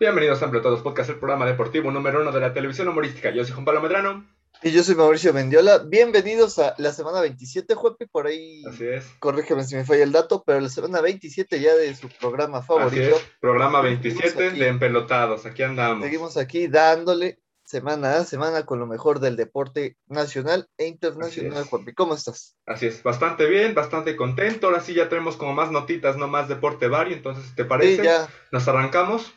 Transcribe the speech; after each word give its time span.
Bienvenidos 0.00 0.40
a 0.44 0.50
Todos 0.52 0.80
Podcast, 0.82 1.10
el 1.10 1.18
programa 1.18 1.44
deportivo 1.44 1.90
número 1.90 2.22
uno 2.22 2.30
de 2.30 2.38
la 2.38 2.54
televisión 2.54 2.86
humorística. 2.86 3.30
Yo 3.30 3.42
soy 3.42 3.54
Juan 3.54 3.64
Pablo 3.64 3.80
Medrano. 3.80 4.24
Y 4.62 4.70
yo 4.70 4.84
soy 4.84 4.94
Mauricio 4.94 5.34
Mendiola. 5.34 5.78
Bienvenidos 5.78 6.60
a 6.60 6.76
la 6.78 6.92
semana 6.92 7.20
27, 7.20 7.74
Juanpi, 7.74 8.06
por 8.06 8.28
ahí. 8.28 8.62
Así 8.64 8.86
es. 8.86 9.04
Corrígeme 9.18 9.64
si 9.64 9.74
me 9.74 9.84
falla 9.84 10.04
el 10.04 10.12
dato, 10.12 10.44
pero 10.46 10.60
la 10.60 10.68
semana 10.68 11.00
27 11.00 11.60
ya 11.60 11.74
de 11.74 11.96
su 11.96 12.08
programa 12.10 12.62
favorito. 12.62 13.16
Así 13.16 13.24
es. 13.24 13.30
Programa 13.40 13.80
27 13.80 14.52
de 14.52 14.68
Empelotados. 14.68 15.44
Aquí 15.46 15.64
andamos. 15.64 16.04
Seguimos 16.04 16.36
aquí 16.36 16.68
dándole 16.68 17.40
semana 17.64 18.18
a 18.18 18.24
semana 18.24 18.64
con 18.64 18.78
lo 18.78 18.86
mejor 18.86 19.18
del 19.18 19.34
deporte 19.34 19.96
nacional 20.06 20.68
e 20.78 20.86
internacional, 20.86 21.64
Juanpi. 21.64 21.92
¿Cómo 21.92 22.14
estás? 22.14 22.56
Así 22.66 22.86
es, 22.86 23.02
bastante 23.02 23.46
bien, 23.46 23.74
bastante 23.74 24.14
contento. 24.14 24.68
Ahora 24.68 24.80
sí 24.80 24.94
ya 24.94 25.08
tenemos 25.08 25.36
como 25.36 25.54
más 25.54 25.72
notitas, 25.72 26.16
no 26.16 26.28
más 26.28 26.48
deporte 26.48 26.86
vario. 26.86 27.16
Entonces, 27.16 27.52
¿te 27.56 27.64
parece? 27.64 27.96
Sí, 27.96 28.02
ya. 28.04 28.28
¿Nos 28.52 28.68
arrancamos? 28.68 29.34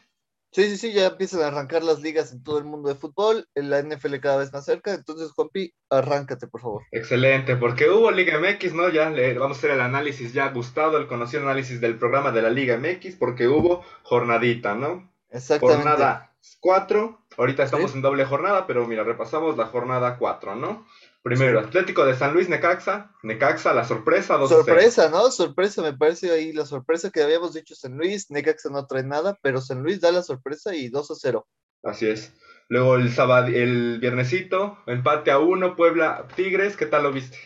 Sí, 0.53 0.65
sí, 0.65 0.77
sí, 0.77 0.91
ya 0.91 1.07
empiezan 1.07 1.41
a 1.41 1.47
arrancar 1.47 1.81
las 1.81 2.01
ligas 2.01 2.33
en 2.33 2.43
todo 2.43 2.57
el 2.57 2.65
mundo 2.65 2.89
de 2.89 2.95
fútbol, 2.95 3.47
en 3.55 3.69
la 3.69 3.81
NFL 3.81 4.17
cada 4.17 4.37
vez 4.37 4.51
más 4.51 4.65
cerca, 4.65 4.93
entonces 4.93 5.31
Juanpi, 5.31 5.73
arráncate 5.89 6.47
por 6.47 6.59
favor. 6.59 6.83
Excelente, 6.91 7.55
porque 7.55 7.89
hubo 7.89 8.11
Liga 8.11 8.37
MX, 8.37 8.73
¿no? 8.73 8.89
Ya 8.89 9.09
le 9.09 9.33
vamos 9.37 9.57
a 9.57 9.59
hacer 9.59 9.71
el 9.71 9.79
análisis 9.79 10.33
ya 10.33 10.49
gustado, 10.49 10.97
el 10.97 11.07
conocido 11.07 11.43
análisis 11.43 11.79
del 11.79 11.97
programa 11.97 12.33
de 12.33 12.41
la 12.41 12.49
Liga 12.49 12.77
MX, 12.77 13.15
porque 13.15 13.47
hubo 13.47 13.85
jornadita, 14.03 14.75
¿no? 14.75 15.09
Exactamente. 15.29 15.83
Jornada 15.83 16.33
4, 16.59 17.19
ahorita 17.37 17.63
estamos 17.63 17.95
en 17.95 18.01
doble 18.01 18.25
jornada, 18.25 18.67
pero 18.67 18.85
mira, 18.87 19.03
repasamos 19.05 19.55
la 19.55 19.67
jornada 19.67 20.17
4, 20.17 20.55
¿no? 20.55 20.85
Primero, 21.23 21.59
Atlético 21.59 22.03
de 22.03 22.15
San 22.15 22.33
Luis, 22.33 22.49
Necaxa. 22.49 23.13
Necaxa, 23.21 23.73
la 23.73 23.83
sorpresa. 23.83 24.39
sorpresa, 24.47 25.09
¿no? 25.09 25.29
Sorpresa, 25.29 25.83
me 25.83 25.93
parece 25.93 26.31
ahí 26.31 26.51
la 26.51 26.65
sorpresa 26.65 27.11
que 27.11 27.21
habíamos 27.21 27.53
dicho 27.53 27.75
San 27.75 27.95
Luis. 27.95 28.31
Necaxa 28.31 28.69
no 28.69 28.87
trae 28.87 29.03
nada, 29.03 29.37
pero 29.43 29.61
San 29.61 29.83
Luis 29.83 30.01
da 30.01 30.11
la 30.11 30.23
sorpresa 30.23 30.73
y 30.73 30.89
2 30.89 31.11
a 31.11 31.15
0. 31.15 31.47
Así 31.83 32.07
es. 32.07 32.33
Luego 32.69 32.95
el 32.95 33.11
sábado, 33.11 33.47
el 33.47 33.99
viernesito, 33.99 34.77
empate 34.87 35.29
a 35.29 35.39
1, 35.39 35.75
Puebla, 35.75 36.27
Tigres, 36.35 36.77
¿qué 36.77 36.85
tal 36.85 37.03
lo 37.03 37.11
viste? 37.11 37.37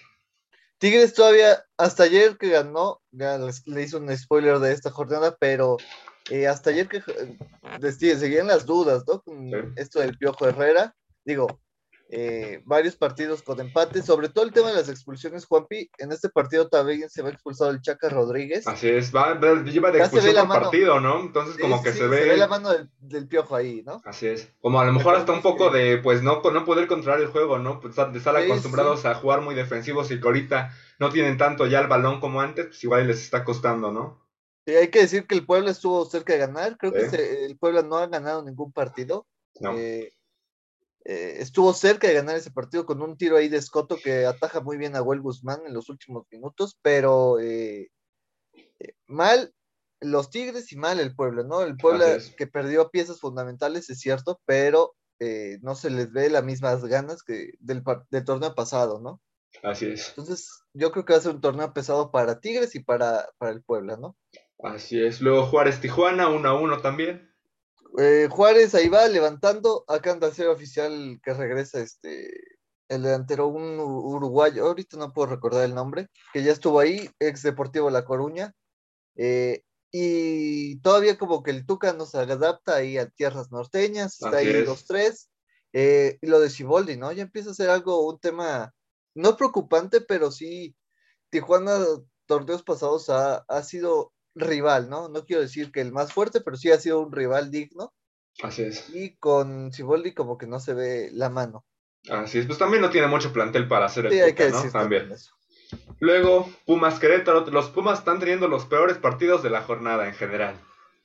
Tigres 0.77 1.13
todavía, 1.13 1.65
hasta 1.77 2.03
ayer 2.03 2.37
que 2.37 2.49
ganó, 2.49 3.01
ya 3.11 3.39
le 3.65 3.81
hizo 3.81 3.97
un 3.97 4.15
spoiler 4.15 4.59
de 4.59 4.71
esta 4.71 4.91
jornada, 4.91 5.35
pero 5.39 5.77
eh, 6.29 6.47
hasta 6.47 6.69
ayer 6.69 6.87
que 6.87 6.97
eh, 6.97 7.91
seguían 7.91 8.47
las 8.47 8.65
dudas, 8.65 9.03
¿no? 9.07 9.21
Con 9.21 9.73
esto 9.77 9.99
del 9.99 10.17
Piojo 10.17 10.47
Herrera. 10.47 10.95
Digo, 11.23 11.59
eh, 12.07 12.61
varios 12.65 12.95
partidos 12.95 13.41
con 13.41 13.59
empate, 13.59 14.03
sobre 14.03 14.29
todo 14.29 14.45
el 14.45 14.53
tema 14.53 14.69
de 14.69 14.75
las 14.75 14.89
expulsiones, 14.89 15.45
Juanpi, 15.45 15.89
en 15.97 16.11
este 16.11 16.29
partido 16.29 16.67
también 16.67 17.09
se 17.09 17.23
va 17.23 17.29
expulsado 17.29 17.71
el 17.71 17.81
Chaca 17.81 18.09
Rodríguez. 18.09 18.67
Así 18.67 18.89
es, 18.89 19.13
va, 19.13 19.39
lleva 19.63 19.91
de 19.91 19.99
expulsión 19.99 20.47
por 20.47 20.61
partido, 20.61 20.99
¿no? 20.99 21.19
Entonces 21.21 21.57
como 21.59 21.81
que 21.81 21.93
se 21.93 22.07
ve... 22.07 22.17
Se 22.17 22.29
ve 22.29 22.37
la 22.37 22.47
mano 22.47 22.69
del, 22.99 23.27
piojo 23.27 23.55
ahí, 23.55 23.81
¿no? 23.83 24.01
Así 24.05 24.27
es, 24.27 24.49
como 24.61 24.79
a 24.79 24.85
lo 24.85 24.93
mejor 24.93 25.15
hasta 25.15 25.31
un 25.31 25.41
poco 25.41 25.71
de, 25.71 25.97
pues 25.97 26.21
no, 26.21 26.41
no 26.41 26.65
poder 26.65 26.87
controlar 26.87 27.21
el 27.21 27.27
juego, 27.27 27.57
¿no? 27.57 27.79
Pues 27.79 27.95
de 27.95 28.17
estar 28.17 28.35
acostumbrados 28.35 29.05
a 29.05 29.15
jugar 29.15 29.41
muy 29.41 29.55
defensivos 29.55 30.11
y 30.11 30.19
que 30.19 30.27
ahorita 30.27 30.71
no 30.99 31.09
tienen 31.09 31.37
tanto 31.37 31.65
ya 31.65 31.79
el 31.79 31.87
balón 31.87 32.19
como 32.19 32.39
antes, 32.39 32.67
pues 32.67 32.83
igual 32.83 33.07
les 33.07 33.23
está 33.23 33.43
costando, 33.43 33.91
¿no? 33.91 34.23
Sí, 34.67 34.75
hay 34.75 34.89
que 34.89 34.99
decir 34.99 35.25
que 35.25 35.35
el 35.35 35.45
Puebla 35.45 35.71
estuvo 35.71 36.05
cerca 36.05 36.33
de 36.33 36.39
ganar, 36.39 36.77
creo 36.77 36.91
que 36.91 37.45
el 37.45 37.57
Puebla 37.57 37.81
no 37.81 37.97
ha 37.97 38.07
ganado 38.07 38.43
ningún 38.43 38.71
partido. 38.71 39.27
No. 39.59 39.73
Eh, 39.77 40.14
eh, 41.07 41.37
estuvo 41.39 41.71
cerca 41.73 42.07
de 42.07 42.15
ganar 42.15 42.35
ese 42.35 42.49
partido 42.49 42.87
con 42.87 42.99
un 43.03 43.15
tiro 43.15 43.37
ahí 43.37 43.47
de 43.47 43.57
Escoto 43.57 43.97
que 44.03 44.25
ataja 44.25 44.59
muy 44.59 44.75
bien 44.77 44.95
a 44.95 45.03
Huel 45.03 45.21
Guzmán 45.21 45.61
en 45.67 45.73
los 45.73 45.87
últimos 45.89 46.25
minutos, 46.31 46.79
pero 46.81 47.39
eh, 47.39 47.91
eh, 48.79 48.93
mal 49.05 49.53
los 50.01 50.31
Tigres 50.31 50.71
y 50.71 50.77
mal 50.77 50.99
el 50.99 51.15
pueblo, 51.15 51.43
¿no? 51.43 51.61
El 51.61 51.77
pueblo 51.77 52.05
que 52.35 52.47
perdió 52.47 52.89
piezas 52.89 53.19
fundamentales, 53.19 53.89
es 53.89 53.99
cierto, 53.99 54.41
pero 54.45 54.95
no 55.61 55.75
se 55.75 55.89
les 55.89 56.11
ve 56.11 56.29
las 56.29 56.43
mismas 56.43 56.83
ganas 56.85 57.23
que 57.23 57.53
del, 57.59 57.83
torneo 58.25 58.53
pasado, 58.53 58.99
¿no? 58.99 59.21
Así 59.63 59.87
es. 59.87 60.09
Entonces, 60.09 60.49
yo 60.73 60.91
creo 60.91 61.05
que 61.05 61.13
va 61.13 61.19
a 61.19 61.21
ser 61.21 61.31
un 61.31 61.41
torneo 61.41 61.73
pesado 61.73 62.11
para 62.11 62.39
Tigres 62.39 62.75
y 62.75 62.83
para, 62.83 63.29
para 63.37 63.53
el 63.53 63.63
Puebla, 63.63 63.95
¿no? 63.95 64.17
Así 64.61 65.01
es. 65.01 65.21
Luego 65.21 65.45
Juárez 65.45 65.79
Tijuana, 65.79 66.29
1 66.29 66.49
a 66.49 66.59
1 66.59 66.81
también. 66.81 67.34
Eh, 67.97 68.27
Juárez 68.29 68.75
ahí 68.75 68.89
va 68.89 69.07
levantando. 69.07 69.85
Acá 69.87 70.11
anda 70.11 70.31
ser 70.31 70.47
oficial 70.47 71.19
que 71.23 71.33
regresa 71.33 71.79
este 71.79 72.55
el 72.87 73.03
delantero, 73.03 73.47
un 73.47 73.79
uruguayo, 73.79 74.65
ahorita 74.65 74.97
no 74.97 75.11
puedo 75.11 75.27
recordar 75.27 75.65
el 75.65 75.73
nombre, 75.73 76.09
que 76.33 76.43
ya 76.43 76.51
estuvo 76.51 76.79
ahí, 76.79 77.09
ex 77.19 77.41
Deportivo 77.41 77.89
La 77.89 78.05
Coruña. 78.05 78.53
Eh, 79.15 79.63
y 79.91 80.79
todavía 80.81 81.17
como 81.17 81.41
que 81.41 81.51
el 81.51 81.65
Tuca 81.65 81.93
no 81.93 82.05
se 82.05 82.17
adapta 82.17 82.75
ahí 82.75 82.97
a 82.97 83.09
tierras 83.09 83.51
norteñas, 83.51 84.21
está 84.21 84.37
ahí 84.37 84.63
los 84.63 84.85
tres. 84.85 85.29
Eh, 85.73 86.19
y 86.21 86.27
lo 86.27 86.39
de 86.39 86.49
Ciboldi, 86.49 86.95
¿no? 86.95 87.11
Ya 87.11 87.23
empieza 87.23 87.51
a 87.51 87.53
ser 87.53 87.69
algo, 87.69 88.07
un 88.07 88.19
tema 88.19 88.73
no 89.13 89.35
preocupante, 89.35 90.01
pero 90.01 90.31
sí, 90.31 90.75
Tijuana, 91.29 91.79
torneos 92.25 92.63
pasados 92.63 93.09
ha, 93.09 93.37
ha 93.47 93.63
sido 93.63 94.13
rival, 94.35 94.89
¿no? 94.89 95.09
No 95.09 95.25
quiero 95.25 95.41
decir 95.41 95.71
que 95.71 95.81
el 95.81 95.91
más 95.91 96.13
fuerte, 96.13 96.41
pero 96.41 96.57
sí 96.57 96.71
ha 96.71 96.79
sido 96.79 96.99
un 96.99 97.11
rival 97.11 97.49
digno. 97.49 97.93
Así 98.43 98.63
es. 98.63 98.89
Y 98.93 99.15
con 99.15 99.71
Ciboldi 99.71 100.13
como 100.13 100.37
que 100.37 100.45
no 100.45 100.59
se 100.59 100.73
ve 100.73 101.09
la 101.13 101.29
mano. 101.29 101.65
Así 102.09 102.39
es, 102.39 102.45
pues 102.45 102.59
también 102.59 102.81
no 102.81 102.89
tiene 102.89 103.07
mucho 103.07 103.33
plantel 103.33 103.67
para 103.67 103.85
hacer 103.85 104.05
el 104.05 104.11
sí, 104.11 104.19
hay 104.19 104.33
que 104.33 104.49
¿no? 104.49 104.71
También. 104.71 105.11
Luego, 105.99 106.49
Pumas 106.65 106.99
Querétaro, 106.99 107.45
los 107.47 107.69
Pumas 107.69 107.99
están 107.99 108.19
teniendo 108.19 108.47
los 108.47 108.65
peores 108.65 108.97
partidos 108.97 109.41
de 109.41 109.49
la 109.49 109.63
jornada 109.63 110.07
en 110.07 110.13
general. 110.13 110.59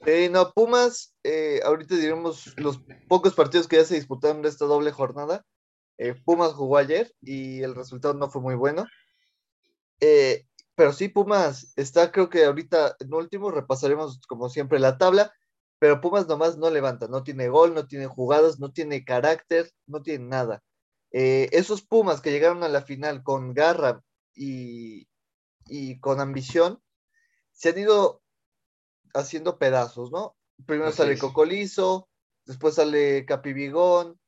Eh, 0.06 0.28
no, 0.30 0.52
Pumas, 0.52 1.14
eh, 1.24 1.60
ahorita 1.64 1.96
diremos 1.96 2.54
los 2.56 2.80
pocos 3.08 3.34
partidos 3.34 3.68
que 3.68 3.76
ya 3.76 3.84
se 3.84 3.94
disputaron 3.94 4.42
de 4.42 4.48
esta 4.48 4.66
doble 4.66 4.92
jornada. 4.92 5.44
Eh, 5.98 6.14
Pumas 6.24 6.52
jugó 6.52 6.78
ayer 6.78 7.12
y 7.20 7.62
el 7.62 7.74
resultado 7.74 8.14
no 8.14 8.30
fue 8.30 8.42
muy 8.42 8.54
bueno. 8.54 8.86
Eh, 10.00 10.46
pero 10.74 10.92
sí, 10.92 11.08
Pumas 11.08 11.72
está, 11.76 12.12
creo 12.12 12.30
que 12.30 12.44
ahorita 12.44 12.96
en 13.00 13.12
último 13.12 13.50
repasaremos 13.50 14.20
como 14.28 14.48
siempre 14.48 14.78
la 14.78 14.98
tabla, 14.98 15.32
pero 15.78 16.00
Pumas 16.00 16.28
nomás 16.28 16.58
no 16.58 16.70
levanta, 16.70 17.08
no 17.08 17.22
tiene 17.22 17.48
gol, 17.48 17.74
no 17.74 17.86
tiene 17.86 18.06
jugadas, 18.06 18.60
no 18.60 18.70
tiene 18.70 19.04
carácter, 19.04 19.70
no 19.86 20.02
tiene 20.02 20.26
nada. 20.26 20.62
Eh, 21.12 21.48
esos 21.52 21.82
Pumas 21.82 22.20
que 22.20 22.30
llegaron 22.30 22.62
a 22.62 22.68
la 22.68 22.82
final 22.82 23.22
con 23.22 23.54
garra 23.54 24.02
y, 24.34 25.08
con 26.00 26.20
ambición, 26.20 26.82
se 27.52 27.70
han 27.70 27.78
ido 27.78 28.22
haciendo 29.14 29.58
pedazos, 29.58 30.12
¿no? 30.12 30.36
Primero 30.66 30.92
sale 30.92 31.18
Cocolizo, 31.18 32.08
después 32.44 32.74
sale 32.74 33.24
Capibigón, 33.26 34.20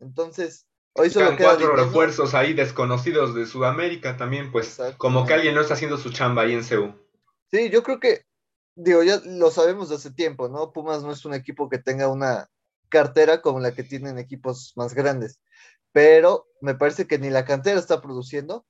entonces 0.00 0.67
Hoy 0.94 1.10
solo 1.10 1.36
cuatro 1.38 1.76
refuerzos 1.76 2.34
ahí 2.34 2.54
desconocidos 2.54 3.34
de 3.34 3.46
Sudamérica 3.46 4.16
también, 4.16 4.50
pues 4.50 4.78
como 4.96 5.26
que 5.26 5.34
alguien 5.34 5.54
no 5.54 5.60
está 5.60 5.74
haciendo 5.74 5.96
su 5.96 6.10
chamba 6.10 6.42
ahí 6.42 6.54
en 6.54 6.64
CEU. 6.64 6.94
Sí, 7.50 7.70
yo 7.70 7.82
creo 7.82 8.00
que, 8.00 8.24
digo, 8.74 9.02
ya 9.02 9.20
lo 9.24 9.50
sabemos 9.50 9.88
de 9.88 9.94
hace 9.96 10.10
tiempo, 10.10 10.48
¿no? 10.48 10.72
Pumas 10.72 11.02
no 11.02 11.12
es 11.12 11.24
un 11.24 11.34
equipo 11.34 11.68
que 11.68 11.78
tenga 11.78 12.08
una 12.08 12.50
cartera 12.88 13.40
como 13.42 13.60
la 13.60 13.72
que 13.72 13.84
tienen 13.84 14.18
equipos 14.18 14.72
más 14.76 14.94
grandes, 14.94 15.40
pero 15.92 16.46
me 16.60 16.74
parece 16.74 17.06
que 17.06 17.18
ni 17.18 17.30
la 17.30 17.44
cantera 17.44 17.78
está 17.78 18.00
produciendo, 18.00 18.66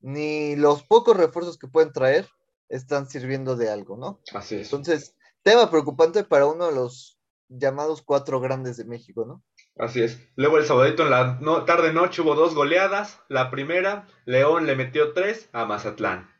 ni 0.00 0.56
los 0.56 0.82
pocos 0.82 1.16
refuerzos 1.16 1.58
que 1.58 1.68
pueden 1.68 1.92
traer 1.92 2.28
están 2.68 3.08
sirviendo 3.08 3.56
de 3.56 3.70
algo, 3.70 3.96
¿no? 3.96 4.20
Así 4.34 4.56
es. 4.56 4.66
Entonces, 4.66 5.14
tema 5.42 5.70
preocupante 5.70 6.24
para 6.24 6.46
uno 6.46 6.66
de 6.66 6.74
los 6.74 7.18
llamados 7.48 8.02
cuatro 8.02 8.40
grandes 8.40 8.76
de 8.76 8.84
México, 8.84 9.24
¿no? 9.26 9.42
Así 9.76 10.02
es. 10.02 10.20
Luego 10.36 10.58
el 10.58 10.66
sabadito 10.66 11.02
en 11.02 11.10
la 11.10 11.64
tarde-noche 11.66 12.22
hubo 12.22 12.34
dos 12.34 12.54
goleadas. 12.54 13.20
La 13.28 13.50
primera, 13.50 14.06
León 14.24 14.66
le 14.66 14.76
metió 14.76 15.12
tres 15.12 15.48
a 15.52 15.64
Mazatlán. 15.64 16.30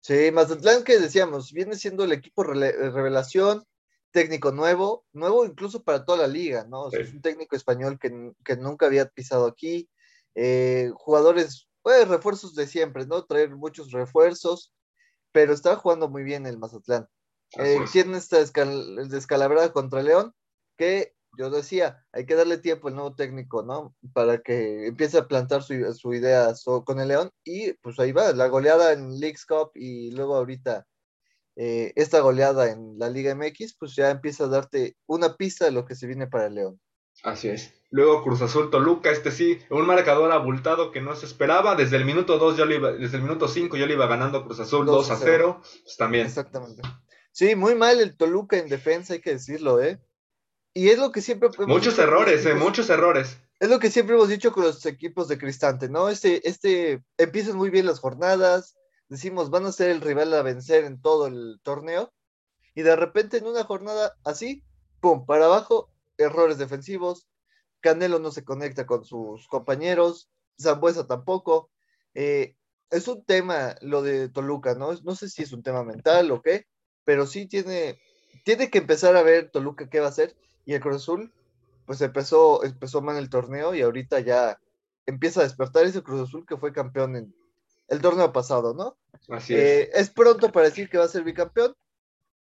Sí, 0.00 0.30
Mazatlán 0.30 0.84
que 0.84 1.00
decíamos, 1.00 1.52
viene 1.52 1.74
siendo 1.74 2.04
el 2.04 2.12
equipo 2.12 2.44
revelación, 2.44 3.64
técnico 4.12 4.52
nuevo, 4.52 5.04
nuevo 5.12 5.44
incluso 5.44 5.82
para 5.82 6.04
toda 6.04 6.18
la 6.18 6.28
liga, 6.28 6.64
¿no? 6.68 6.92
es 6.92 7.12
un 7.12 7.20
técnico 7.20 7.56
español 7.56 7.98
que, 7.98 8.56
nunca 8.56 8.86
había 8.86 9.08
pisado 9.08 9.46
aquí. 9.46 9.90
Eh, 10.36 10.92
jugadores, 10.94 11.68
pues, 11.82 12.06
refuerzos 12.06 12.54
de 12.54 12.68
siempre, 12.68 13.04
¿no? 13.04 13.24
Traer 13.24 13.56
muchos 13.56 13.90
refuerzos, 13.90 14.72
pero 15.32 15.52
está 15.52 15.74
jugando 15.74 16.08
muy 16.08 16.22
bien 16.22 16.46
el 16.46 16.58
Mazatlán. 16.58 17.08
Eh, 17.58 17.78
tiene 17.90 18.18
esta 18.18 18.38
descalabrada 18.38 19.72
contra 19.72 20.04
León, 20.04 20.32
que 20.76 21.15
yo 21.36 21.50
decía, 21.50 22.04
hay 22.12 22.26
que 22.26 22.34
darle 22.34 22.58
tiempo 22.58 22.88
al 22.88 22.94
nuevo 22.94 23.14
técnico, 23.14 23.62
¿no? 23.62 23.94
Para 24.12 24.38
que 24.38 24.86
empiece 24.86 25.18
a 25.18 25.28
plantar 25.28 25.62
su, 25.62 25.74
idea 26.14 26.52
con 26.84 27.00
el 27.00 27.08
León 27.08 27.30
y 27.44 27.72
pues 27.74 27.98
ahí 27.98 28.12
va, 28.12 28.32
la 28.32 28.48
goleada 28.48 28.92
en 28.92 29.18
Leagues 29.18 29.44
Cup 29.46 29.70
y 29.74 30.10
luego 30.12 30.36
ahorita 30.36 30.86
eh, 31.56 31.92
esta 31.96 32.20
goleada 32.20 32.70
en 32.70 32.98
la 32.98 33.08
Liga 33.08 33.34
MX, 33.34 33.76
pues 33.78 33.96
ya 33.96 34.10
empieza 34.10 34.44
a 34.44 34.48
darte 34.48 34.96
una 35.06 35.36
pista 35.36 35.64
de 35.64 35.72
lo 35.72 35.86
que 35.86 35.94
se 35.94 36.06
viene 36.06 36.26
para 36.26 36.46
el 36.46 36.54
León. 36.54 36.80
Así 37.22 37.48
es. 37.48 37.72
Luego 37.90 38.22
Cruz 38.22 38.42
Azul 38.42 38.70
Toluca, 38.70 39.10
este 39.10 39.30
sí, 39.30 39.58
un 39.70 39.86
marcador 39.86 40.30
abultado 40.32 40.90
que 40.90 41.00
no 41.00 41.14
se 41.16 41.24
esperaba. 41.24 41.74
Desde 41.74 41.96
el 41.96 42.04
minuto 42.04 42.38
2 42.38 42.56
yo 42.58 42.66
le 42.66 42.76
iba, 42.76 42.92
desde 42.92 43.16
el 43.16 43.22
minuto 43.22 43.48
5 43.48 43.76
yo 43.76 43.86
le 43.86 43.94
iba 43.94 44.06
ganando 44.06 44.44
Cruz 44.44 44.60
Azul 44.60 44.84
2 44.84 45.10
a 45.10 45.16
0. 45.16 45.60
Pues 45.60 45.96
también. 45.96 46.26
Exactamente. 46.26 46.82
Sí, 47.32 47.54
muy 47.54 47.74
mal 47.74 48.00
el 48.00 48.16
Toluca 48.16 48.58
en 48.58 48.68
defensa, 48.68 49.14
hay 49.14 49.20
que 49.20 49.32
decirlo, 49.32 49.82
¿eh? 49.82 50.00
Y 50.76 50.90
es 50.90 50.98
lo 50.98 51.10
que 51.10 51.22
siempre... 51.22 51.48
Muchos 51.66 51.98
errores, 51.98 52.44
eh, 52.44 52.54
muchos 52.54 52.90
errores. 52.90 53.38
Es 53.60 53.70
lo 53.70 53.78
que 53.78 53.90
siempre 53.90 54.14
hemos 54.14 54.28
dicho 54.28 54.52
con 54.52 54.64
los 54.64 54.84
equipos 54.84 55.26
de 55.26 55.38
Cristante, 55.38 55.88
¿no? 55.88 56.10
Este, 56.10 56.46
este, 56.46 57.02
empiezan 57.16 57.56
muy 57.56 57.70
bien 57.70 57.86
las 57.86 57.98
jornadas, 57.98 58.76
decimos, 59.08 59.48
van 59.48 59.64
a 59.64 59.72
ser 59.72 59.88
el 59.88 60.02
rival 60.02 60.34
a 60.34 60.42
vencer 60.42 60.84
en 60.84 61.00
todo 61.00 61.28
el 61.28 61.60
torneo, 61.62 62.12
y 62.74 62.82
de 62.82 62.94
repente 62.94 63.38
en 63.38 63.46
una 63.46 63.64
jornada 63.64 64.18
así, 64.22 64.62
pum, 65.00 65.24
para 65.24 65.46
abajo, 65.46 65.88
errores 66.18 66.58
defensivos, 66.58 67.26
Canelo 67.80 68.18
no 68.18 68.30
se 68.30 68.44
conecta 68.44 68.84
con 68.84 69.02
sus 69.06 69.48
compañeros, 69.48 70.28
Zambuesa 70.60 71.06
tampoco. 71.06 71.70
Eh, 72.12 72.54
es 72.90 73.08
un 73.08 73.24
tema 73.24 73.76
lo 73.80 74.02
de 74.02 74.28
Toluca, 74.28 74.74
¿no? 74.74 74.92
No 74.92 75.14
sé 75.14 75.30
si 75.30 75.42
es 75.42 75.54
un 75.54 75.62
tema 75.62 75.84
mental 75.84 76.30
o 76.32 76.42
qué, 76.42 76.66
pero 77.04 77.26
sí 77.26 77.46
tiene, 77.46 77.98
tiene 78.44 78.70
que 78.70 78.78
empezar 78.78 79.16
a 79.16 79.22
ver 79.22 79.50
Toluca 79.50 79.88
qué 79.88 80.00
va 80.00 80.06
a 80.06 80.10
hacer, 80.10 80.36
y 80.64 80.74
el 80.74 80.80
Cruz 80.80 80.96
Azul 80.96 81.32
pues 81.86 82.00
empezó, 82.00 82.64
empezó 82.64 83.00
mal 83.00 83.16
el 83.16 83.30
torneo 83.30 83.74
y 83.74 83.80
ahorita 83.80 84.20
ya 84.20 84.60
empieza 85.06 85.40
a 85.40 85.44
despertar 85.44 85.84
ese 85.84 86.02
Cruz 86.02 86.28
Azul 86.28 86.44
que 86.44 86.56
fue 86.56 86.72
campeón 86.72 87.16
en 87.16 87.34
el 87.88 88.00
torneo 88.00 88.32
pasado, 88.32 88.74
¿no? 88.74 88.96
Así 89.28 89.54
es. 89.54 89.60
Eh, 89.60 89.90
es 89.94 90.10
pronto 90.10 90.50
para 90.50 90.66
decir 90.66 90.90
que 90.90 90.98
va 90.98 91.04
a 91.04 91.08
ser 91.08 91.22
bicampeón, 91.22 91.74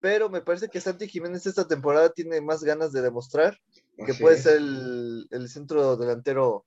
pero 0.00 0.30
me 0.30 0.40
parece 0.40 0.68
que 0.68 0.80
Santi 0.80 1.08
Jiménez 1.08 1.44
esta 1.46 1.66
temporada 1.66 2.10
tiene 2.12 2.40
más 2.40 2.62
ganas 2.62 2.92
de 2.92 3.02
demostrar 3.02 3.58
que 4.06 4.14
puede 4.14 4.38
ser 4.38 4.56
el, 4.56 5.48
centro 5.48 5.96
delantero 5.96 6.64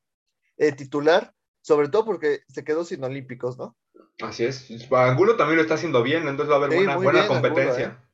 eh, 0.57 0.73
titular, 0.73 1.33
sobre 1.61 1.89
todo 1.89 2.05
porque 2.05 2.41
se 2.49 2.63
quedó 2.63 2.83
sin 2.83 3.03
olímpicos, 3.03 3.57
¿no? 3.57 3.75
Así 4.21 4.45
es. 4.45 4.69
Angulo 4.91 5.35
también 5.35 5.57
lo 5.57 5.63
está 5.63 5.75
haciendo 5.75 6.03
bien, 6.03 6.27
entonces 6.27 6.49
va 6.49 6.55
a 6.55 6.65
haber 6.65 6.77
buena, 6.77 6.97
buena 6.97 7.27
competencia. 7.27 7.87
¿eh? 7.87 8.04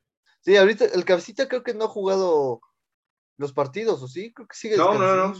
Sí, 0.42 0.56
ahorita 0.56 0.86
el 0.86 1.04
cabecita 1.04 1.48
creo 1.48 1.62
que 1.62 1.74
no 1.74 1.84
ha 1.84 1.88
jugado 1.88 2.60
los 3.38 3.52
partidos, 3.52 4.02
¿o 4.02 4.08
sí? 4.08 4.32
Creo 4.32 4.46
que 4.46 4.56
sigue. 4.56 4.76
No, 4.76 4.94
no, 4.94 5.16
no, 5.16 5.34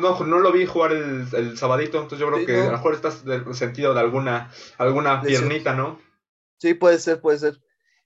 no, 0.00 0.24
no, 0.24 0.38
lo 0.40 0.52
vi 0.52 0.66
jugar 0.66 0.92
el, 0.92 1.26
el 1.32 1.56
sabadito, 1.56 1.98
entonces 1.98 2.18
yo 2.18 2.30
creo 2.32 2.46
que 2.46 2.60
a 2.60 2.66
lo 2.66 2.72
mejor 2.72 2.94
estás 2.94 3.24
sentido 3.52 3.94
de 3.94 4.00
alguna, 4.00 4.52
alguna 4.76 5.22
piernita, 5.22 5.74
¿no? 5.74 6.00
Sí, 6.58 6.74
puede 6.74 6.98
ser, 6.98 7.20
puede 7.20 7.38
ser. 7.38 7.60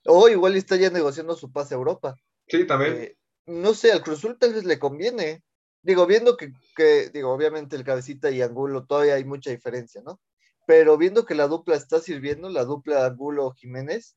O 0.04 0.28
igual 0.28 0.56
está 0.56 0.76
ya 0.76 0.90
negociando 0.90 1.34
su 1.34 1.50
pase 1.50 1.74
a 1.74 1.78
Europa. 1.78 2.16
Sí, 2.46 2.66
también. 2.66 2.94
Eh, 2.94 3.16
no 3.46 3.74
sé, 3.74 3.92
al 3.92 4.02
Cruzul 4.02 4.38
tal 4.38 4.54
vez 4.54 4.64
le 4.64 4.78
conviene. 4.78 5.42
Digo, 5.82 6.06
viendo 6.06 6.36
que, 6.36 6.52
que, 6.76 7.10
digo, 7.10 7.32
obviamente 7.32 7.76
el 7.76 7.84
cabecita 7.84 8.30
y 8.30 8.42
Angulo 8.42 8.84
todavía 8.84 9.14
hay 9.14 9.24
mucha 9.24 9.50
diferencia, 9.50 10.02
¿no? 10.04 10.20
Pero 10.66 10.96
viendo 10.96 11.24
que 11.24 11.34
la 11.34 11.48
dupla 11.48 11.76
está 11.76 11.98
sirviendo, 12.00 12.48
la 12.48 12.64
dupla 12.64 13.06
Angulo-Jiménez, 13.06 14.16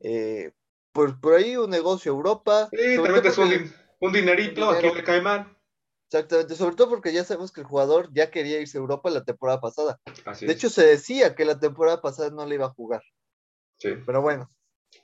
eh, 0.00 0.52
pues 0.94 1.12
por 1.20 1.34
ahí 1.34 1.56
un 1.56 1.70
negocio 1.70 2.12
Europa. 2.12 2.68
Sí, 2.70 2.96
te 3.22 3.30
suelen 3.32 3.74
un 4.00 4.12
dinerito, 4.12 4.70
aquí 4.70 4.90
le 4.94 5.02
cae 5.02 5.20
mal. 5.20 5.54
Exactamente, 6.08 6.54
sobre 6.54 6.76
todo 6.76 6.88
porque 6.88 7.12
ya 7.12 7.24
sabemos 7.24 7.50
que 7.50 7.62
el 7.62 7.66
jugador 7.66 8.08
ya 8.12 8.30
quería 8.30 8.60
irse 8.60 8.78
a 8.78 8.80
Europa 8.80 9.10
la 9.10 9.24
temporada 9.24 9.60
pasada. 9.60 10.00
de 10.40 10.52
hecho, 10.52 10.70
se 10.70 10.86
decía 10.86 11.34
que 11.34 11.44
la 11.44 11.58
temporada 11.58 12.00
pasada 12.00 12.30
no 12.30 12.46
le 12.46 12.54
iba 12.54 12.66
a 12.66 12.74
jugar. 12.74 13.02
Sí. 13.78 13.90
Pero 14.06 14.22
bueno. 14.22 14.50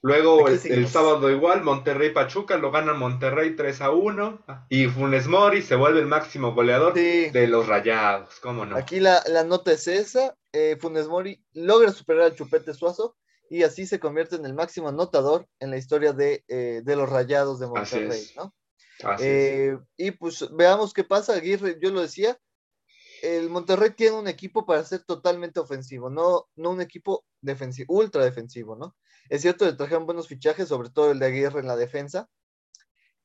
Luego 0.03 0.47
el, 0.47 0.87
sábado 0.87 1.29
igual, 1.29 1.65
Monterrey 1.65 2.11
Pachuca, 2.11 2.57
lo 2.57 2.71
gana 2.71 2.95
Monterrey 2.95 3.57
3 3.57 3.81
a 3.81 3.91
1 3.91 4.45
y 4.69 4.87
Funes 4.87 5.27
Mori 5.27 5.63
se 5.63 5.75
vuelve 5.75 5.99
el 5.99 6.07
máximo 6.07 6.55
goleador 6.55 6.95
de 6.95 7.47
los 7.49 7.67
Rayados, 7.67 8.39
¿cómo 8.39 8.65
no? 8.65 8.77
Aquí 8.77 9.01
la, 9.01 9.21
nota 9.45 9.73
es 9.73 9.89
esa, 9.89 10.37
eh, 10.53 10.79
Funes 10.81 11.09
Mori 11.09 11.45
logra 11.55 11.91
superar 11.91 12.27
al 12.27 12.37
Chupete 12.37 12.73
Suazo 12.73 13.17
y 13.51 13.65
así 13.65 13.85
se 13.85 13.99
convierte 13.99 14.37
en 14.37 14.47
el 14.47 14.55
máximo 14.55 14.89
anotador 14.89 15.49
en 15.59 15.71
la 15.73 15.77
historia 15.77 16.13
de, 16.13 16.45
eh, 16.47 16.83
de 16.85 16.97
los 16.97 17.11
Rayados 17.11 17.59
de 17.59 17.67
Monterrey, 17.67 18.31
¿no? 18.37 18.55
Eh, 19.19 19.77
y 19.97 20.13
pues 20.13 20.49
veamos 20.53 20.95
qué 20.95 21.03
pasa. 21.03 21.35
Aguirre, 21.35 21.77
yo 21.83 21.91
lo 21.91 22.01
decía, 22.01 22.39
el 23.23 23.51
Monterrey 23.51 23.91
tiene 23.91 24.17
un 24.17 24.29
equipo 24.29 24.65
para 24.65 24.85
ser 24.85 25.03
totalmente 25.03 25.59
ofensivo, 25.59 26.11
no, 26.11 26.49
no 26.55 26.71
un 26.71 26.81
equipo 26.81 27.25
defensivo, 27.41 27.93
ultra 27.95 28.25
defensivo, 28.25 28.77
¿no? 28.77 28.97
Es 29.29 29.43
cierto, 29.43 29.65
le 29.65 29.73
trajeron 29.73 30.07
buenos 30.07 30.29
fichajes, 30.29 30.69
sobre 30.69 30.91
todo 30.91 31.11
el 31.11 31.19
de 31.19 31.27
Aguirre 31.27 31.59
en 31.59 31.67
la 31.67 31.77
defensa, 31.77 32.29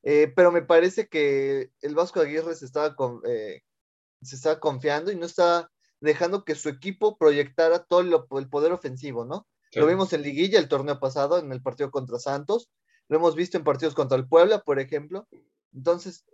eh, 0.02 0.32
pero 0.34 0.50
me 0.50 0.62
parece 0.62 1.06
que 1.06 1.70
el 1.82 1.94
Vasco 1.94 2.18
Aguirre 2.18 2.56
se 2.56 2.64
estaba, 2.64 2.96
eh, 3.28 3.62
se 4.22 4.34
estaba 4.34 4.58
confiando 4.58 5.12
y 5.12 5.16
no 5.16 5.26
está 5.26 5.70
dejando 6.00 6.44
que 6.44 6.56
su 6.56 6.68
equipo 6.68 7.16
proyectara 7.16 7.84
todo 7.84 8.00
el 8.00 8.48
poder 8.48 8.72
ofensivo, 8.72 9.24
¿no? 9.24 9.46
Lo 9.74 9.86
vimos 9.86 10.12
en 10.12 10.22
Liguilla 10.22 10.58
el 10.58 10.68
torneo 10.68 10.98
pasado, 10.98 11.38
en 11.38 11.52
el 11.52 11.62
partido 11.62 11.90
contra 11.90 12.18
Santos, 12.18 12.70
lo 13.08 13.18
hemos 13.18 13.34
visto 13.36 13.56
en 13.56 13.64
partidos 13.64 13.94
contra 13.94 14.16
el 14.16 14.26
Puebla, 14.26 14.60
por 14.60 14.78
ejemplo, 14.80 15.28
entonces, 15.76 16.24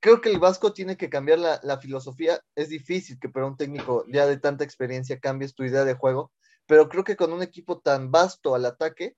creo 0.00 0.20
que 0.20 0.30
el 0.30 0.38
Vasco 0.38 0.72
tiene 0.72 0.96
que 0.96 1.10
cambiar 1.10 1.38
la, 1.40 1.78
filosofía. 1.78 2.40
Es 2.54 2.68
difícil 2.68 3.18
que 3.18 3.28
para 3.28 3.46
un 3.46 3.56
técnico 3.56 4.04
ya 4.08 4.26
de 4.26 4.38
tanta 4.38 4.64
experiencia 4.64 5.18
cambies 5.18 5.54
tu 5.54 5.64
idea 5.64 5.84
de 5.84 5.94
juego, 5.94 6.32
pero 6.66 6.88
creo 6.88 7.04
que 7.04 7.16
con 7.16 7.32
un 7.32 7.42
equipo 7.42 7.80
tan 7.80 8.10
vasto 8.10 8.54
al 8.54 8.64
ataque, 8.64 9.16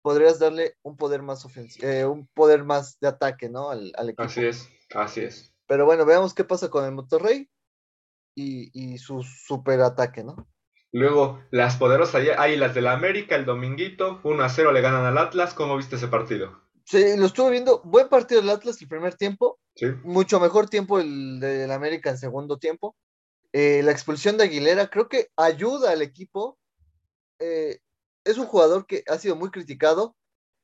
podrías 0.00 0.38
darle 0.38 0.76
un 0.82 0.96
poder 0.96 1.22
más 1.22 1.44
ofensivo, 1.44 1.86
eh, 1.86 2.06
un 2.06 2.28
poder 2.28 2.64
más 2.64 2.98
de 3.00 3.08
ataque, 3.08 3.48
¿no? 3.48 3.70
Al, 3.70 3.92
equipo. 4.04 4.22
Así 4.22 4.46
es, 4.46 4.68
así 4.94 5.22
es. 5.22 5.52
Pero 5.66 5.84
bueno, 5.84 6.06
veamos 6.06 6.34
qué 6.34 6.44
pasa 6.44 6.70
con 6.70 6.84
el 6.84 6.92
Monterrey 6.92 7.50
y, 8.34 8.70
y 8.72 8.98
su 8.98 9.22
super 9.24 9.80
ataque, 9.80 10.22
¿no? 10.22 10.48
Luego, 10.92 11.42
las 11.50 11.76
poderosas 11.76 12.22
Águilas 12.38 12.74
de 12.74 12.80
la 12.80 12.92
América, 12.92 13.36
el 13.36 13.44
dominguito, 13.44 14.20
1 14.24 14.42
a 14.42 14.48
0 14.48 14.72
le 14.72 14.80
ganan 14.80 15.04
al 15.04 15.18
Atlas. 15.18 15.54
¿Cómo 15.54 15.76
viste 15.76 15.96
ese 15.96 16.08
partido? 16.08 16.62
Sí, 16.84 17.16
lo 17.16 17.26
estuve 17.26 17.50
viendo. 17.50 17.82
Buen 17.84 18.08
partido 18.08 18.40
del 18.40 18.50
Atlas 18.50 18.80
el 18.80 18.88
primer 18.88 19.14
tiempo. 19.14 19.58
Mucho 20.02 20.40
mejor 20.40 20.68
tiempo 20.68 20.98
el 20.98 21.38
del 21.40 21.70
América 21.70 22.10
en 22.10 22.18
segundo 22.18 22.58
tiempo. 22.58 22.96
Eh, 23.52 23.82
la 23.82 23.92
expulsión 23.92 24.38
de 24.38 24.44
Aguilera 24.44 24.88
creo 24.88 25.08
que 25.08 25.28
ayuda 25.36 25.90
al 25.90 26.00
equipo. 26.00 26.58
Eh, 27.38 27.80
es 28.24 28.38
un 28.38 28.46
jugador 28.46 28.86
que 28.86 29.04
ha 29.06 29.18
sido 29.18 29.36
muy 29.36 29.50
criticado, 29.50 30.16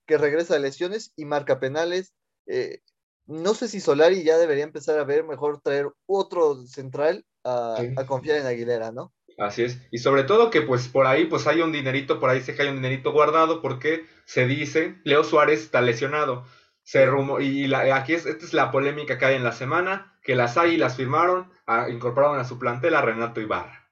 que 0.06 0.18
regresa 0.18 0.54
de 0.54 0.60
lesiones 0.60 1.12
y 1.16 1.26
marca 1.26 1.60
penales. 1.60 2.14
Eh, 2.46 2.80
no 3.26 3.54
sé 3.54 3.68
si 3.68 3.80
Solari 3.80 4.22
ya 4.22 4.38
debería 4.38 4.64
empezar 4.64 4.98
a 4.98 5.04
ver 5.04 5.24
mejor 5.24 5.60
traer 5.60 5.90
otro 6.06 6.66
central 6.66 7.24
a, 7.42 7.82
a 7.96 8.06
confiar 8.06 8.38
en 8.38 8.46
Aguilera, 8.46 8.92
¿no? 8.92 9.12
Así 9.38 9.64
es. 9.64 9.78
Y 9.90 9.98
sobre 9.98 10.24
todo 10.24 10.50
que 10.50 10.62
pues 10.62 10.88
por 10.88 11.06
ahí 11.06 11.26
pues 11.26 11.46
hay 11.46 11.60
un 11.60 11.72
dinerito, 11.72 12.20
por 12.20 12.30
ahí 12.30 12.40
se 12.40 12.60
hay 12.60 12.68
un 12.68 12.76
dinerito 12.76 13.12
guardado 13.12 13.60
porque 13.60 14.06
se 14.24 14.46
dice, 14.46 15.00
Leo 15.04 15.24
Suárez 15.24 15.60
está 15.60 15.80
lesionado. 15.80 16.46
Se 16.82 17.06
rumo, 17.06 17.40
y 17.40 17.72
aquí 17.72 18.12
es, 18.12 18.26
esta 18.26 18.44
es 18.44 18.52
la 18.52 18.70
polémica 18.70 19.16
que 19.16 19.24
hay 19.24 19.36
en 19.36 19.44
la 19.44 19.52
semana, 19.52 20.18
que 20.22 20.36
las 20.36 20.54
las 20.56 20.96
firmaron, 20.96 21.50
incorporaron 21.88 22.38
a 22.38 22.44
su 22.44 22.58
plantel 22.58 22.94
a 22.94 23.00
Renato 23.00 23.40
Ibarra. 23.40 23.90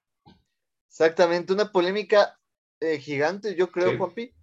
Exactamente, 0.88 1.54
una 1.54 1.72
polémica 1.72 2.38
eh, 2.80 2.98
gigante, 2.98 3.54
yo 3.54 3.70
creo, 3.70 3.96
Juanpi, 3.96 4.34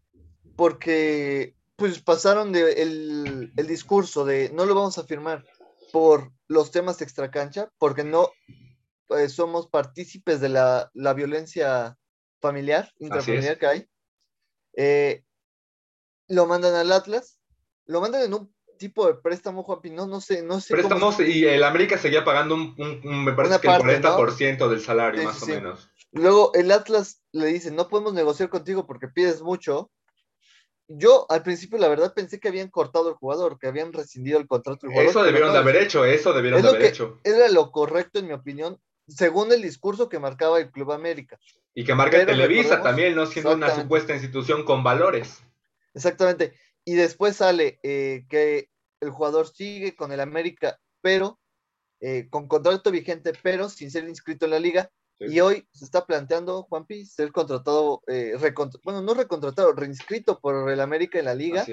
porque 0.56 1.56
pues 1.76 2.00
pasaron 2.02 2.52
de 2.52 2.82
el, 2.82 3.54
el 3.56 3.68
discurso 3.68 4.26
de 4.26 4.50
no 4.52 4.66
lo 4.66 4.74
vamos 4.74 4.98
a 4.98 5.04
firmar 5.04 5.46
por 5.92 6.32
los 6.48 6.72
temas 6.72 7.02
extracancha, 7.04 7.72
porque 7.78 8.04
no 8.04 8.32
eh, 9.10 9.30
somos 9.30 9.68
partícipes 9.68 10.40
de 10.42 10.50
la, 10.50 11.14
violencia 11.16 11.98
familiar, 12.40 12.92
intrafamiliar 13.00 13.58
que 13.58 13.68
hay. 13.68 13.90
Eh, 14.76 15.24
lo 16.28 16.46
mandan 16.46 16.76
al 16.76 16.92
Atlas, 16.92 17.40
lo 17.86 18.02
mandan 18.02 18.24
en 18.24 18.34
un 18.34 18.54
tipo 18.78 19.06
de 19.08 19.16
préstamo, 19.16 19.64
Juanpi, 19.64 19.92
no, 19.92 20.08
no 20.08 20.22
sé, 20.22 20.42
no 20.42 20.60
sé. 20.60 20.74
Préstamos 20.74 21.20
y 21.20 21.46
el 21.46 21.64
América 21.64 21.98
seguía 21.98 22.24
pagando 22.24 22.56
un, 22.56 22.76
me 23.04 23.34
parece 23.34 23.60
que 23.60 23.68
el 23.68 23.74
40% 23.74 24.70
del 24.70 24.82
salario, 24.82 25.24
más 25.24 25.44
o 25.44 25.48
menos. 25.48 25.90
Luego 26.12 26.52
el 26.56 26.72
Atlas 26.72 27.22
le 27.32 27.48
dice, 27.48 27.70
no 27.70 27.88
podemos 27.88 28.14
negociar 28.14 28.50
contigo 28.50 28.88
porque 28.88 29.08
pides 29.08 29.42
mucho. 29.42 29.92
Yo 30.88 31.28
al 31.30 31.44
principio 31.44 31.78
la 31.78 31.88
verdad 31.88 32.16
pensé 32.16 32.40
que 32.40 32.48
habían 32.48 32.70
cortado 32.70 33.10
el 33.10 33.16
jugador, 33.16 33.60
que 33.60 33.68
habían 33.68 33.94
rescindido 33.94 34.40
el 34.40 34.48
contrato 34.48 34.88
del 34.88 34.92
jugador. 34.92 35.12
Eso 35.12 35.24
debieron 35.24 35.54
de 35.54 35.60
haber 35.60 35.76
hecho, 35.76 36.04
eso 36.04 36.34
debieron 36.34 36.64
de 36.64 36.70
haber 36.70 36.82
hecho. 36.84 37.20
Era 37.24 37.48
lo 37.50 37.72
correcto 37.72 38.18
en 38.18 38.28
mi 38.28 38.34
opinión, 38.34 38.82
según 39.10 39.52
el 39.52 39.62
discurso 39.62 40.10
que 40.10 40.20
marcaba 40.20 40.60
el 40.60 40.72
Club 40.72 40.92
América. 40.92 41.40
Y 41.74 41.84
que 41.84 41.96
marca 41.96 42.26
Televisa 42.26 42.82
también, 42.82 43.16
no 43.16 43.26
siendo 43.26 43.54
una 43.54 43.74
supuesta 43.74 44.14
institución 44.14 44.64
con 44.64 44.84
valores. 44.84 45.42
Exactamente. 45.94 46.54
Y 46.86 46.96
después 46.96 47.38
sale 47.38 47.80
eh, 47.84 48.26
que 48.30 48.70
el 49.00 49.12
jugador 49.12 49.48
sigue 49.48 49.96
con 49.96 50.12
el 50.12 50.20
América, 50.20 50.80
pero 51.02 51.40
eh, 52.02 52.28
con 52.30 52.48
contrato 52.48 52.92
vigente, 52.92 53.34
pero 53.42 53.70
sin 53.70 53.92
ser 53.92 54.08
inscrito 54.08 54.46
en 54.46 54.52
la 54.52 54.60
liga. 54.60 54.92
Y 55.22 55.42
hoy 55.42 55.68
se 55.74 55.84
está 55.84 56.06
planteando, 56.06 56.64
Juanpi, 56.64 57.06
ser 57.06 57.34
contratado, 57.34 58.02
eh, 58.08 58.36
bueno, 58.86 59.02
no 59.02 59.14
recontratado, 59.14 59.74
reinscrito 59.74 60.40
por 60.40 60.70
el 60.70 60.80
América 60.80 61.20
en 61.20 61.26
la 61.26 61.36
liga. 61.36 61.66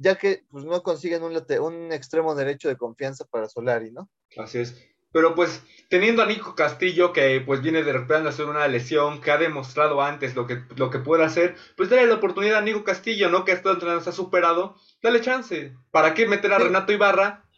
Ya 0.00 0.16
que 0.16 0.44
pues, 0.48 0.64
no 0.64 0.80
consiguen 0.84 1.24
un, 1.24 1.32
un 1.60 1.92
extremo 1.92 2.36
derecho 2.36 2.68
de 2.68 2.76
confianza 2.76 3.24
para 3.24 3.48
Solari, 3.48 3.90
¿no? 3.90 4.08
Así 4.36 4.58
es. 4.58 4.76
Pero 5.12 5.34
pues 5.34 5.62
teniendo 5.88 6.22
a 6.22 6.26
Nico 6.26 6.54
Castillo 6.54 7.12
que 7.12 7.40
pues 7.40 7.62
viene 7.62 7.82
de 7.82 7.92
repente 7.92 8.26
a 8.26 8.30
hacer 8.30 8.46
una 8.46 8.68
lesión, 8.68 9.20
que 9.20 9.30
ha 9.30 9.38
demostrado 9.38 10.02
antes 10.02 10.34
lo 10.34 10.46
que, 10.46 10.62
lo 10.76 10.90
que 10.90 10.98
puede 10.98 11.24
hacer, 11.24 11.56
pues 11.76 11.88
dale 11.88 12.06
la 12.06 12.14
oportunidad 12.14 12.58
a 12.58 12.62
Nico 12.62 12.84
Castillo, 12.84 13.30
¿no? 13.30 13.44
Que 13.44 13.52
esto 13.52 13.70
entrenador 13.70 14.02
se 14.02 14.10
ha 14.10 14.12
superado, 14.12 14.76
dale 15.02 15.20
chance. 15.20 15.74
¿Para 15.90 16.14
qué 16.14 16.26
meter 16.26 16.52
a 16.52 16.58
Renato 16.58 16.92
Ibarra 16.92 17.48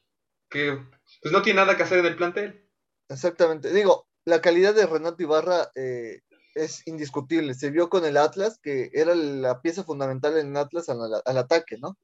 que 0.51 0.79
pues 1.23 1.33
no 1.33 1.41
tiene 1.43 1.61
nada 1.61 1.77
que 1.77 1.85
hacer 1.85 2.01
en 2.01 2.07
el 2.07 2.17
plantel. 2.17 2.69
Exactamente. 3.09 3.73
Digo, 3.73 4.07
la 4.25 4.41
calidad 4.41 4.75
de 4.75 4.87
Renato 4.87 5.23
Ibarra 5.23 5.71
eh, 5.75 6.21
es 6.55 6.87
indiscutible. 6.87 7.55
Se 7.55 7.71
vio 7.71 7.89
con 7.89 8.05
el 8.05 8.17
Atlas, 8.17 8.59
que 8.63 8.91
era 8.93 9.15
la 9.15 9.63
pieza 9.63 9.85
fundamental 9.85 10.37
en 10.37 10.51
el 10.51 10.57
Atlas 10.57 10.89
al, 10.89 11.39
ataque, 11.39 11.79
¿no? 11.79 11.97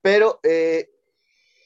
Pero 0.00 0.40
eh, 0.42 0.90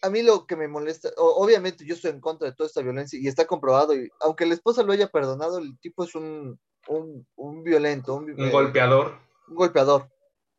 a 0.02 0.10
mí 0.10 0.22
lo 0.22 0.46
que 0.46 0.56
me 0.56 0.68
molesta, 0.68 1.10
obviamente 1.16 1.84
yo 1.84 1.94
estoy 1.94 2.10
en 2.10 2.20
contra 2.20 2.48
de 2.48 2.54
toda 2.54 2.66
esta 2.66 2.82
violencia 2.82 3.18
y 3.18 3.28
está 3.28 3.46
comprobado, 3.46 3.94
y 3.94 4.10
aunque 4.20 4.46
la 4.46 4.54
esposa 4.54 4.82
lo 4.82 4.92
haya 4.92 5.08
perdonado, 5.08 5.58
el 5.58 5.78
tipo 5.80 6.04
es 6.04 6.14
un, 6.14 6.58
un, 6.88 7.62
violento, 7.62 8.14
un, 8.14 8.30
un 8.30 8.50
golpeador. 8.50 9.18
Un 9.48 9.54
golpeador. 9.54 10.08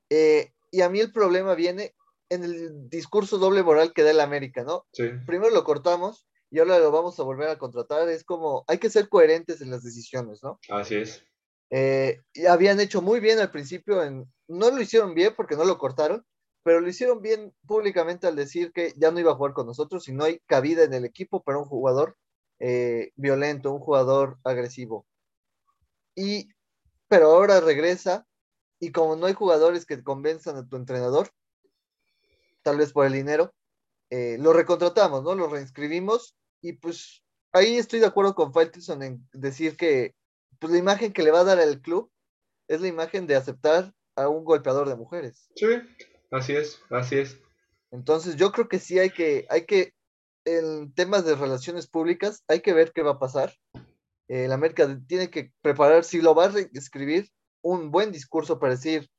Eh, 0.10 0.51
y 0.72 0.81
a 0.81 0.89
mí 0.89 1.00
el 1.00 1.12
problema 1.12 1.55
viene 1.55 1.96
en 2.29 2.43
el 2.43 2.89
discurso 2.89 3.38
doble 3.38 3.63
moral 3.63 3.93
que 3.93 4.03
da 4.03 4.12
el 4.12 4.19
América, 4.19 4.63
¿no? 4.63 4.86
Sí. 4.93 5.10
Primero 5.25 5.51
lo 5.51 5.63
cortamos 5.63 6.27
y 6.51 6.60
ahora 6.60 6.79
lo 6.79 6.91
vamos 6.91 7.19
a 7.19 7.24
volver 7.24 7.50
a 7.50 7.58
contratar. 7.58 8.08
Es 8.10 8.24
como, 8.24 8.63
hay 8.67 8.77
que 8.77 8.89
ser 8.89 9.10
coherentes 9.10 9.62
en 9.62 9.72
las 9.72 9.84
decisiones, 9.84 10.43
¿no? 10.43 10.60
Así 10.69 10.96
es. 10.96 11.24
Eh, 11.72 12.22
y 12.34 12.46
habían 12.46 12.79
hecho 12.79 13.01
muy 13.01 13.19
bien 13.19 13.39
al 13.39 13.51
principio, 13.51 14.03
en, 14.03 14.25
no 14.48 14.72
lo 14.72 14.81
hicieron 14.81 15.13
bien 15.13 15.34
porque 15.36 15.55
no 15.55 15.65
lo 15.65 15.77
cortaron, 15.77 16.25
pero 16.63 16.82
lo 16.82 16.89
hicieron 16.89 17.22
bien 17.22 17.54
públicamente 17.66 18.28
al 18.28 18.36
decir 18.36 18.72
que 18.72 18.94
ya 18.98 19.12
no 19.12 19.20
iba 19.20 19.32
a 19.32 19.36
jugar 19.36 19.54
con 19.54 19.66
nosotros 19.66 20.08
y 20.08 20.13
no 20.13 20.24
hay 20.24 20.39
cabida 20.46 20.84
en 20.84 20.94
el 20.94 21.06
equipo 21.06 21.42
para 21.42 21.58
un 21.58 21.66
jugador 21.66 22.18
eh, 22.60 23.12
violento, 23.16 23.72
un 23.72 23.80
jugador 23.80 24.38
agresivo. 24.44 25.06
Y, 26.16 26.50
pero 27.08 27.28
ahora 27.28 27.62
regresa 27.62 28.28
y 28.80 28.92
como 28.92 29.16
no 29.16 29.25
hay 29.25 29.34
jugadores 29.34 29.86
que 29.86 30.04
convenzan 30.04 30.58
a 30.58 30.68
tu 30.68 30.75
entrenador, 30.75 31.30
tal 32.62 32.78
vez 32.78 32.92
por 32.92 33.06
el 33.06 33.13
dinero, 33.13 33.54
eh, 34.10 34.38
lo 34.39 34.54
recontratamos, 34.54 35.24
¿no? 35.24 35.36
Lo 35.36 35.48
reinscribimos 35.48 36.36
y 36.62 36.74
pues 36.74 37.24
ahí 37.51 37.78
estoy 37.78 38.00
de 38.00 38.08
acuerdo 38.08 38.36
con 38.36 38.54
Faitelson 38.54 39.04
en 39.04 39.28
decir 39.34 39.78
que 39.78 40.16
pues, 40.60 40.72
la 40.72 40.80
imagen 40.80 41.13
que 41.13 41.24
le 41.24 41.32
va 41.32 41.42
a 41.42 41.46
dar 41.46 41.60
al 41.60 41.82
club 41.82 42.12
es 42.68 42.82
la 42.82 42.88
imagen 42.88 43.28
de 43.28 43.36
aceptar 43.36 43.94
a 44.16 44.28
un 44.28 44.44
golpeador 44.44 44.89
de 44.89 44.96
mujeres. 44.96 45.50
Sí, 45.56 45.68
así 46.32 46.56
es, 46.56 46.82
así 46.90 47.18
es. 47.18 47.40
Entonces 47.92 48.36
yo 48.36 48.52
creo 48.52 48.68
que 48.68 48.80
sí 48.80 49.00
hay 49.00 49.10
que, 49.10 49.46
hay 49.50 49.66
que, 49.66 49.94
en 50.46 50.94
temas 50.94 51.26
de 51.26 51.36
relaciones 51.36 51.88
públicas, 51.88 52.44
hay 52.48 52.62
que 52.62 52.74
ver 52.74 52.92
qué 52.94 53.02
va 53.02 53.12
a 53.12 53.20
pasar. 53.20 53.54
Eh, 54.28 54.48
la 54.48 54.56
América 54.56 54.88
tiene 55.08 55.30
que 55.30 55.52
preparar, 55.62 56.04
si 56.04 56.22
lo 56.22 56.36
va 56.36 56.46
a 56.46 56.60
escribir, 56.74 57.30
un 57.62 57.92
buen 57.92 58.12
discurso 58.12 58.60
para 58.60 58.76
decir, 58.76 59.10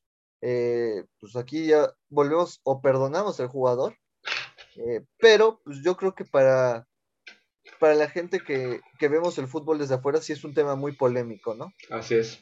eh, 0.40 1.04
pues 1.18 1.36
aquí 1.36 1.66
ya 1.66 1.92
volvemos 2.08 2.60
o 2.62 2.80
perdonamos 2.80 3.40
al 3.40 3.48
jugador, 3.48 3.96
eh, 4.76 5.02
pero 5.18 5.60
pues 5.64 5.82
yo 5.82 5.96
creo 5.96 6.14
que 6.14 6.24
para, 6.24 6.86
para 7.78 7.94
la 7.94 8.08
gente 8.08 8.40
que, 8.40 8.80
vemos 9.00 9.36
el 9.38 9.48
fútbol 9.48 9.78
desde 9.78 9.96
afuera 9.96 10.20
sí 10.22 10.32
es 10.32 10.44
un 10.44 10.54
tema 10.54 10.76
muy 10.76 10.92
polémico, 10.92 11.54
¿no? 11.54 11.72
Así 11.90 12.14
es. 12.14 12.40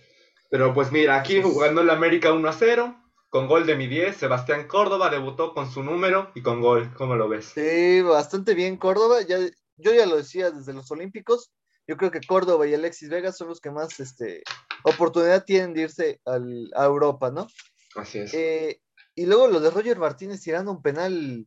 Pero 0.51 0.73
pues 0.73 0.93
mira, 0.93 1.17
aquí 1.17 1.43
jugando 1.43 1.81
el 1.81 1.91
América 1.91 2.33
1 2.33 2.49
a 2.49 2.53
0, 2.53 3.08
con 3.29 3.47
gol 3.47 3.67
de 3.67 3.77
mi 3.77 3.87
10, 3.87 4.17
Sebastián 4.17 4.67
Córdoba 4.67 5.11
debutó 5.11 5.53
con 5.55 5.71
su 5.71 5.83
número 5.83 6.31
y 6.35 6.43
con 6.43 6.61
gol, 6.61 6.93
¿cómo 6.95 7.17
lo 7.17 7.29
ves? 7.29 7.47
Sí, 7.47 8.01
bastante 8.03 8.55
bien 8.55 8.77
Córdoba, 8.77 9.23
ya, 9.23 9.39
yo 9.77 9.93
ya 9.93 10.07
lo 10.07 10.17
decía 10.17 10.51
desde 10.51 10.73
los 10.73 10.91
Olímpicos, 10.91 11.53
yo 11.87 11.97
creo 11.97 12.11
que 12.11 12.21
Córdoba 12.21 12.67
y 12.67 12.75
Alexis 12.75 13.09
Vega 13.09 13.33
son 13.33 13.49
los 13.49 13.61
que 13.61 13.71
más 13.71 14.01
este, 14.01 14.43
oportunidad 14.83 15.45
tienen 15.45 15.75
de 15.75 15.83
irse 15.83 16.21
al, 16.25 16.71
a 16.75 16.85
Europa, 16.85 17.31
¿no? 17.31 17.47
Así 17.95 18.19
es. 18.19 18.35
Eh, 18.35 18.81
y 19.15 19.27
luego 19.27 19.49
lo 19.49 19.61
de 19.61 19.71
Roger 19.71 19.99
Martínez 19.99 20.43
tirando 20.43 20.71
un 20.71 20.83
penal 20.83 21.47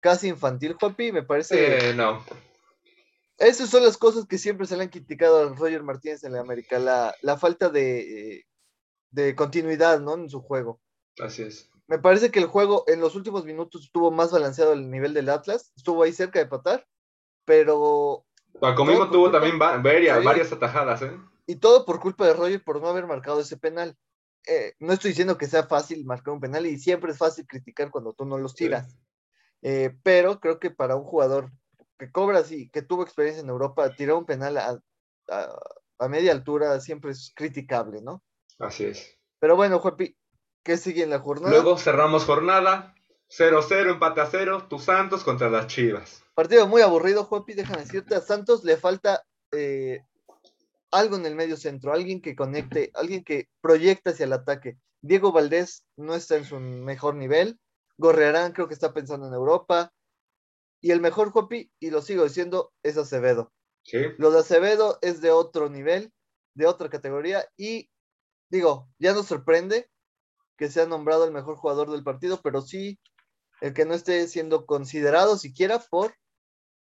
casi 0.00 0.28
infantil, 0.28 0.74
Joapi, 0.74 1.12
me 1.12 1.22
parece. 1.22 1.90
Eh, 1.90 1.94
no. 1.94 2.22
Esas 3.38 3.70
son 3.70 3.84
las 3.84 3.96
cosas 3.96 4.26
que 4.26 4.36
siempre 4.36 4.66
se 4.66 4.76
le 4.76 4.84
han 4.84 4.90
criticado 4.90 5.40
a 5.40 5.54
Roger 5.54 5.82
Martínez 5.82 6.22
en 6.24 6.32
la 6.32 6.40
América, 6.40 6.78
la, 6.78 7.14
la 7.22 7.38
falta 7.38 7.70
de, 7.70 8.44
de, 9.10 9.34
continuidad, 9.34 10.00
¿no? 10.00 10.14
En 10.14 10.28
su 10.28 10.42
juego. 10.42 10.80
Así 11.20 11.42
es. 11.42 11.70
Me 11.86 11.98
parece 11.98 12.30
que 12.30 12.38
el 12.38 12.46
juego 12.46 12.84
en 12.86 13.00
los 13.00 13.14
últimos 13.16 13.44
minutos 13.44 13.84
estuvo 13.84 14.10
más 14.10 14.30
balanceado 14.30 14.72
al 14.72 14.90
nivel 14.90 15.14
del 15.14 15.28
Atlas, 15.28 15.72
estuvo 15.76 16.02
ahí 16.02 16.12
cerca 16.12 16.38
de 16.38 16.46
patar, 16.46 16.86
pero. 17.44 18.24
Tuvo 18.60 19.30
también 19.30 19.58
varias, 19.58 20.22
varias 20.22 20.52
atajadas, 20.52 21.02
¿eh? 21.02 21.12
Y 21.46 21.56
todo 21.56 21.84
por 21.84 22.00
culpa 22.00 22.26
de 22.26 22.34
Roger 22.34 22.62
por 22.62 22.80
no 22.80 22.88
haber 22.88 23.06
marcado 23.06 23.40
ese 23.40 23.56
penal. 23.56 23.96
Eh, 24.46 24.74
no 24.78 24.92
estoy 24.92 25.10
diciendo 25.10 25.38
que 25.38 25.46
sea 25.46 25.64
fácil 25.64 26.04
marcar 26.04 26.34
un 26.34 26.40
penal 26.40 26.66
y 26.66 26.78
siempre 26.78 27.12
es 27.12 27.18
fácil 27.18 27.46
criticar 27.46 27.90
cuando 27.90 28.12
tú 28.12 28.24
no 28.24 28.38
los 28.38 28.54
tiras. 28.54 28.96
Eh, 29.62 29.94
pero 30.02 30.40
creo 30.40 30.58
que 30.58 30.70
para 30.70 30.96
un 30.96 31.04
jugador 31.04 31.50
que 31.98 32.10
cobra 32.10 32.40
así, 32.40 32.68
que 32.70 32.82
tuvo 32.82 33.02
experiencia 33.02 33.42
en 33.42 33.48
Europa, 33.48 33.94
tirar 33.94 34.16
un 34.16 34.26
penal 34.26 34.56
a, 34.56 36.08
media 36.08 36.32
altura 36.32 36.80
siempre 36.80 37.12
es 37.12 37.32
criticable, 37.34 38.02
¿no? 38.02 38.22
Así 38.58 38.84
es. 38.84 39.16
Pero 39.38 39.54
bueno, 39.54 39.78
Juanpi, 39.78 40.16
¿qué 40.62 40.76
sigue 40.76 41.02
en 41.02 41.10
la 41.10 41.20
jornada? 41.20 41.50
Luego 41.50 41.78
cerramos 41.78 42.24
jornada, 42.24 42.94
0-0, 43.28 43.90
empate 43.90 44.20
a 44.20 44.26
0, 44.26 44.66
tu 44.68 44.78
Santos 44.78 45.24
contra 45.24 45.50
las 45.50 45.66
Chivas. 45.66 46.22
Partido 46.34 46.66
muy 46.66 46.82
aburrido, 46.82 47.24
Juanpi, 47.24 47.54
déjame 47.54 47.82
decirte, 47.82 48.14
a 48.14 48.20
Santos 48.20 48.64
le 48.64 48.76
falta 48.76 49.24
eh, 49.52 50.02
algo 50.90 51.16
en 51.16 51.26
el 51.26 51.34
medio 51.34 51.56
centro, 51.56 51.92
alguien 51.92 52.20
que 52.20 52.36
conecte, 52.36 52.90
alguien 52.94 53.24
que 53.24 53.48
proyecta 53.60 54.10
hacia 54.10 54.24
el 54.24 54.32
ataque. 54.32 54.78
Diego 55.00 55.32
Valdés 55.32 55.84
no 55.96 56.14
está 56.14 56.36
en 56.36 56.44
su 56.44 56.60
mejor 56.60 57.16
nivel. 57.16 57.58
Gorrearán 57.98 58.52
creo 58.52 58.68
que 58.68 58.74
está 58.74 58.92
pensando 58.94 59.26
en 59.26 59.34
Europa. 59.34 59.92
Y 60.80 60.90
el 60.90 61.00
mejor 61.00 61.30
Jopi, 61.30 61.70
y 61.80 61.90
lo 61.90 62.02
sigo 62.02 62.24
diciendo, 62.24 62.72
es 62.82 62.96
Acevedo. 62.96 63.52
¿Sí? 63.84 63.98
Lo 64.18 64.30
de 64.30 64.40
Acevedo 64.40 64.98
es 65.00 65.20
de 65.20 65.30
otro 65.30 65.68
nivel, 65.68 66.12
de 66.54 66.66
otra 66.66 66.88
categoría. 66.88 67.46
Y 67.56 67.88
digo, 68.48 68.88
ya 68.98 69.12
nos 69.12 69.26
sorprende 69.26 69.88
que 70.62 70.70
sea 70.70 70.86
nombrado 70.86 71.24
el 71.24 71.32
mejor 71.32 71.56
jugador 71.56 71.90
del 71.90 72.04
partido, 72.04 72.40
pero 72.40 72.62
sí 72.62 73.00
el 73.62 73.74
que 73.74 73.84
no 73.84 73.94
esté 73.94 74.28
siendo 74.28 74.64
considerado 74.64 75.36
siquiera 75.36 75.80
por 75.80 76.14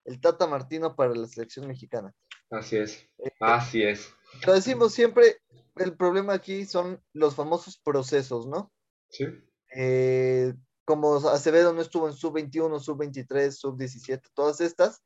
el 0.05 0.19
Tata 0.19 0.47
Martino 0.47 0.95
para 0.95 1.13
la 1.13 1.27
selección 1.27 1.67
mexicana. 1.67 2.11
Así 2.49 2.77
es, 2.77 3.07
eh, 3.19 3.31
así 3.39 3.83
es. 3.83 4.11
Lo 4.47 4.53
decimos 4.53 4.91
siempre, 4.91 5.37
el 5.75 5.95
problema 5.95 6.33
aquí 6.33 6.65
son 6.65 6.99
los 7.13 7.35
famosos 7.35 7.77
procesos, 7.77 8.47
¿no? 8.47 8.71
Sí. 9.11 9.27
Eh, 9.75 10.55
como 10.83 11.17
Acevedo 11.29 11.71
no 11.71 11.81
estuvo 11.83 12.07
en 12.07 12.15
sub-21, 12.15 12.79
sub-23, 12.79 13.51
sub-17, 13.51 14.31
todas 14.33 14.61
estas, 14.61 15.03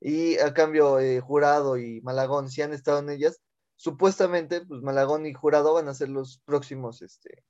y 0.00 0.36
a 0.38 0.52
cambio 0.52 0.98
eh, 0.98 1.20
Jurado 1.20 1.78
y 1.78 2.00
Malagón 2.00 2.50
sí 2.50 2.60
han 2.60 2.72
estado 2.72 2.98
en 2.98 3.10
ellas, 3.10 3.40
supuestamente, 3.76 4.66
pues 4.66 4.82
Malagón 4.82 5.26
y 5.26 5.32
Jurado 5.32 5.74
van 5.74 5.86
a 5.86 5.94
ser 5.94 6.08
los 6.08 6.42
próximos 6.44 7.02
este, 7.02 7.44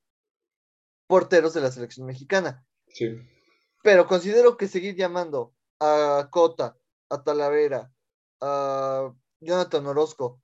porteros 1.10 1.52
de 1.54 1.60
la 1.60 1.72
selección 1.72 2.06
mexicana. 2.06 2.64
Sí. 2.86 3.20
Pero 3.82 4.06
considero 4.06 4.56
que 4.56 4.68
seguir 4.68 4.94
llamando 4.94 5.52
a 5.80 6.28
Cota, 6.30 6.76
a 7.08 7.24
Talavera, 7.24 7.90
a 8.40 9.12
Jonathan 9.40 9.86
Orozco. 9.88 10.40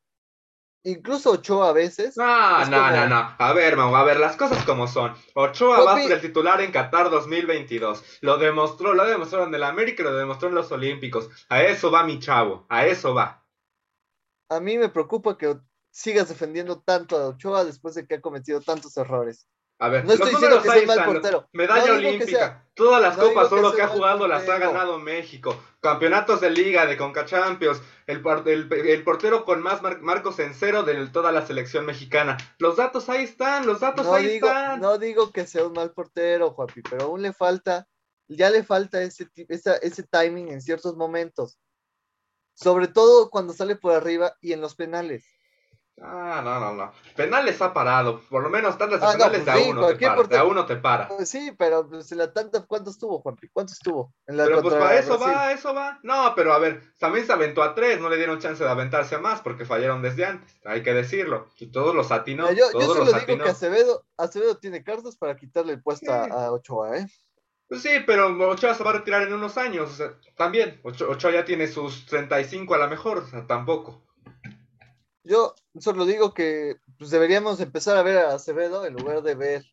Incluso 0.83 1.31
Ochoa 1.31 1.69
a 1.69 1.73
veces. 1.73 2.17
No, 2.17 2.65
no, 2.65 2.91
no, 2.91 3.09
no. 3.09 3.37
A 3.39 3.53
ver, 3.53 3.77
Mau, 3.77 3.95
a 3.95 4.03
ver, 4.03 4.19
las 4.19 4.37
cosas 4.37 4.65
como 4.65 4.89
son. 4.89 5.15
Ochoa 5.35 5.85
va 5.85 5.95
a 5.95 6.03
ser 6.03 6.11
el 6.11 6.21
titular 6.21 6.61
en 6.61 6.73
Qatar 6.73 7.11
2022. 7.11 8.03
Lo 8.23 8.37
demostró, 8.37 8.93
lo 8.93 9.05
demostró 9.05 9.45
en 9.45 9.55
el 9.55 9.63
América 9.63 10.03
y 10.03 10.07
lo 10.07 10.17
demostró 10.17 10.49
en 10.49 10.57
los 10.57 10.73
Olímpicos. 10.73 11.31
A 11.49 11.63
eso 11.63 11.93
va 11.93 12.03
mi 12.03 12.19
chavo, 12.19 12.67
a 12.69 12.87
eso 12.87 13.15
va. 13.15 13.47
A 14.49 14.59
mí 14.59 14.79
me 14.79 14.89
preocupa 14.89 15.39
que 15.39 15.61
sigas 15.93 16.29
defendiendo 16.29 16.81
tanto 16.81 17.17
a 17.17 17.29
Ochoa 17.29 17.65
después 17.65 17.95
de 17.95 18.05
que 18.05 18.17
ha 18.17 18.21
cometido 18.21 18.61
tantos 18.61 18.97
errores. 18.97 19.47
A 19.78 19.88
ver, 19.88 20.06
no 20.06 20.14
estoy 20.14 20.30
diciendo 20.30 20.62
que 20.62 20.71
sea 20.71 20.87
mal 20.87 21.04
portero. 21.04 21.49
Medalla 21.52 21.92
olímpica. 21.92 22.66
Todas 22.75 23.00
las 23.00 23.16
copas 23.16 23.49
solo 23.49 23.75
que, 23.75 23.83
ha 23.83 23.88
jugado 23.88 24.26
las 24.26 24.49
ha 24.49 24.59
ganado 24.59 24.99
México. 24.99 25.62
Campeonatos 25.80 26.40
de 26.40 26.50
liga, 26.50 26.87
de 26.87 26.97
Conca 26.97 27.26
Champions. 27.26 27.80
El, 28.06 28.23
el, 28.47 29.04
portero 29.04 29.45
con 29.45 29.62
más 29.62 29.83
marcos 29.83 30.38
en 30.38 30.54
cero 30.54 30.83
de 30.83 31.06
toda 31.09 31.30
la 31.30 31.47
selección 31.47 31.85
mexicana. 31.85 32.37
Los 32.59 32.76
datos 32.76 33.09
ahí 33.09 33.25
están, 33.25 33.66
los 33.66 33.80
datos 33.80 34.06
ahí 34.06 34.37
están. 34.37 34.80
No 34.80 34.99
digo 34.99 35.30
que 35.30 35.47
sea 35.47 35.66
un 35.66 35.75
mal 35.75 35.92
portero, 35.92 36.52
Juapi, 36.52 36.83
pero 36.83 37.04
aún 37.04 37.23
le 37.23 37.33
falta, 37.33 37.87
ya 38.28 38.50
le 38.50 38.62
falta 38.62 39.02
ese, 39.02 39.28
ese 39.49 40.02
timing 40.04 40.49
en 40.49 40.62
ciertos 40.62 40.97
momentos. 40.97 41.59
Sobre 42.54 42.88
todo 42.88 43.28
cuando 43.28 43.52
sale 43.52 43.76
por 43.76 43.92
arriba 43.92 44.37
y 44.40 44.52
en 44.52 44.62
los 44.62 44.75
penales. 44.75 45.36
Ah, 46.03 46.43
no, 46.45 46.61
no, 46.61 46.75
no. 46.75 46.93
Penales 47.15 47.61
ha 47.62 47.73
parado. 47.73 48.21
Por 48.29 48.43
lo 48.43 48.50
menos 48.50 48.76
tantas 48.76 49.03
ah, 49.03 49.12
penales 49.12 49.43
pues 49.43 49.47
de, 49.47 49.50
a 49.53 49.71
uno 49.71 49.87
te 49.87 50.07
para, 50.07 50.23
de 50.25 50.37
a 50.37 50.45
uno 50.45 50.67
te 50.67 50.76
para. 50.76 51.09
Pues 51.09 51.29
sí, 51.31 51.53
pero 51.57 51.88
pues, 51.88 52.12
la 52.12 52.33
tanta, 52.33 52.67
¿cuánto 52.67 52.91
estuvo, 52.91 53.21
Juanpi? 53.21 53.49
¿Cuánto 53.49 53.73
estuvo? 53.73 54.12
En 54.26 54.37
la 54.37 54.45
pero 54.45 54.62
pues 54.62 54.75
para 54.75 54.99
eso 54.99 55.19
va, 55.19 55.53
eso 55.53 55.73
va. 55.73 55.99
No, 56.03 56.35
pero 56.37 56.53
a 56.53 56.59
ver, 56.59 56.83
también 56.99 57.25
se 57.25 57.33
aventó 57.33 57.62
a 57.62 57.75
tres, 57.75 57.99
no 57.99 58.11
le 58.11 58.19
dieron 58.19 58.38
chance 58.38 58.62
de 58.62 58.69
aventarse 58.69 59.15
a 59.15 59.21
más 59.21 59.41
porque 59.41 59.65
fallaron 59.65 60.03
desde 60.03 60.26
antes. 60.26 60.61
Hay 60.67 60.83
que 60.83 60.93
decirlo. 60.93 61.49
Y 61.59 61.69
todos 61.69 61.95
los 61.95 62.12
atinó. 62.12 62.53
Yo, 62.53 62.71
todos 62.73 62.85
yo 62.85 62.95
solo 62.95 63.19
digo 63.19 63.45
que 63.45 63.49
Acevedo, 63.49 64.05
Acevedo 64.19 64.59
tiene 64.59 64.85
cartas 64.85 65.17
para 65.17 65.37
quitarle 65.37 65.73
el 65.73 65.83
puesto 65.83 66.12
a, 66.12 66.53
Ochoa, 66.53 66.99
¿eh? 66.99 67.07
Pues 67.69 67.83
sí, 67.83 67.91
pero 68.07 68.29
Ochoa 68.50 68.75
se 68.75 68.85
va 68.85 68.91
a 68.91 68.95
retirar 68.95 69.23
en 69.23 69.33
unos 69.33 69.57
años, 69.57 70.03
también. 70.37 70.79
Ochoa, 70.85 71.33
ya 71.33 71.45
tiene 71.47 71.67
sus 71.67 72.05
35 72.05 72.75
a 72.75 72.79
lo 72.79 72.88
mejor, 72.88 73.19
o 73.19 73.26
sea, 73.26 73.47
tampoco. 73.47 74.06
Yo 75.26 75.54
solo 75.80 76.06
digo 76.06 76.33
que 76.33 76.76
pues, 76.99 77.11
deberíamos 77.11 77.59
empezar 77.61 77.97
a 77.97 78.02
ver 78.02 78.18
a 78.18 78.35
Acevedo 78.35 78.87
en 78.87 78.95
lugar 78.95 79.23
de 79.23 79.35
ver 79.35 79.64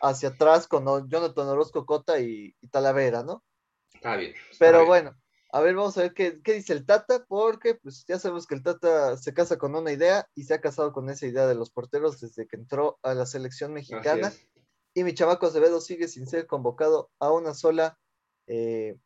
hacia 0.00 0.30
atrás 0.30 0.66
con 0.66 0.84
Jonathan 1.08 1.48
Orozco 1.48 1.84
Cota 1.84 2.18
y, 2.18 2.54
Talavera, 2.70 3.22
¿no? 3.22 3.44
Está 3.92 4.16
bien. 4.16 4.32
Pero 4.58 4.86
bueno, 4.86 5.14
a 5.52 5.60
ver, 5.60 5.74
vamos 5.74 5.98
a 5.98 6.02
ver 6.02 6.14
qué, 6.14 6.40
dice 6.42 6.72
el 6.72 6.86
Tata, 6.86 7.26
porque 7.28 7.74
pues 7.74 8.06
ya 8.08 8.18
sabemos 8.18 8.46
que 8.46 8.54
el 8.54 8.62
Tata 8.62 9.18
se 9.18 9.34
casa 9.34 9.58
con 9.58 9.74
una 9.74 9.92
idea 9.92 10.26
y 10.34 10.44
se 10.44 10.54
ha 10.54 10.62
casado 10.62 10.92
con 10.92 11.10
esa 11.10 11.26
idea 11.26 11.46
de 11.46 11.56
los 11.56 11.70
porteros 11.70 12.18
desde 12.18 12.46
que 12.46 12.56
entró 12.56 12.98
a 13.02 13.12
la 13.12 13.26
selección 13.26 13.74
mexicana. 13.74 14.32
Y 14.94 15.04
mi 15.04 15.12
chamaco 15.12 15.46
Acevedo 15.46 15.82
sigue 15.82 16.08
sin 16.08 16.26
ser 16.26 16.46
convocado 16.46 17.10
a 17.18 17.30
una 17.30 17.52
sola, 17.52 17.98
eh, 18.46 18.96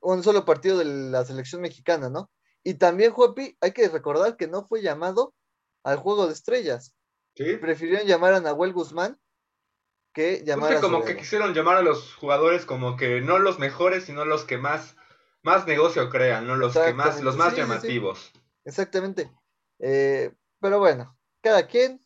un 0.00 0.22
solo 0.22 0.44
partido 0.44 0.78
de 0.78 0.84
la 0.84 1.24
selección 1.24 1.62
mexicana, 1.62 2.08
¿no? 2.10 2.30
Y 2.62 2.74
también, 2.74 3.12
Juapi, 3.12 3.56
hay 3.60 3.72
que 3.72 3.88
recordar 3.88 4.36
que 4.36 4.46
no 4.46 4.64
fue 4.64 4.82
llamado 4.82 5.34
al 5.90 5.98
juego 5.98 6.26
de 6.26 6.32
estrellas. 6.32 6.94
¿Sí? 7.34 7.56
Prefirieron 7.56 8.06
llamar 8.06 8.34
a 8.34 8.40
Nahuel 8.40 8.72
Guzmán 8.72 9.18
que 10.12 10.42
llamar 10.44 10.74
a 10.74 10.80
como 10.80 11.04
que 11.04 11.16
quisieron 11.16 11.54
llamar 11.54 11.76
a 11.76 11.82
los 11.82 12.14
jugadores 12.14 12.64
como 12.64 12.96
que 12.96 13.20
no 13.20 13.38
los 13.38 13.58
mejores, 13.58 14.04
sino 14.04 14.24
los 14.24 14.44
que 14.44 14.58
más, 14.58 14.96
más 15.42 15.66
negocio 15.66 16.08
crean, 16.10 16.46
¿no? 16.46 16.56
Los 16.56 16.74
que 16.74 16.92
más, 16.92 17.22
los 17.22 17.36
más 17.36 17.54
llamativos. 17.54 18.32
Exactamente. 18.64 19.30
Eh, 19.78 20.34
pero 20.60 20.78
bueno, 20.78 21.16
cada 21.40 21.66
quien. 21.66 22.04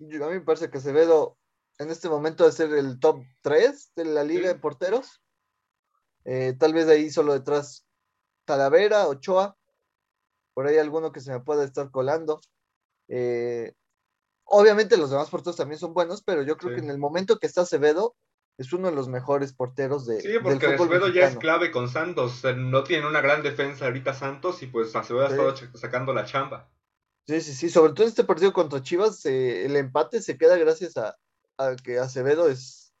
a 0.00 0.26
mí 0.26 0.34
me 0.34 0.40
parece 0.40 0.70
que 0.70 0.78
Acevedo 0.78 1.36
en 1.78 1.90
este 1.90 2.08
momento 2.08 2.44
de 2.44 2.52
ser 2.52 2.72
el 2.74 2.98
top 3.00 3.22
3 3.42 3.92
de 3.96 4.04
la 4.04 4.24
liga 4.24 4.48
de 4.48 4.54
porteros. 4.54 5.22
Eh, 6.24 6.54
tal 6.58 6.74
vez 6.74 6.88
ahí 6.88 7.10
solo 7.10 7.32
detrás 7.32 7.86
Talavera, 8.44 9.08
Ochoa. 9.08 9.56
Por 10.54 10.66
ahí 10.66 10.78
alguno 10.78 11.12
que 11.12 11.20
se 11.20 11.32
me 11.32 11.40
pueda 11.40 11.64
estar 11.64 11.90
colando. 11.90 12.40
Eh, 13.08 13.74
obviamente 14.44 14.96
los 14.96 15.10
demás 15.10 15.30
porteros 15.30 15.56
también 15.56 15.78
son 15.78 15.94
buenos, 15.94 16.22
pero 16.22 16.42
yo 16.42 16.56
creo 16.56 16.74
que 16.74 16.80
en 16.80 16.90
el 16.90 16.98
momento 16.98 17.38
que 17.38 17.46
está 17.46 17.62
Acevedo, 17.62 18.16
es 18.58 18.72
uno 18.72 18.90
de 18.90 18.94
los 18.94 19.08
mejores 19.08 19.52
porteros 19.52 20.04
de. 20.04 20.20
Sí, 20.20 20.32
porque 20.42 20.66
Acevedo 20.66 21.08
ya 21.08 21.28
es 21.28 21.36
clave 21.36 21.70
con 21.70 21.88
Santos. 21.88 22.42
No 22.56 22.82
tiene 22.82 23.06
una 23.06 23.20
gran 23.20 23.42
defensa 23.42 23.86
ahorita 23.86 24.14
Santos 24.14 24.62
y 24.62 24.66
pues 24.66 24.94
Acevedo 24.96 25.26
ha 25.26 25.28
estado 25.28 25.54
sacando 25.74 26.12
la 26.12 26.24
chamba. 26.24 26.68
Sí, 27.28 27.40
sí, 27.40 27.54
sí. 27.54 27.70
Sobre 27.70 27.92
todo 27.92 28.02
en 28.02 28.08
este 28.08 28.24
partido 28.24 28.52
contra 28.52 28.82
Chivas, 28.82 29.24
eh, 29.26 29.64
el 29.64 29.76
empate 29.76 30.20
se 30.20 30.36
queda 30.36 30.56
gracias 30.56 30.96
a, 30.96 31.16
que 31.84 31.98
Acevedo 31.98 32.48
es 32.48 32.92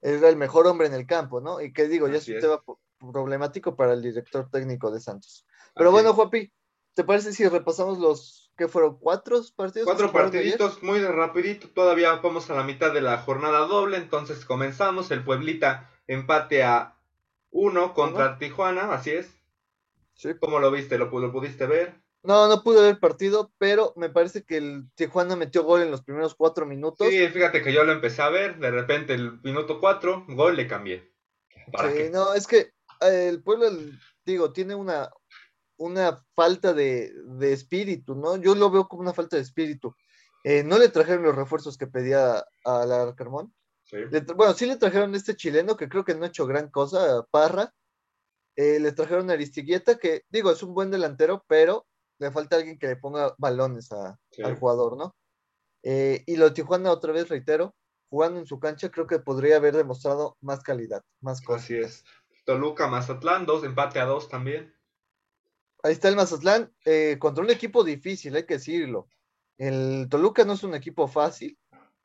era 0.00 0.28
el 0.28 0.36
mejor 0.36 0.66
hombre 0.66 0.86
en 0.86 0.94
el 0.94 1.06
campo, 1.06 1.40
¿no? 1.40 1.60
Y 1.60 1.72
que 1.72 1.88
digo, 1.88 2.08
ya 2.08 2.18
es 2.18 2.28
un 2.28 2.40
tema 2.40 2.62
problemático 2.98 3.76
para 3.76 3.92
el 3.92 4.02
director 4.02 4.48
técnico 4.48 4.90
de 4.90 5.00
Santos. 5.00 5.44
Pero 5.74 5.90
bueno, 5.90 6.14
Juapi, 6.14 6.52
¿te 6.94 7.04
parece 7.04 7.32
si 7.32 7.46
repasamos 7.48 7.98
los 7.98 8.52
que 8.56 8.68
fueron 8.68 8.98
cuatro 8.98 9.40
partidos? 9.56 9.86
Cuatro 9.86 10.12
partiditos, 10.12 10.82
muy 10.82 11.00
rapidito, 11.00 11.68
todavía 11.68 12.14
vamos 12.16 12.50
a 12.50 12.54
la 12.54 12.62
mitad 12.62 12.92
de 12.92 13.00
la 13.00 13.18
jornada 13.18 13.60
doble, 13.60 13.96
entonces 13.96 14.44
comenzamos, 14.44 15.10
el 15.10 15.24
Pueblita 15.24 15.90
empate 16.06 16.62
a 16.62 16.96
uno 17.50 17.94
contra 17.94 18.38
Tijuana, 18.38 18.92
así 18.92 19.10
es. 19.10 19.34
Sí. 20.14 20.30
¿Cómo 20.38 20.58
lo 20.58 20.70
viste? 20.70 20.98
¿Lo, 20.98 21.06
¿Lo 21.06 21.32
pudiste 21.32 21.66
ver? 21.66 22.00
No, 22.22 22.48
no 22.48 22.62
pude 22.62 22.82
ver 22.82 22.90
el 22.90 22.98
partido, 22.98 23.50
pero 23.56 23.94
me 23.96 24.10
parece 24.10 24.44
que 24.44 24.58
el 24.58 24.90
Tijuana 24.94 25.36
metió 25.36 25.64
gol 25.64 25.82
en 25.82 25.90
los 25.90 26.02
primeros 26.02 26.34
cuatro 26.34 26.66
minutos. 26.66 27.08
Sí, 27.08 27.28
fíjate 27.28 27.62
que 27.62 27.72
yo 27.72 27.84
lo 27.84 27.92
empecé 27.92 28.20
a 28.20 28.28
ver, 28.28 28.58
de 28.58 28.70
repente 28.70 29.14
el 29.14 29.40
minuto 29.42 29.80
cuatro, 29.80 30.26
gol 30.28 30.56
le 30.56 30.66
cambié. 30.66 31.10
sí, 31.94 32.10
no, 32.12 32.34
es 32.34 32.46
que 32.46 32.72
eh, 33.00 33.28
el 33.28 33.42
pueblo, 33.42 33.70
digo, 34.26 34.52
tiene 34.52 34.74
una, 34.74 35.10
una 35.80 36.22
falta 36.34 36.74
de, 36.74 37.10
espíritu, 37.40 38.14
¿no? 38.14 38.36
Yo 38.36 38.54
lo 38.54 38.70
veo 38.70 38.86
como 38.86 39.02
una 39.02 39.14
falta 39.14 39.36
de 39.36 39.42
espíritu. 39.42 39.94
Eh, 40.44 40.62
no 40.62 40.78
le 40.78 40.90
trajeron 40.90 41.24
los 41.24 41.34
refuerzos 41.34 41.78
que 41.78 41.86
pedía 41.86 42.44
a 42.64 42.86
la 42.86 43.14
Carmón. 43.16 43.52
Sí. 43.84 43.96
bueno, 44.36 44.52
sí 44.52 44.66
le 44.66 44.76
trajeron 44.76 45.14
este 45.14 45.34
chileno 45.34 45.76
que 45.76 45.88
creo 45.88 46.04
que 46.04 46.14
no 46.14 46.24
ha 46.24 46.28
hecho 46.28 46.46
gran 46.46 46.68
cosa, 46.68 47.26
Parra. 47.30 47.74
Eh, 48.56 48.78
le 48.78 48.92
trajeron 48.92 49.30
a 49.30 49.32
Aristiguieta, 49.32 49.96
que 49.96 50.24
digo, 50.28 50.50
es 50.50 50.62
un 50.62 50.74
buen 50.74 50.90
delantero, 50.90 51.44
pero 51.48 51.86
le 52.18 52.30
falta 52.30 52.56
alguien 52.56 52.78
que 52.78 52.86
le 52.86 52.96
ponga 52.96 53.34
balones 53.38 53.90
al 53.90 54.56
jugador, 54.58 54.98
¿no? 54.98 55.16
Eh, 55.82 56.22
y 56.26 56.36
lo 56.36 56.44
de 56.44 56.50
Tijuana, 56.50 56.92
otra 56.92 57.12
vez 57.12 57.28
reitero, 57.28 57.74
jugando 58.10 58.38
en 58.38 58.46
su 58.46 58.60
cancha, 58.60 58.90
creo 58.90 59.06
que 59.06 59.18
podría 59.18 59.56
haber 59.56 59.74
demostrado 59.74 60.36
más 60.42 60.62
calidad, 60.62 61.02
más 61.20 61.40
cosas. 61.40 61.64
Así 61.64 61.78
es. 61.78 62.04
Toluca, 62.44 62.86
Mazatlán, 62.86 63.46
dos, 63.46 63.64
empate 63.64 63.98
a 63.98 64.04
dos 64.04 64.28
también. 64.28 64.74
Ahí 65.82 65.92
está 65.92 66.08
el 66.08 66.16
Mazatlán, 66.16 66.72
eh, 66.84 67.16
contra 67.18 67.44
un 67.44 67.50
equipo 67.50 67.84
difícil, 67.84 68.36
hay 68.36 68.44
que 68.44 68.54
decirlo. 68.54 69.08
El 69.58 70.08
Toluca 70.08 70.44
no 70.44 70.54
es 70.54 70.62
un 70.62 70.74
equipo 70.74 71.08
fácil. 71.08 71.58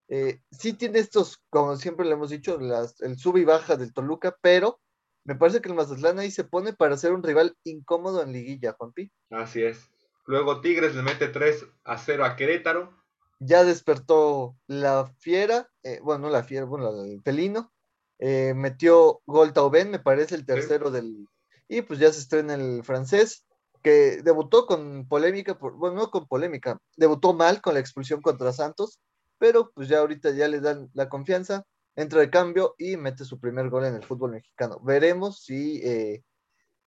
Eh, 0.07 0.41
sí 0.51 0.73
tiene 0.73 0.99
estos, 0.99 1.41
como 1.49 1.75
siempre 1.77 2.05
le 2.05 2.13
hemos 2.13 2.29
dicho, 2.29 2.59
el 2.99 3.17
sub 3.17 3.37
y 3.37 3.45
baja 3.45 3.75
del 3.75 3.93
Toluca, 3.93 4.37
pero 4.41 4.79
me 5.23 5.35
parece 5.35 5.59
que 5.59 5.69
el 5.69 5.75
Mazatlán 5.75 6.19
ahí 6.19 6.29
se 6.29 6.43
pone 6.43 6.73
para 6.73 6.97
ser 6.97 7.11
un 7.11 7.23
rival 7.23 7.57
incómodo 7.63 8.21
en 8.21 8.31
liguilla, 8.31 8.75
Juanpi. 8.77 9.11
Así 9.31 9.63
es. 9.63 9.89
Luego 10.25 10.61
Tigres 10.61 10.95
le 10.95 11.01
mete 11.01 11.27
3 11.27 11.65
a 11.83 11.97
0 11.97 12.25
a 12.25 12.35
Querétaro. 12.35 12.93
Ya 13.39 13.63
despertó 13.63 14.55
la 14.67 15.07
fiera, 15.19 15.69
eh, 15.83 15.99
bueno, 16.01 16.27
no 16.27 16.29
la 16.29 16.43
fiera, 16.43 16.65
bueno, 16.65 17.03
el 17.03 17.21
pelino. 17.21 17.73
Eh, 18.19 18.53
metió 18.55 19.21
gol 19.25 19.51
Tauben, 19.53 19.91
me 19.91 19.99
parece 19.99 20.35
el 20.35 20.45
tercero 20.45 20.89
del. 20.89 21.27
Y 21.67 21.81
pues 21.81 21.99
ya 21.99 22.11
se 22.11 22.19
estrena 22.19 22.53
el 22.53 22.83
francés, 22.83 23.44
que 23.85 24.23
debutó 24.23 24.65
con 24.65 25.07
polémica, 25.07 25.53
bueno, 25.53 25.95
no 25.95 26.09
con 26.09 26.27
polémica, 26.27 26.79
debutó 26.97 27.35
mal 27.35 27.61
con 27.61 27.75
la 27.75 27.79
expulsión 27.79 28.19
contra 28.19 28.51
Santos, 28.51 28.99
pero 29.37 29.69
pues 29.75 29.87
ya 29.87 29.99
ahorita 29.99 30.31
ya 30.31 30.47
le 30.47 30.59
dan 30.59 30.89
la 30.95 31.07
confianza, 31.07 31.67
entra 31.95 32.19
de 32.21 32.31
cambio 32.31 32.73
y 32.79 32.97
mete 32.97 33.25
su 33.25 33.39
primer 33.39 33.69
gol 33.69 33.85
en 33.85 33.93
el 33.93 34.03
fútbol 34.03 34.31
mexicano. 34.31 34.79
Veremos 34.83 35.43
si 35.43 35.83
eh, 35.83 36.23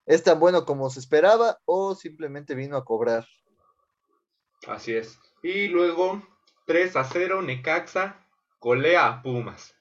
es 0.06 0.24
tan 0.24 0.40
bueno 0.40 0.64
como 0.64 0.90
se 0.90 0.98
esperaba 0.98 1.60
o 1.66 1.94
simplemente 1.94 2.56
vino 2.56 2.76
a 2.76 2.84
cobrar. 2.84 3.24
Así 4.66 4.96
es. 4.96 5.20
Y 5.44 5.68
luego 5.68 6.26
3 6.66 6.96
a 6.96 7.04
0, 7.04 7.42
Necaxa 7.42 8.26
golea 8.58 9.06
a 9.06 9.22
Pumas. 9.22 9.72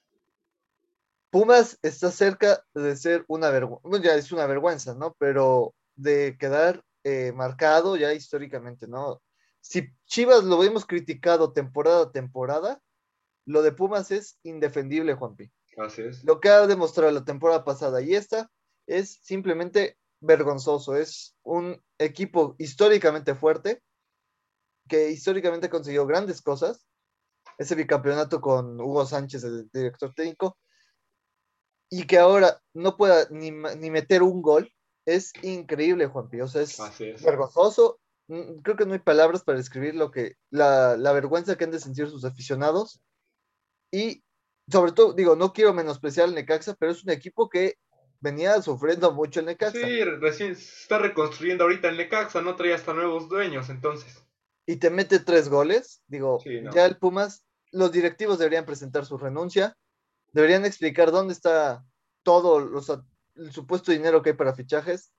Pumas 1.30 1.80
está 1.82 2.12
cerca 2.12 2.62
de 2.74 2.94
ser 2.94 3.24
una 3.26 3.50
vergüenza, 3.50 4.08
ya 4.08 4.14
es 4.14 4.30
una 4.30 4.46
vergüenza, 4.46 4.94
¿no? 4.94 5.16
Pero 5.18 5.74
de 5.96 6.36
quedar 6.38 6.84
eh, 7.08 7.32
marcado 7.32 7.96
ya 7.96 8.12
históricamente, 8.12 8.86
¿no? 8.86 9.22
Si 9.60 9.88
Chivas 10.06 10.44
lo 10.44 10.62
hemos 10.62 10.84
criticado 10.84 11.52
temporada 11.52 12.04
a 12.04 12.12
temporada, 12.12 12.80
lo 13.46 13.62
de 13.62 13.72
Pumas 13.72 14.10
es 14.10 14.38
indefendible, 14.42 15.14
Juanpi. 15.14 15.50
Así 15.78 16.02
es. 16.02 16.22
Lo 16.24 16.40
que 16.40 16.50
ha 16.50 16.66
demostrado 16.66 17.10
la 17.10 17.24
temporada 17.24 17.64
pasada 17.64 18.02
y 18.02 18.14
esta 18.14 18.50
es 18.86 19.18
simplemente 19.22 19.96
vergonzoso. 20.20 20.96
Es 20.96 21.36
un 21.42 21.82
equipo 21.98 22.56
históricamente 22.58 23.34
fuerte, 23.34 23.82
que 24.88 25.10
históricamente 25.10 25.68
ha 25.68 25.70
conseguido 25.70 26.06
grandes 26.06 26.42
cosas. 26.42 26.86
Ese 27.56 27.74
bicampeonato 27.74 28.40
con 28.40 28.80
Hugo 28.80 29.06
Sánchez, 29.06 29.44
el 29.44 29.70
director 29.72 30.12
técnico, 30.14 30.58
y 31.90 32.06
que 32.06 32.18
ahora 32.18 32.60
no 32.74 32.96
pueda 32.96 33.26
ni, 33.30 33.50
meter 33.50 34.22
un 34.22 34.42
gol, 34.42 34.70
es 35.08 35.32
increíble, 35.42 36.06
Juan 36.06 36.28
Pío. 36.28 36.44
O 36.44 36.48
sea, 36.48 36.62
es, 36.62 36.78
vergonzoso. 37.24 37.98
Mm, 38.28 38.58
creo 38.62 38.76
que 38.76 38.84
no 38.84 38.92
hay 38.92 38.98
palabras 38.98 39.42
para 39.42 39.56
describir 39.56 39.94
lo 39.94 40.10
que, 40.10 40.34
la, 40.50 40.96
la 40.98 41.12
vergüenza 41.12 41.56
que 41.56 41.64
han 41.64 41.70
de 41.70 41.80
sentir 41.80 42.08
sus 42.08 42.24
aficionados. 42.26 43.00
Y 43.90 44.22
sobre 44.70 44.92
todo, 44.92 45.14
digo, 45.14 45.34
no 45.34 45.54
quiero 45.54 45.72
menospreciar 45.72 46.28
al 46.28 46.34
Necaxa, 46.34 46.74
pero 46.78 46.92
es 46.92 47.02
un 47.02 47.10
equipo 47.10 47.48
que 47.48 47.78
venía 48.20 48.60
sufriendo 48.60 49.12
mucho 49.12 49.40
el 49.40 49.46
Necaxa. 49.46 49.78
Sí, 49.80 50.04
recién 50.04 50.54
se 50.54 50.82
está 50.82 50.98
reconstruyendo 50.98 51.64
ahorita 51.64 51.88
el 51.88 51.96
Necaxa, 51.96 52.42
no 52.42 52.54
traía 52.54 52.74
hasta 52.74 52.92
nuevos 52.92 53.30
dueños, 53.30 53.70
entonces. 53.70 54.22
Y 54.66 54.76
te 54.76 54.90
mete 54.90 55.20
tres 55.20 55.48
goles, 55.48 56.02
digo, 56.06 56.38
ya 56.74 56.84
el 56.84 56.98
Pumas, 56.98 57.46
los 57.72 57.92
directivos 57.92 58.38
deberían 58.38 58.66
presentar 58.66 59.06
su 59.06 59.16
renuncia, 59.16 59.74
deberían 60.32 60.66
explicar 60.66 61.10
dónde 61.10 61.32
está 61.32 61.82
todo 62.22 62.60
los, 62.60 62.92
el 63.38 63.52
supuesto 63.52 63.92
dinero 63.92 64.22
que 64.22 64.30
hay 64.30 64.36
para 64.36 64.54
fichajes, 64.54 65.12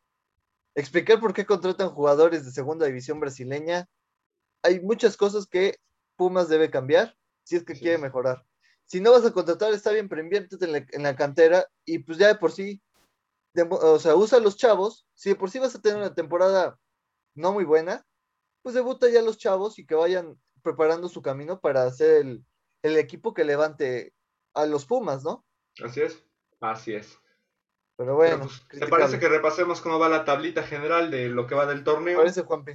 explicar 0.75 1.19
por 1.19 1.33
qué 1.33 1.45
contratan 1.45 1.89
jugadores 1.89 2.45
de 2.45 2.51
segunda 2.51 2.85
división 2.85 3.19
brasileña. 3.19 3.87
Hay 4.61 4.79
muchas 4.81 5.17
cosas 5.17 5.47
que 5.47 5.77
Pumas 6.15 6.49
debe 6.49 6.69
cambiar 6.69 7.15
si 7.43 7.55
es 7.55 7.63
que 7.63 7.73
quiere 7.73 7.97
mejorar. 7.97 8.45
Si 8.85 8.99
no 8.99 9.11
vas 9.11 9.25
a 9.25 9.31
contratar, 9.31 9.73
está 9.73 9.91
bien, 9.91 10.09
pero 10.09 10.21
inviértete 10.21 10.65
en 10.65 10.71
la, 10.71 10.85
en 10.91 11.03
la 11.03 11.15
cantera 11.15 11.65
y 11.85 11.99
pues 11.99 12.17
ya 12.17 12.27
de 12.27 12.35
por 12.35 12.51
sí 12.51 12.81
o 13.69 13.99
sea, 13.99 14.15
usa 14.15 14.37
a 14.37 14.41
los 14.41 14.57
chavos, 14.57 15.07
si 15.13 15.29
de 15.29 15.35
por 15.35 15.49
sí 15.49 15.59
vas 15.59 15.75
a 15.75 15.81
tener 15.81 15.97
una 15.97 16.13
temporada 16.13 16.77
no 17.35 17.51
muy 17.51 17.63
buena, 17.63 18.05
pues 18.61 18.75
debuta 18.75 19.09
ya 19.09 19.19
a 19.19 19.23
los 19.23 19.37
chavos 19.37 19.79
y 19.79 19.85
que 19.85 19.95
vayan 19.95 20.39
preparando 20.61 21.09
su 21.09 21.21
camino 21.21 21.59
para 21.59 21.83
hacer 21.83 22.25
el, 22.25 22.45
el 22.83 22.97
equipo 22.97 23.33
que 23.33 23.43
levante 23.43 24.13
a 24.53 24.65
los 24.65 24.85
Pumas, 24.85 25.23
¿no? 25.23 25.45
Así 25.83 26.01
es, 26.01 26.23
así 26.59 26.93
es. 26.93 27.17
Pero 27.99 28.15
bueno. 28.15 28.45
Pues, 28.45 28.65
¿Te 28.79 28.87
parece 28.87 29.19
que 29.19 29.27
repasemos 29.27 29.81
cómo 29.81 29.99
va 29.99 30.07
la 30.07 30.23
tablita 30.23 30.63
general 30.63 31.11
de 31.11 31.27
lo 31.27 31.47
que 31.47 31.55
va 31.55 31.65
del 31.65 31.83
torneo? 31.83 32.17
Parece, 32.17 32.43
Juanpi. 32.43 32.71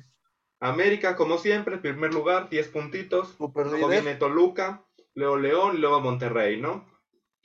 América, 0.61 1.17
como 1.17 1.39
siempre, 1.39 1.79
primer 1.79 2.13
lugar, 2.13 2.51
10 2.51 2.69
puntitos. 2.69 3.31
Super 3.39 3.69
luego 3.69 3.89
viene 3.89 4.17
Toluca, 4.17 4.85
luego 5.15 5.39
León, 5.39 5.81
luego 5.81 6.03
Monterrey, 6.03 6.61
¿no? 6.61 6.87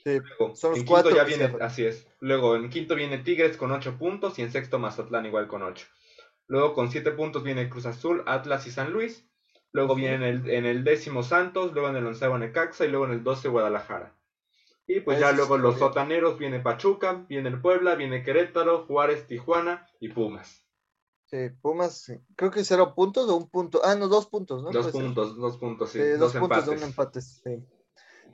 Sí, 0.04 0.20
son 0.56 0.72
los 0.72 0.84
cuatro. 0.84 1.16
Ya 1.16 1.24
viene, 1.24 1.56
así 1.62 1.86
es. 1.86 2.06
Luego 2.20 2.58
en 2.58 2.70
quinto 2.70 2.96
viene 2.96 3.20
Tigres 3.20 3.56
con 3.56 3.72
8 3.72 3.98
puntos 3.98 4.38
y 4.40 4.42
en 4.42 4.52
sexto 4.52 4.78
Mazatlán 4.78 5.26
igual 5.26 5.48
con 5.48 5.64
8. 5.64 5.88
Luego 6.48 6.74
con 6.74 6.92
7 6.92 7.12
puntos 7.12 7.44
viene 7.44 7.70
Cruz 7.70 7.86
Azul, 7.86 8.24
Atlas 8.26 8.68
y 8.68 8.72
San 8.72 8.92
Luis. 8.92 9.26
Luego 9.72 9.96
viene 9.96 10.16
en 10.16 10.24
el, 10.24 10.50
en 10.50 10.66
el 10.66 10.84
décimo 10.84 11.24
Santos, 11.24 11.72
luego 11.72 11.88
en 11.88 11.96
el 11.96 12.06
onceavo 12.06 12.38
Necaxa 12.38 12.84
y 12.84 12.90
luego 12.90 13.06
en 13.06 13.12
el 13.12 13.24
12 13.24 13.48
Guadalajara. 13.48 14.19
Y 14.90 15.02
pues 15.02 15.20
ya 15.20 15.32
luego 15.32 15.56
los 15.56 15.78
sotaneros 15.78 16.40
viene 16.40 16.62
Pachuca, 16.62 17.24
viene 17.30 17.50
el 17.50 17.62
Puebla, 17.62 17.94
viene 17.94 18.24
Querétaro, 18.24 18.88
Juárez, 18.88 19.28
Tijuana 19.28 19.88
y 20.00 20.10
Pumas. 20.10 20.66
Sí, 21.28 21.52
Pumas, 21.62 22.12
creo 22.36 22.50
que 22.50 22.64
cero 22.64 22.96
puntos 22.96 23.30
o 23.30 23.36
un 23.36 23.48
punto. 23.52 23.82
Ah, 23.84 23.94
no, 23.94 24.08
dos 24.08 24.26
puntos, 24.26 24.64
¿no? 24.64 24.72
Dos 24.72 24.88
puntos, 24.88 25.38
dos 25.38 25.58
puntos, 25.58 25.92
sí. 25.92 26.00
dos, 26.18 26.34
puntos 26.34 26.66
de 26.66 26.72
un 26.72 26.82
empate, 26.82 27.22
sí. 27.22 27.64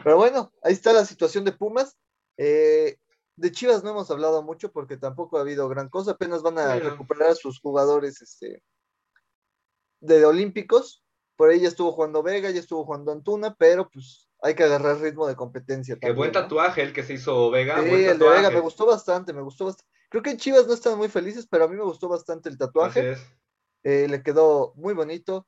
Pero 0.01 0.15
bueno, 0.15 0.53
ahí 0.63 0.71
está 0.71 0.93
la 0.93 1.03
situación 1.03 1.43
de 1.43 1.51
Pumas. 1.51 1.97
Eh, 2.37 2.99
de 3.35 3.51
Chivas 3.51 3.83
no 3.83 3.89
hemos 3.89 4.09
hablado 4.09 4.41
mucho 4.41 4.71
porque 4.71 4.95
tampoco 4.95 5.37
ha 5.37 5.41
habido 5.41 5.67
gran 5.67 5.89
cosa. 5.89 6.11
Apenas 6.11 6.41
van 6.41 6.57
a 6.57 6.79
recuperar 6.79 7.31
a 7.31 7.35
sus 7.35 7.59
jugadores 7.59 8.21
este, 8.21 8.63
de 9.99 10.25
Olímpicos. 10.25 11.03
Por 11.35 11.49
ahí 11.49 11.59
ya 11.59 11.67
estuvo 11.67 11.91
jugando 11.91 12.23
Vega, 12.23 12.49
ya 12.49 12.61
estuvo 12.61 12.85
jugando 12.85 13.11
Antuna, 13.11 13.55
pero 13.55 13.89
pues 13.89 14.24
hay 14.45 14.53
que 14.53 14.63
agarrar 14.63 14.99
ritmo 14.99 15.25
de 15.25 15.35
competencia. 15.35 15.97
Qué 15.99 16.11
buen 16.11 16.31
tatuaje 16.31 16.83
el 16.83 16.93
que 16.93 17.01
se 17.01 17.15
hizo 17.15 17.49
Vega. 17.49 17.81
Sí, 17.81 17.89
el 17.89 18.19
de 18.19 18.29
Vega 18.29 18.51
me 18.51 18.59
gustó 18.59 18.85
bastante, 18.85 19.33
me 19.33 19.41
gustó 19.41 19.65
bastante. 19.65 19.91
Creo 20.09 20.21
que 20.21 20.29
en 20.29 20.37
Chivas 20.37 20.67
no 20.67 20.73
están 20.75 20.99
muy 20.99 21.09
felices, 21.09 21.47
pero 21.49 21.65
a 21.65 21.67
mí 21.67 21.75
me 21.75 21.83
gustó 21.83 22.07
bastante 22.07 22.47
el 22.47 22.57
tatuaje. 22.57 23.17
Eh, 23.83 24.07
le 24.07 24.21
quedó 24.21 24.73
muy 24.75 24.93
bonito. 24.93 25.47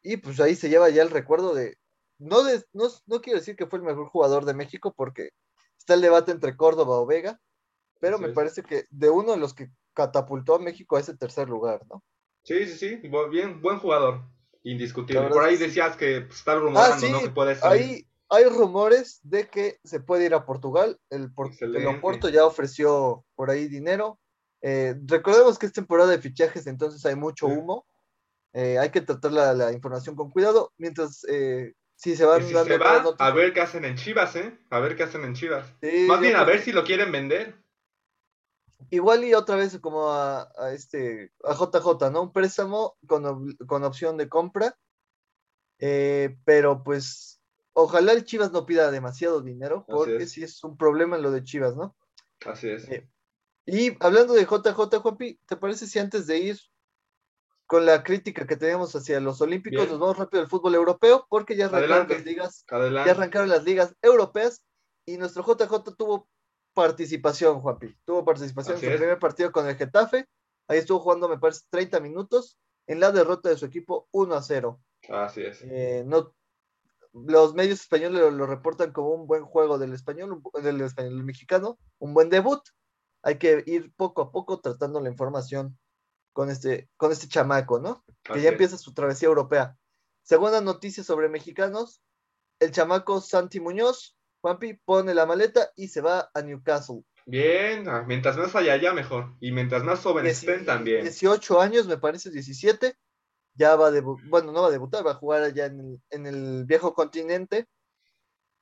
Y 0.00 0.18
pues 0.18 0.38
ahí 0.38 0.54
se 0.54 0.68
lleva 0.68 0.88
ya 0.90 1.02
el 1.02 1.10
recuerdo 1.10 1.54
de. 1.54 1.76
No, 2.18 2.44
de, 2.44 2.64
no, 2.72 2.84
no 3.06 3.20
quiero 3.20 3.40
decir 3.40 3.56
que 3.56 3.66
fue 3.66 3.80
el 3.80 3.84
mejor 3.84 4.06
jugador 4.06 4.44
de 4.44 4.54
México, 4.54 4.94
porque 4.96 5.30
está 5.76 5.94
el 5.94 6.00
debate 6.00 6.30
entre 6.30 6.56
Córdoba 6.56 7.00
o 7.00 7.06
Vega, 7.06 7.40
pero 7.98 8.16
me 8.18 8.28
parece 8.28 8.62
que 8.62 8.86
de 8.90 9.10
uno 9.10 9.32
de 9.32 9.38
los 9.38 9.54
que 9.54 9.70
catapultó 9.92 10.54
a 10.54 10.60
México 10.60 10.96
a 10.96 11.00
ese 11.00 11.16
tercer 11.16 11.48
lugar, 11.48 11.82
¿no? 11.90 12.04
Sí, 12.44 12.64
sí, 12.66 12.78
sí, 12.78 13.10
bien, 13.28 13.60
buen 13.60 13.80
jugador. 13.80 14.22
Indiscutible. 14.62 15.28
Por 15.28 15.42
ahí 15.42 15.56
decías 15.56 15.96
que 15.96 16.20
pues, 16.20 16.38
está 16.38 16.54
rumorando, 16.54 17.06
ah, 17.06 17.10
¿no? 17.10 17.20
Que 17.20 17.30
puede 17.30 17.56
ser. 17.56 17.66
Ahí 17.66 18.06
hay 18.28 18.44
rumores 18.44 19.20
de 19.22 19.48
que 19.48 19.78
se 19.84 20.00
puede 20.00 20.26
ir 20.26 20.34
a 20.34 20.44
Portugal. 20.44 20.98
El, 21.10 21.30
el 21.60 21.86
Oporto 21.86 22.28
ya 22.28 22.44
ofreció 22.44 23.24
por 23.34 23.50
ahí 23.50 23.68
dinero. 23.68 24.18
Eh, 24.62 24.94
recordemos 25.06 25.58
que 25.58 25.66
es 25.66 25.72
temporada 25.72 26.10
de 26.10 26.18
fichajes, 26.18 26.66
entonces 26.66 27.04
hay 27.06 27.14
mucho 27.14 27.46
humo. 27.46 27.86
Eh, 28.52 28.78
hay 28.78 28.90
que 28.90 29.00
tratar 29.00 29.32
la, 29.32 29.72
información 29.72 30.16
con 30.16 30.30
cuidado. 30.30 30.72
Mientras, 30.78 31.24
eh, 31.28 31.74
si 31.94 32.16
se 32.16 32.24
van 32.24 32.42
si 32.42 32.48
se 32.48 32.78
va, 32.78 33.04
a 33.18 33.30
ver 33.30 33.52
qué 33.52 33.60
hacen 33.60 33.84
en 33.84 33.96
Chivas, 33.96 34.34
¿eh? 34.36 34.58
A 34.70 34.80
ver 34.80 34.96
qué 34.96 35.04
hacen 35.04 35.24
en 35.24 35.34
Chivas. 35.34 35.72
Más 36.08 36.20
bien, 36.20 36.36
a 36.36 36.44
ver 36.44 36.60
si 36.60 36.72
lo 36.72 36.84
quieren 36.84 37.12
vender. 37.12 37.54
Igual 38.90 39.24
y 39.24 39.34
otra 39.34 39.56
vez 39.56 39.78
como 39.80 40.10
a, 40.12 40.48
este 40.72 41.32
a 41.44 41.54
JJ, 41.54 42.10
¿no? 42.10 42.22
Un 42.22 42.32
préstamo 42.32 42.96
con, 43.06 43.84
opción 43.84 44.16
de 44.16 44.28
compra. 44.28 44.76
Eh, 45.78 46.36
pero 46.44 46.82
pues 46.82 47.42
ojalá 47.76 48.12
el 48.12 48.24
Chivas 48.24 48.52
no 48.52 48.64
pida 48.64 48.90
demasiado 48.90 49.42
dinero, 49.42 49.84
porque 49.86 50.26
si 50.26 50.42
es 50.42 50.64
un 50.64 50.78
problema 50.78 51.16
en 51.16 51.22
lo 51.22 51.30
de 51.30 51.44
Chivas, 51.44 51.76
¿no? 51.76 51.94
Así 52.46 52.70
es. 52.70 52.88
Eh, 52.88 53.06
y 53.66 53.96
hablando 54.00 54.32
de 54.32 54.46
JJ, 54.46 54.98
Juanpi, 54.98 55.38
¿te 55.46 55.56
parece 55.56 55.86
si 55.86 55.98
antes 55.98 56.26
de 56.26 56.38
ir 56.38 56.58
con 57.66 57.84
la 57.84 58.02
crítica 58.02 58.46
que 58.46 58.56
tenemos 58.56 58.96
hacia 58.96 59.20
los 59.20 59.42
Olímpicos, 59.42 59.88
nos 59.90 59.98
vamos 59.98 60.16
rápido 60.16 60.42
al 60.42 60.48
fútbol 60.48 60.74
europeo? 60.74 61.26
Porque 61.28 61.54
ya 61.54 61.66
arrancaron 61.66 62.08
las 62.08 62.24
ligas, 62.24 62.64
ya 62.70 63.10
arrancaron 63.10 63.48
las 63.50 63.64
ligas 63.64 63.94
europeas 64.00 64.64
y 65.04 65.18
nuestro 65.18 65.44
JJ 65.44 65.96
tuvo 65.96 66.28
participación, 66.72 67.60
Juanpi. 67.60 67.94
Tuvo 68.06 68.24
participación 68.24 68.76
en 68.76 68.80
su 68.80 68.98
primer 68.98 69.18
partido 69.18 69.52
con 69.52 69.68
el 69.68 69.76
Getafe. 69.76 70.26
Ahí 70.68 70.78
estuvo 70.78 71.00
jugando, 71.00 71.28
me 71.28 71.38
parece, 71.38 71.60
30 71.68 72.00
minutos 72.00 72.58
en 72.86 73.00
la 73.00 73.12
derrota 73.12 73.50
de 73.50 73.58
su 73.58 73.66
equipo 73.66 74.08
1 74.12 74.34
a 74.34 74.42
0. 74.42 74.80
Así 75.10 75.42
es. 75.42 75.62
Eh, 75.62 76.04
no, 76.06 76.35
los 77.24 77.54
medios 77.54 77.80
españoles 77.80 78.32
lo, 78.32 78.46
reportan 78.46 78.92
como 78.92 79.10
un 79.10 79.26
buen 79.26 79.44
juego 79.44 79.78
del 79.78 79.92
español, 79.92 80.42
del 80.62 80.80
español 80.82 81.24
mexicano, 81.24 81.78
un 81.98 82.14
buen 82.14 82.28
debut. 82.28 82.60
Hay 83.22 83.38
que 83.38 83.62
ir 83.66 83.92
poco 83.96 84.22
a 84.22 84.30
poco 84.30 84.60
tratando 84.60 85.00
la 85.00 85.08
información 85.08 85.78
con 86.32 86.50
este, 86.50 86.90
con 86.96 87.12
este 87.12 87.28
chamaco, 87.28 87.80
¿no? 87.80 88.04
que 88.22 88.40
ya 88.40 88.50
empieza 88.50 88.76
su 88.76 88.92
travesía 88.92 89.28
europea. 89.28 89.76
Segunda 90.22 90.60
noticia 90.60 91.02
sobre 91.02 91.28
mexicanos, 91.28 92.02
el 92.60 92.72
chamaco 92.72 93.20
Santi 93.20 93.60
Muñoz 93.60 94.16
Juanpi 94.40 94.74
pone 94.74 95.14
la 95.14 95.26
maleta 95.26 95.72
y 95.76 95.88
se 95.88 96.00
va 96.00 96.30
a 96.32 96.42
Newcastle. 96.42 97.02
Bien, 97.24 97.88
ah, 97.88 98.04
mientras 98.06 98.36
más 98.36 98.54
allá, 98.54 98.76
ya 98.76 98.92
mejor. 98.92 99.34
Y 99.40 99.50
mientras 99.50 99.82
más 99.82 100.00
jóvenes 100.00 100.38
estén 100.38 100.64
también. 100.64 101.02
18 101.02 101.60
años, 101.60 101.88
me 101.88 101.98
parece, 101.98 102.30
17. 102.30 102.96
Ya 103.56 103.74
va 103.76 103.88
a 103.88 103.90
debutar, 103.90 104.28
bueno, 104.28 104.52
no 104.52 104.62
va 104.62 104.68
a 104.68 104.72
debutar, 104.72 105.06
va 105.06 105.12
a 105.12 105.16
jugar 105.16 105.42
allá 105.42 105.66
en 105.66 106.26
el, 106.26 106.64
viejo 106.64 106.94
continente. 106.94 107.66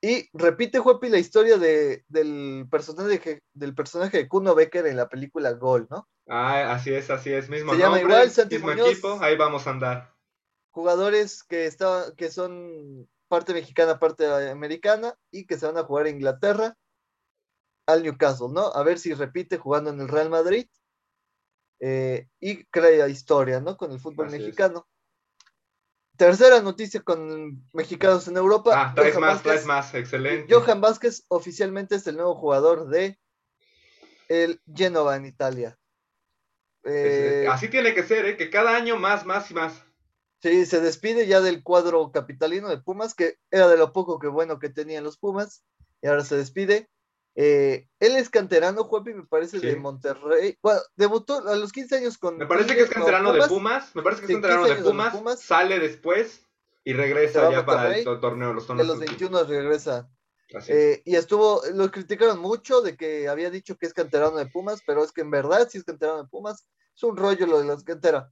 Y 0.01 0.29
repite, 0.33 0.79
Juanpi, 0.79 1.09
la 1.09 1.17
historia 1.17 1.57
de, 1.57 2.03
del, 2.07 2.67
personaje, 2.69 3.41
del 3.53 3.73
personaje 3.73 4.17
de 4.17 4.27
Kuno 4.27 4.53
Becker 4.55 4.85
en 4.85 4.97
la 4.97 5.09
película 5.09 5.51
Gol, 5.53 5.87
¿no? 5.89 6.07
Ah, 6.27 6.73
así 6.73 6.93
es, 6.93 7.09
así 7.09 7.33
es. 7.33 7.49
Mismo 7.49 7.73
Se 7.73 7.79
llama 7.79 7.99
igual, 7.99 8.31
mismo 8.49 8.71
equipo, 8.71 9.17
ahí 9.21 9.35
vamos 9.35 9.67
a 9.67 9.71
andar. 9.71 10.13
Jugadores 10.71 11.43
que, 11.43 11.65
está, 11.65 12.13
que 12.15 12.29
son 12.29 13.09
parte 13.27 13.53
mexicana, 13.53 13.99
parte 13.99 14.27
americana, 14.49 15.15
y 15.31 15.45
que 15.45 15.57
se 15.57 15.65
van 15.65 15.77
a 15.77 15.83
jugar 15.83 16.07
en 16.07 16.15
Inglaterra 16.15 16.75
al 17.87 18.03
Newcastle, 18.03 18.49
¿no? 18.51 18.67
A 18.67 18.83
ver 18.83 18.99
si 18.99 19.13
repite 19.13 19.57
jugando 19.57 19.89
en 19.89 20.01
el 20.01 20.07
Real 20.07 20.29
Madrid 20.29 20.67
eh, 21.79 22.27
y 22.39 22.65
crea 22.65 23.07
historia, 23.07 23.59
¿no? 23.59 23.77
Con 23.77 23.91
el 23.91 23.99
fútbol 23.99 24.29
mexicano. 24.29 24.87
Tercera 26.17 26.61
noticia 26.61 27.01
con 27.01 27.67
mexicanos 27.73 28.27
en 28.27 28.37
Europa. 28.37 28.71
Ah, 28.73 28.93
traes 28.95 29.19
más, 29.19 29.43
traes 29.43 29.65
más, 29.65 29.93
excelente. 29.93 30.53
Johan 30.53 30.79
Vázquez 30.79 31.25
oficialmente 31.27 31.95
es 31.95 32.07
el 32.07 32.15
nuevo 32.15 32.35
jugador 32.35 32.87
de 32.87 33.19
el 34.29 34.61
Genova 34.73 35.17
en 35.17 35.25
Italia. 35.25 35.77
Eh, 36.85 37.47
así 37.49 37.67
tiene 37.67 37.93
que 37.93 38.03
ser, 38.03 38.25
¿eh? 38.25 38.37
que 38.37 38.49
cada 38.49 38.75
año 38.75 38.95
más, 38.95 39.25
más 39.25 39.51
y 39.51 39.55
más. 39.55 39.83
Sí, 40.41 40.65
se 40.65 40.79
despide 40.79 41.25
ya 41.25 41.41
del 41.41 41.63
cuadro 41.63 42.11
capitalino 42.11 42.69
de 42.69 42.77
Pumas, 42.77 43.15
que 43.15 43.37
era 43.49 43.67
de 43.67 43.77
lo 43.77 43.91
poco 43.91 44.19
que 44.19 44.27
bueno 44.27 44.59
que 44.59 44.69
tenían 44.69 45.03
los 45.03 45.17
Pumas, 45.17 45.65
y 46.01 46.07
ahora 46.07 46.23
se 46.23 46.37
despide. 46.37 46.89
Eh, 47.35 47.87
él 47.99 48.15
es 48.15 48.29
canterano, 48.29 48.85
Juepi, 48.85 49.13
me 49.13 49.25
parece, 49.25 49.59
de 49.59 49.75
Monterrey. 49.75 50.57
Bueno, 50.61 50.79
debutó 50.95 51.47
a 51.47 51.55
los 51.55 51.71
15 51.71 51.97
años 51.97 52.17
con. 52.17 52.37
Me 52.37 52.47
parece 52.47 52.75
que 52.75 52.83
es 52.83 52.89
canterano 52.89 53.33
de 53.33 53.47
Pumas. 53.47 53.93
Me 53.95 54.01
parece 54.01 54.21
que 54.21 54.27
es 54.27 54.33
canterano 54.33 54.65
de 54.65 54.75
Pumas, 54.75 55.41
Sale 55.41 55.79
después 55.79 56.41
y 56.83 56.93
regresa 56.93 57.51
ya 57.51 57.65
para 57.65 57.97
el 57.97 58.03
torneo. 58.03 58.53
Los 58.53 58.67
de 58.67 58.83
los 58.83 58.99
21 58.99 59.43
regresa. 59.43 60.09
Eh, 60.67 61.01
y 61.03 61.15
estuvo, 61.15 61.61
lo 61.73 61.91
criticaron 61.91 62.39
mucho 62.39 62.81
de 62.81 62.95
que 62.95 63.27
había 63.27 63.49
dicho 63.49 63.77
que 63.77 63.87
es 63.87 63.93
canterano 63.93 64.37
de 64.37 64.45
Pumas, 64.45 64.81
pero 64.85 65.03
es 65.03 65.11
que 65.11 65.21
en 65.21 65.31
verdad, 65.31 65.67
si 65.69 65.79
es 65.79 65.83
canterano 65.83 66.23
de 66.23 66.29
Pumas, 66.29 66.67
es 66.95 67.03
un 67.03 67.17
rollo 67.17 67.47
lo 67.47 67.59
de 67.59 67.65
los 67.65 67.83
canteras 67.83 68.27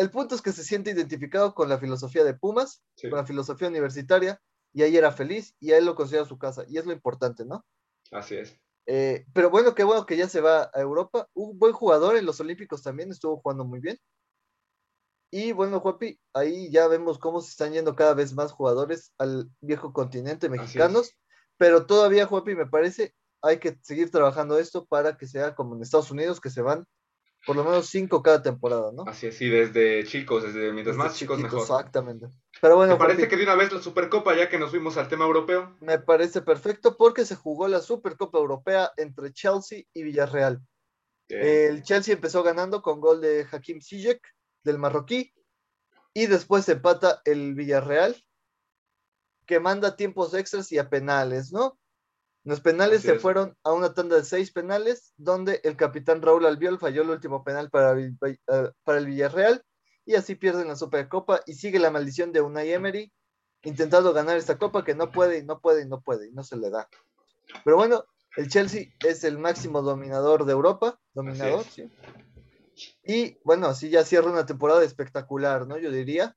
el 0.00 0.10
punto 0.10 0.34
es 0.34 0.40
que 0.40 0.52
se 0.52 0.64
siente 0.64 0.90
identificado 0.90 1.54
con 1.54 1.68
la 1.68 1.78
filosofía 1.78 2.24
de 2.24 2.32
Pumas, 2.32 2.82
con 3.02 3.10
la 3.10 3.26
filosofía 3.26 3.68
universitaria, 3.68 4.40
y 4.72 4.80
ahí 4.82 4.96
era 4.96 5.12
feliz 5.12 5.54
y 5.60 5.72
a 5.72 5.78
él 5.78 5.84
lo 5.84 5.94
considera 5.94 6.24
su 6.24 6.38
casa, 6.38 6.64
y 6.68 6.78
es 6.78 6.86
lo 6.86 6.92
importante, 6.92 7.44
¿no? 7.44 7.66
Así 8.10 8.36
es. 8.36 8.56
Eh, 8.86 9.24
pero 9.32 9.50
bueno, 9.50 9.74
qué 9.74 9.84
bueno 9.84 10.04
que 10.06 10.16
ya 10.16 10.28
se 10.28 10.40
va 10.40 10.70
a 10.74 10.80
Europa. 10.80 11.28
Un 11.34 11.58
buen 11.58 11.72
jugador 11.72 12.16
en 12.16 12.26
los 12.26 12.40
Olímpicos 12.40 12.82
también, 12.82 13.10
estuvo 13.10 13.40
jugando 13.40 13.64
muy 13.64 13.80
bien. 13.80 13.98
Y 15.32 15.52
bueno, 15.52 15.78
Juapi, 15.78 16.18
ahí 16.34 16.70
ya 16.72 16.88
vemos 16.88 17.18
cómo 17.18 17.40
se 17.40 17.50
están 17.50 17.72
yendo 17.72 17.94
cada 17.94 18.14
vez 18.14 18.32
más 18.32 18.50
jugadores 18.50 19.12
al 19.16 19.48
viejo 19.60 19.92
continente 19.92 20.48
mexicanos, 20.48 21.16
pero 21.56 21.86
todavía, 21.86 22.26
Juapi, 22.26 22.56
me 22.56 22.66
parece, 22.66 23.14
hay 23.40 23.60
que 23.60 23.78
seguir 23.82 24.10
trabajando 24.10 24.58
esto 24.58 24.86
para 24.86 25.16
que 25.16 25.28
sea 25.28 25.54
como 25.54 25.76
en 25.76 25.82
Estados 25.82 26.10
Unidos, 26.10 26.40
que 26.40 26.50
se 26.50 26.62
van 26.62 26.84
por 27.46 27.56
lo 27.56 27.64
menos 27.64 27.86
cinco 27.86 28.22
cada 28.22 28.42
temporada, 28.42 28.92
¿no? 28.92 29.04
Así 29.06 29.26
es, 29.26 29.36
sí, 29.36 29.48
desde 29.48 30.04
chicos, 30.04 30.42
desde 30.42 30.72
mientras 30.72 30.96
más 30.96 31.16
chicos 31.16 31.38
mejor. 31.38 31.60
Exactamente. 31.60 32.28
Pero 32.60 32.76
bueno, 32.76 32.94
¿Te 32.94 32.98
parece 32.98 33.28
que 33.28 33.36
de 33.36 33.44
una 33.44 33.54
vez 33.54 33.72
la 33.72 33.80
Supercopa, 33.80 34.36
ya 34.36 34.48
que 34.48 34.58
nos 34.58 34.70
fuimos 34.70 34.96
al 34.96 35.08
tema 35.08 35.24
europeo? 35.24 35.76
Me 35.80 35.98
parece 35.98 36.42
perfecto 36.42 36.96
porque 36.96 37.24
se 37.24 37.36
jugó 37.36 37.68
la 37.68 37.80
Supercopa 37.80 38.38
Europea 38.38 38.92
entre 38.96 39.32
Chelsea 39.32 39.84
y 39.94 40.02
Villarreal. 40.02 40.60
El 41.28 41.82
Chelsea 41.82 42.12
empezó 42.14 42.42
ganando 42.42 42.82
con 42.82 43.00
gol 43.00 43.20
de 43.20 43.46
Hakim 43.50 43.80
Ziyech, 43.80 44.20
del 44.64 44.78
marroquí, 44.78 45.32
y 46.12 46.26
después 46.26 46.68
empata 46.68 47.22
el 47.24 47.54
Villarreal, 47.54 48.16
que 49.46 49.60
manda 49.60 49.96
tiempos 49.96 50.34
extras 50.34 50.70
y 50.72 50.78
a 50.78 50.90
penales, 50.90 51.52
¿no? 51.52 51.79
Los 52.44 52.60
penales 52.60 53.02
se 53.02 53.18
fueron 53.18 53.56
a 53.64 53.72
una 53.72 53.92
tanda 53.92 54.16
de 54.16 54.24
seis 54.24 54.50
penales, 54.50 55.12
donde 55.16 55.60
el 55.62 55.76
capitán 55.76 56.22
Raúl 56.22 56.46
Albiol 56.46 56.78
falló 56.78 57.02
el 57.02 57.10
último 57.10 57.44
penal 57.44 57.68
para, 57.68 57.98
eh, 58.00 58.16
para 58.82 58.98
el 58.98 59.06
Villarreal 59.06 59.62
y 60.06 60.14
así 60.14 60.34
pierden 60.34 60.68
la 60.68 60.76
Supercopa 60.76 61.40
y 61.46 61.54
sigue 61.54 61.78
la 61.78 61.90
maldición 61.90 62.32
de 62.32 62.40
Unai 62.40 62.72
Emery 62.72 63.12
intentando 63.62 64.12
ganar 64.14 64.38
esta 64.38 64.58
copa 64.58 64.84
que 64.84 64.94
no 64.94 65.10
puede 65.10 65.38
y 65.38 65.44
no 65.44 65.60
puede 65.60 65.82
y 65.82 65.88
no 65.88 66.00
puede 66.00 66.28
y 66.28 66.32
no 66.32 66.42
se 66.42 66.56
le 66.56 66.70
da. 66.70 66.88
Pero 67.64 67.76
bueno, 67.76 68.04
el 68.36 68.48
Chelsea 68.48 68.86
es 69.06 69.24
el 69.24 69.38
máximo 69.38 69.82
dominador 69.82 70.46
de 70.46 70.52
Europa, 70.52 70.98
dominador, 71.12 71.64
sí. 71.64 71.90
Y 73.04 73.38
bueno, 73.44 73.66
así 73.66 73.90
ya 73.90 74.04
cierra 74.04 74.30
una 74.30 74.46
temporada 74.46 74.82
espectacular, 74.82 75.66
¿no? 75.66 75.76
Yo 75.76 75.90
diría. 75.90 76.36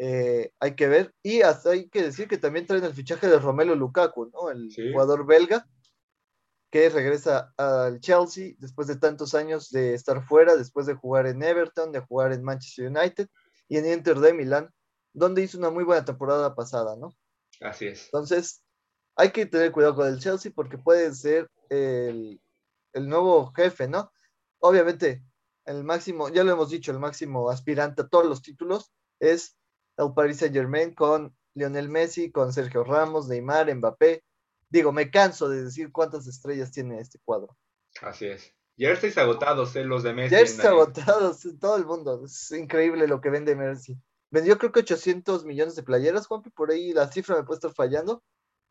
Eh, 0.00 0.52
hay 0.60 0.76
que 0.76 0.86
ver. 0.86 1.12
Y 1.22 1.42
hasta 1.42 1.70
hay 1.70 1.88
que 1.88 2.02
decir 2.02 2.28
que 2.28 2.38
también 2.38 2.66
traen 2.66 2.84
el 2.84 2.94
fichaje 2.94 3.26
de 3.26 3.38
Romelu 3.38 3.74
Lukaku, 3.74 4.30
¿no? 4.32 4.50
El 4.50 4.70
jugador 4.92 5.26
belga 5.26 5.66
que 6.70 6.88
regresa 6.88 7.52
al 7.56 7.98
Chelsea 8.00 8.54
después 8.58 8.86
de 8.86 8.96
tantos 8.96 9.34
años 9.34 9.70
de 9.70 9.94
estar 9.94 10.22
fuera, 10.24 10.54
después 10.54 10.86
de 10.86 10.94
jugar 10.94 11.26
en 11.26 11.42
Everton, 11.42 11.92
de 11.92 12.00
jugar 12.00 12.32
en 12.32 12.44
Manchester 12.44 12.88
United 12.88 13.28
y 13.68 13.78
en 13.78 13.90
Inter 13.90 14.20
de 14.20 14.34
Milán, 14.34 14.70
donde 15.12 15.42
hizo 15.42 15.58
una 15.58 15.70
muy 15.70 15.84
buena 15.84 16.04
temporada 16.04 16.54
pasada, 16.54 16.94
¿no? 16.96 17.12
Así 17.60 17.86
es. 17.86 18.04
Entonces, 18.04 18.62
hay 19.16 19.30
que 19.30 19.46
tener 19.46 19.72
cuidado 19.72 19.96
con 19.96 20.06
el 20.06 20.20
Chelsea 20.20 20.52
porque 20.54 20.78
puede 20.78 21.12
ser 21.14 21.50
el, 21.70 22.40
el 22.92 23.08
nuevo 23.08 23.50
jefe, 23.52 23.88
¿no? 23.88 24.12
Obviamente, 24.60 25.24
el 25.64 25.82
máximo, 25.84 26.28
ya 26.28 26.44
lo 26.44 26.52
hemos 26.52 26.70
dicho, 26.70 26.92
el 26.92 26.98
máximo 26.98 27.50
aspirante 27.50 28.02
a 28.02 28.08
todos 28.08 28.26
los 28.26 28.42
títulos 28.42 28.92
es 29.20 29.57
el 29.98 30.14
Paris 30.14 30.38
Saint 30.38 30.54
Germain 30.54 30.94
con 30.94 31.36
Lionel 31.54 31.90
Messi, 31.90 32.30
con 32.30 32.52
Sergio 32.52 32.84
Ramos, 32.84 33.28
Neymar, 33.28 33.74
Mbappé, 33.74 34.22
Digo, 34.70 34.92
me 34.92 35.10
canso 35.10 35.48
de 35.48 35.64
decir 35.64 35.90
cuántas 35.92 36.26
estrellas 36.26 36.70
tiene 36.70 37.00
este 37.00 37.18
cuadro. 37.24 37.56
Así 38.02 38.26
es. 38.26 38.54
Jerseys 38.76 39.18
agotados, 39.18 39.74
¿eh? 39.76 39.84
los 39.84 40.02
de 40.02 40.12
Messi. 40.12 40.36
Jerseys 40.36 40.64
agotados 40.64 41.46
todo 41.58 41.76
el 41.76 41.86
mundo. 41.86 42.24
Es 42.24 42.50
increíble 42.52 43.08
lo 43.08 43.20
que 43.20 43.30
vende 43.30 43.56
Messi. 43.56 43.98
Vendió 44.30 44.58
creo 44.58 44.72
que 44.72 44.80
800 44.80 45.44
millones 45.46 45.74
de 45.74 45.82
playeras, 45.82 46.26
Juanpi, 46.26 46.50
por 46.50 46.70
ahí 46.70 46.92
la 46.92 47.10
cifra 47.10 47.36
me 47.36 47.44
puede 47.44 47.56
estar 47.56 47.72
fallando, 47.72 48.22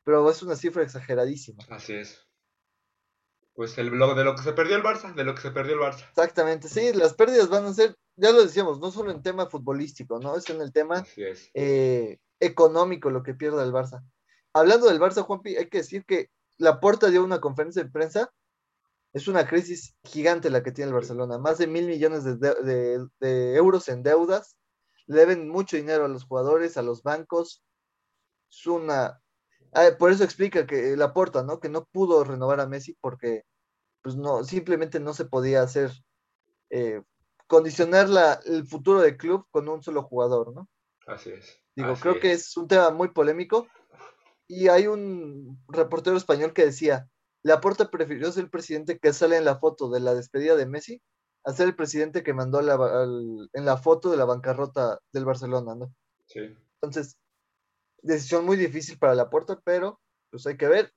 pero 0.03 0.29
es 0.29 0.43
una 0.43 0.55
cifra 0.55 0.83
exageradísima. 0.83 1.63
Así 1.69 1.93
es. 1.93 2.23
Pues 3.53 3.75
el 3.79 3.89
blog 3.89 4.15
de 4.15 4.23
lo 4.23 4.35
que 4.35 4.43
se 4.43 4.53
perdió 4.53 4.75
el 4.75 4.83
Barça, 4.83 5.15
de 5.15 5.23
lo 5.23 5.33
que 5.33 5.41
se 5.41 5.49
perdió 5.49 5.73
el 5.73 5.79
Barça. 5.79 6.07
Exactamente, 6.09 6.69
sí, 6.69 6.93
las 6.93 7.15
pérdidas 7.15 7.49
van 7.49 7.65
a 7.65 7.73
ser, 7.73 7.97
ya 8.17 8.31
lo 8.31 8.43
decíamos, 8.43 8.79
no 8.79 8.91
solo 8.91 9.11
en 9.11 9.23
tema 9.23 9.47
futbolístico, 9.47 10.19
¿no? 10.19 10.35
Es 10.35 10.49
en 10.49 10.61
el 10.61 10.73
tema 10.73 11.05
eh, 11.53 12.19
económico 12.39 13.09
lo 13.09 13.23
que 13.23 13.33
pierde 13.33 13.63
el 13.63 13.71
Barça 13.71 14.03
hablando 14.59 14.87
del 14.87 14.99
Barça, 14.99 15.23
Juanpi, 15.23 15.55
hay 15.55 15.69
que 15.69 15.79
decir 15.79 16.05
que 16.05 16.29
la 16.57 16.79
Porta 16.79 17.09
dio 17.09 17.23
una 17.23 17.39
conferencia 17.39 17.83
de 17.83 17.89
prensa. 17.89 18.31
Es 19.13 19.27
una 19.27 19.47
crisis 19.47 19.95
gigante 20.03 20.49
la 20.49 20.63
que 20.63 20.71
tiene 20.71 20.89
el 20.89 20.95
Barcelona. 20.95 21.37
Más 21.37 21.57
de 21.57 21.67
mil 21.67 21.87
millones 21.87 22.23
de, 22.23 23.55
euros 23.55 23.87
en 23.87 24.03
deudas. 24.03 24.57
Le 25.05 25.19
deben 25.19 25.47
mucho 25.47 25.77
dinero 25.77 26.05
a 26.05 26.09
los 26.09 26.25
jugadores, 26.25 26.77
a 26.77 26.81
los 26.81 27.03
bancos. 27.03 27.63
Es 28.51 28.67
una. 28.67 29.21
Ah, 29.73 29.89
por 29.97 30.11
eso 30.11 30.23
explica 30.23 30.65
que 30.65 30.95
la 30.97 31.13
Porta, 31.13 31.43
¿no? 31.43 31.59
Que 31.59 31.69
no 31.69 31.85
pudo 31.85 32.23
renovar 32.23 32.59
a 32.59 32.67
Messi 32.67 32.97
porque, 32.99 33.43
pues 34.01 34.15
no, 34.15 34.43
simplemente 34.43 34.99
no 34.99 35.13
se 35.13 35.25
podía 35.25 35.61
hacer. 35.61 35.91
Eh, 36.69 37.01
condicionar 37.47 38.07
el 38.45 38.67
futuro 38.67 39.01
del 39.01 39.17
club 39.17 39.47
con 39.49 39.67
un 39.67 39.81
solo 39.81 40.03
jugador, 40.03 40.53
¿no? 40.53 40.69
Así 41.07 41.31
es. 41.31 41.59
Digo, 41.75 41.93
creo 41.95 42.19
que 42.19 42.33
es 42.33 42.55
un 42.57 42.67
tema 42.67 42.91
muy 42.91 43.09
polémico 43.09 43.67
y 44.47 44.67
hay 44.67 44.87
un 44.87 45.63
reportero 45.67 46.17
español 46.17 46.53
que 46.53 46.65
decía, 46.65 47.07
Laporta 47.43 47.89
prefirió 47.89 48.31
ser 48.31 48.45
el 48.45 48.49
presidente 48.49 48.99
que 48.99 49.13
sale 49.13 49.37
en 49.37 49.45
la 49.45 49.59
foto 49.59 49.89
de 49.89 49.99
la 49.99 50.13
despedida 50.13 50.55
de 50.55 50.65
Messi 50.65 51.01
a 51.45 51.53
ser 51.53 51.67
el 51.67 51.75
presidente 51.75 52.23
que 52.23 52.33
mandó 52.33 52.59
en 52.59 53.65
la 53.65 53.77
foto 53.77 54.11
de 54.11 54.17
la 54.17 54.25
bancarrota 54.25 54.99
del 55.13 55.23
Barcelona, 55.23 55.75
¿no? 55.75 55.93
Sí. 56.25 56.41
Entonces, 56.81 57.17
decisión 58.01 58.45
muy 58.45 58.57
difícil 58.57 58.97
para 58.97 59.15
Laporta, 59.15 59.61
pero 59.63 60.01
pues 60.29 60.45
hay 60.45 60.57
que 60.57 60.67
ver 60.67 60.93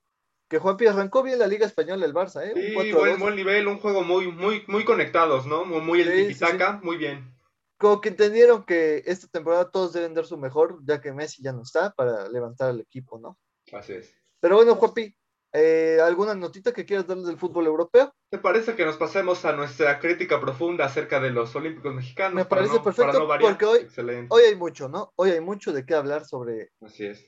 que 0.50 0.58
Juanpi 0.58 0.86
arrancó 0.86 1.22
bien 1.22 1.38
la 1.38 1.46
Liga 1.46 1.64
Española 1.64 2.04
el 2.04 2.12
Barça, 2.12 2.44
¿eh? 2.44 2.52
Sí, 2.54 2.92
buen, 2.92 3.18
buen, 3.18 3.36
nivel, 3.36 3.68
un 3.68 3.78
juego 3.78 4.02
muy, 4.02 4.30
muy, 4.30 4.64
muy 4.66 4.84
conectados, 4.84 5.46
¿no? 5.46 5.64
Muy, 5.64 5.80
muy 5.80 6.00
el 6.02 6.34
sí, 6.34 6.44
muy 6.82 6.98
bien 6.98 7.40
como 7.80 8.02
que 8.02 8.10
entendieron 8.10 8.64
que 8.64 9.02
esta 9.06 9.26
temporada 9.26 9.70
todos 9.70 9.94
deben 9.94 10.12
dar 10.12 10.26
su 10.26 10.36
mejor, 10.36 10.80
ya 10.84 11.00
que 11.00 11.14
Messi 11.14 11.42
ya 11.42 11.52
no 11.52 11.62
está 11.62 11.90
para 11.92 12.28
levantar 12.28 12.68
al 12.68 12.80
equipo, 12.80 13.18
¿no? 13.18 13.38
Así 13.72 13.94
es. 13.94 14.14
Pero 14.38 14.56
bueno, 14.56 14.74
Juapi, 14.74 15.16
eh, 15.54 15.98
¿alguna 16.04 16.34
notita 16.34 16.74
que 16.74 16.84
quieras 16.84 17.06
darles 17.06 17.26
del 17.26 17.38
fútbol 17.38 17.66
europeo? 17.66 18.14
¿Te 18.28 18.36
parece 18.36 18.76
que 18.76 18.84
nos 18.84 18.98
pasemos 18.98 19.46
a 19.46 19.52
nuestra 19.52 19.98
crítica 19.98 20.38
profunda 20.38 20.84
acerca 20.84 21.20
de 21.20 21.30
los 21.30 21.56
Olímpicos 21.56 21.94
Mexicanos? 21.94 22.34
Me 22.34 22.44
parece 22.44 22.80
perfecto, 22.80 23.26
porque 23.40 23.64
hoy, 23.64 23.88
hoy 24.28 24.42
hay 24.42 24.56
mucho, 24.56 24.90
¿no? 24.90 25.14
Hoy 25.16 25.30
hay 25.30 25.40
mucho 25.40 25.72
de 25.72 25.86
qué 25.86 25.94
hablar 25.94 26.26
sobre 26.26 26.72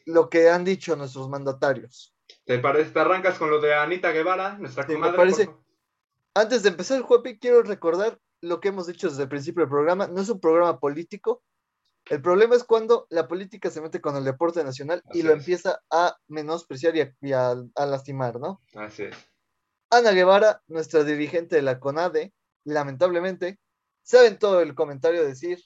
lo 0.05 0.29
que 0.29 0.51
han 0.51 0.65
dicho 0.65 0.95
nuestros 0.97 1.31
mandatarios. 1.31 2.15
¿Te 2.45 2.59
parece? 2.59 2.91
¿Te 2.91 3.01
arrancas 3.01 3.39
con 3.39 3.51
lo 3.51 3.61
de 3.61 3.75
Anita 3.75 4.11
Guevara, 4.11 4.59
nuestra 4.59 4.87
comadre? 4.87 5.13
Me 5.13 5.17
parece. 5.17 5.51
Antes 6.35 6.63
de 6.63 6.71
empezar, 6.71 7.03
Juapi, 7.03 7.39
quiero 7.39 7.63
recordar 7.63 8.19
lo 8.41 8.61
que 8.61 8.69
hemos 8.69 8.87
dicho 8.87 9.09
desde 9.09 9.25
el 9.25 9.29
principio 9.29 9.63
del 9.63 9.71
programa, 9.71 10.09
no 10.09 10.21
es 10.21 10.29
un 10.29 10.41
programa 10.41 10.79
político. 10.79 11.43
El 12.07 12.21
problema 12.21 12.57
es 12.57 12.65
cuando 12.65 13.07
la 13.11 13.29
política 13.29 13.71
se 13.71 13.81
mete 13.81 14.01
con 14.01 14.17
el 14.17 14.25
deporte 14.25 14.65
nacional 14.65 15.03
y 15.13 15.23
lo 15.23 15.33
empieza 15.33 15.81
a 15.91 16.17
menospreciar 16.27 16.95
y, 16.97 17.33
a, 17.33 17.55
lastimar, 17.87 18.41
¿no? 18.41 18.61
Así 18.75 19.05
es. 19.05 19.17
Ana 19.89 20.11
Guevara, 20.11 20.63
nuestra 20.67 21.05
dirigente 21.05 21.57
de 21.57 21.63
la 21.63 21.79
CONADE, 21.79 22.33
lamentablemente, 22.65 23.61
saben 24.03 24.39
todo 24.39 24.61
el 24.61 24.75
comentario 24.75 25.23
decir 25.23 25.63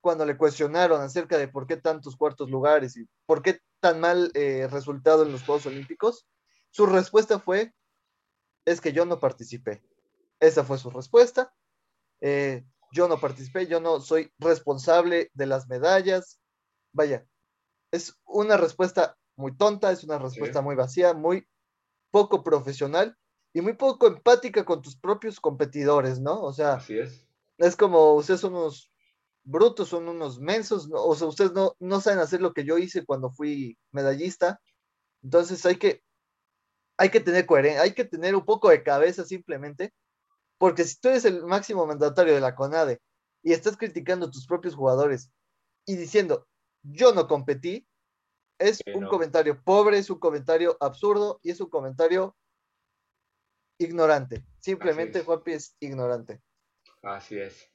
cuando 0.00 0.26
le 0.26 0.36
cuestionaron 0.36 1.00
acerca 1.00 1.38
de 1.38 1.48
por 1.48 1.66
qué 1.66 1.76
tantos 1.76 2.16
cuartos 2.16 2.50
lugares 2.50 2.96
y 2.96 3.06
por 3.26 3.42
qué 3.42 3.60
tan 3.80 4.00
mal 4.00 4.30
eh, 4.34 4.68
resultado 4.70 5.22
en 5.22 5.32
los 5.32 5.42
Juegos 5.44 5.66
Olímpicos, 5.66 6.26
su 6.70 6.86
respuesta 6.86 7.38
fue, 7.38 7.74
es 8.64 8.80
que 8.80 8.92
yo 8.92 9.06
no 9.06 9.20
participé. 9.20 9.82
Esa 10.40 10.64
fue 10.64 10.78
su 10.78 10.90
respuesta. 10.90 11.52
Eh, 12.20 12.64
yo 12.92 13.08
no 13.08 13.20
participé, 13.20 13.66
yo 13.66 13.80
no 13.80 14.00
soy 14.00 14.32
responsable 14.38 15.30
de 15.34 15.46
las 15.46 15.68
medallas. 15.68 16.40
Vaya, 16.92 17.26
es 17.90 18.14
una 18.24 18.56
respuesta 18.56 19.16
muy 19.36 19.56
tonta, 19.56 19.90
es 19.92 20.04
una 20.04 20.18
respuesta 20.18 20.60
muy 20.60 20.74
vacía, 20.74 21.14
muy 21.14 21.46
poco 22.10 22.42
profesional 22.42 23.16
y 23.52 23.60
muy 23.60 23.74
poco 23.74 24.06
empática 24.06 24.64
con 24.64 24.82
tus 24.82 24.96
propios 24.96 25.40
competidores, 25.40 26.20
¿no? 26.20 26.42
O 26.42 26.52
sea, 26.52 26.74
Así 26.74 26.98
es. 26.98 27.26
es 27.58 27.76
como 27.76 28.14
ustedes 28.14 28.40
son 28.40 28.54
unos 28.54 28.90
brutos, 29.48 29.88
son 29.88 30.08
unos 30.08 30.40
mensos, 30.40 30.88
o 30.92 31.14
sea, 31.14 31.26
ustedes 31.26 31.52
no, 31.52 31.74
no 31.78 32.00
saben 32.00 32.20
hacer 32.20 32.40
lo 32.40 32.52
que 32.52 32.64
yo 32.64 32.78
hice 32.78 33.04
cuando 33.04 33.30
fui 33.30 33.78
medallista. 33.92 34.60
Entonces 35.22 35.64
hay 35.66 35.76
que, 35.76 36.02
hay 36.96 37.10
que 37.10 37.20
tener 37.20 37.46
coherencia, 37.46 37.82
hay 37.82 37.94
que 37.94 38.04
tener 38.04 38.34
un 38.34 38.44
poco 38.44 38.68
de 38.68 38.82
cabeza 38.82 39.24
simplemente 39.24 39.92
porque 40.58 40.84
si 40.84 41.00
tú 41.00 41.08
eres 41.08 41.24
el 41.24 41.44
máximo 41.44 41.86
mandatario 41.86 42.34
de 42.34 42.40
la 42.40 42.54
CONADE 42.54 43.00
y 43.42 43.52
estás 43.52 43.76
criticando 43.76 44.26
a 44.26 44.30
tus 44.30 44.46
propios 44.46 44.74
jugadores 44.74 45.30
y 45.86 45.96
diciendo, 45.96 46.46
yo 46.82 47.14
no 47.14 47.28
competí, 47.28 47.86
es 48.58 48.80
un 48.92 49.06
comentario 49.06 49.62
pobre, 49.62 49.98
es 49.98 50.10
un 50.10 50.18
comentario 50.18 50.76
absurdo 50.80 51.38
y 51.44 51.50
es 51.50 51.60
un 51.60 51.70
comentario 51.70 52.36
ignorante. 53.78 54.44
Simplemente 54.60 55.22
Juanpi 55.22 55.52
es 55.52 55.76
ignorante. 55.78 56.42
Así 57.02 57.38
es. 57.38 57.70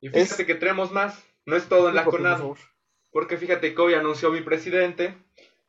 Y 0.00 0.08
fíjate 0.08 0.46
que 0.46 0.54
tenemos 0.54 0.92
más, 0.92 1.24
no 1.44 1.56
es 1.56 1.68
todo 1.68 1.88
en 1.88 1.94
la 1.94 2.04
CONADE. 2.04 2.54
Porque 3.10 3.38
fíjate 3.38 3.74
que 3.74 3.80
hoy 3.80 3.94
anunció 3.94 4.30
mi 4.30 4.42
presidente 4.42 5.16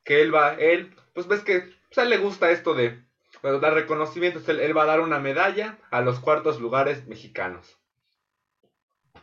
que 0.03 0.21
él 0.21 0.33
va, 0.33 0.53
él, 0.53 0.95
pues 1.13 1.27
ves 1.27 1.41
que 1.41 1.61
pues 1.87 1.97
a 1.97 2.03
él 2.03 2.09
le 2.09 2.17
gusta 2.17 2.51
esto 2.51 2.73
de 2.73 3.03
dar 3.41 3.73
reconocimiento, 3.73 4.39
él, 4.51 4.77
va 4.77 4.83
a 4.83 4.87
dar 4.87 4.99
una 4.99 5.19
medalla 5.19 5.79
a 5.91 6.01
los 6.01 6.19
cuartos 6.19 6.59
lugares 6.59 7.07
mexicanos. 7.07 7.79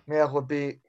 Mira, 0.06 0.26
Juanpi, 0.26 0.80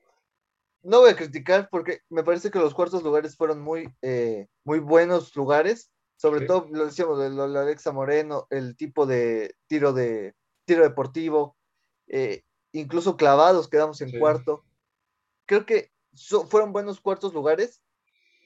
no 0.84 0.99
voy 0.99 1.12
a 1.12 1.15
criticar 1.15 1.69
porque 1.69 2.01
me 2.10 2.23
parece 2.23 2.51
que 2.51 2.60
los 2.60 2.73
cuartos 2.73 3.04
lugares 3.04 3.36
fueron 3.36 3.62
muy, 3.62 3.89
eh, 4.01 4.47
muy 4.63 4.80
buenos 4.80 5.36
lugares. 5.36 5.91
Sobre 6.17 6.45
todo, 6.45 6.67
lo 6.71 6.86
decíamos, 6.86 7.19
de 7.19 7.25
Alexa 7.60 7.91
Moreno, 7.91 8.47
el 8.49 8.78
tipo 8.78 9.06
de 9.06 9.56
tiro 9.67 9.91
de 9.91 10.34
tiro 10.63 10.84
deportivo, 10.84 11.58
eh, 12.08 12.43
incluso 12.80 13.18
clavados 13.18 13.68
quedamos 13.68 14.02
en 14.02 14.18
cuarto. 14.20 14.64
Creo 15.46 15.66
que 15.66 15.92
fueron 16.50 16.74
buenos 16.74 17.00
cuartos 17.00 17.34
lugares, 17.34 17.82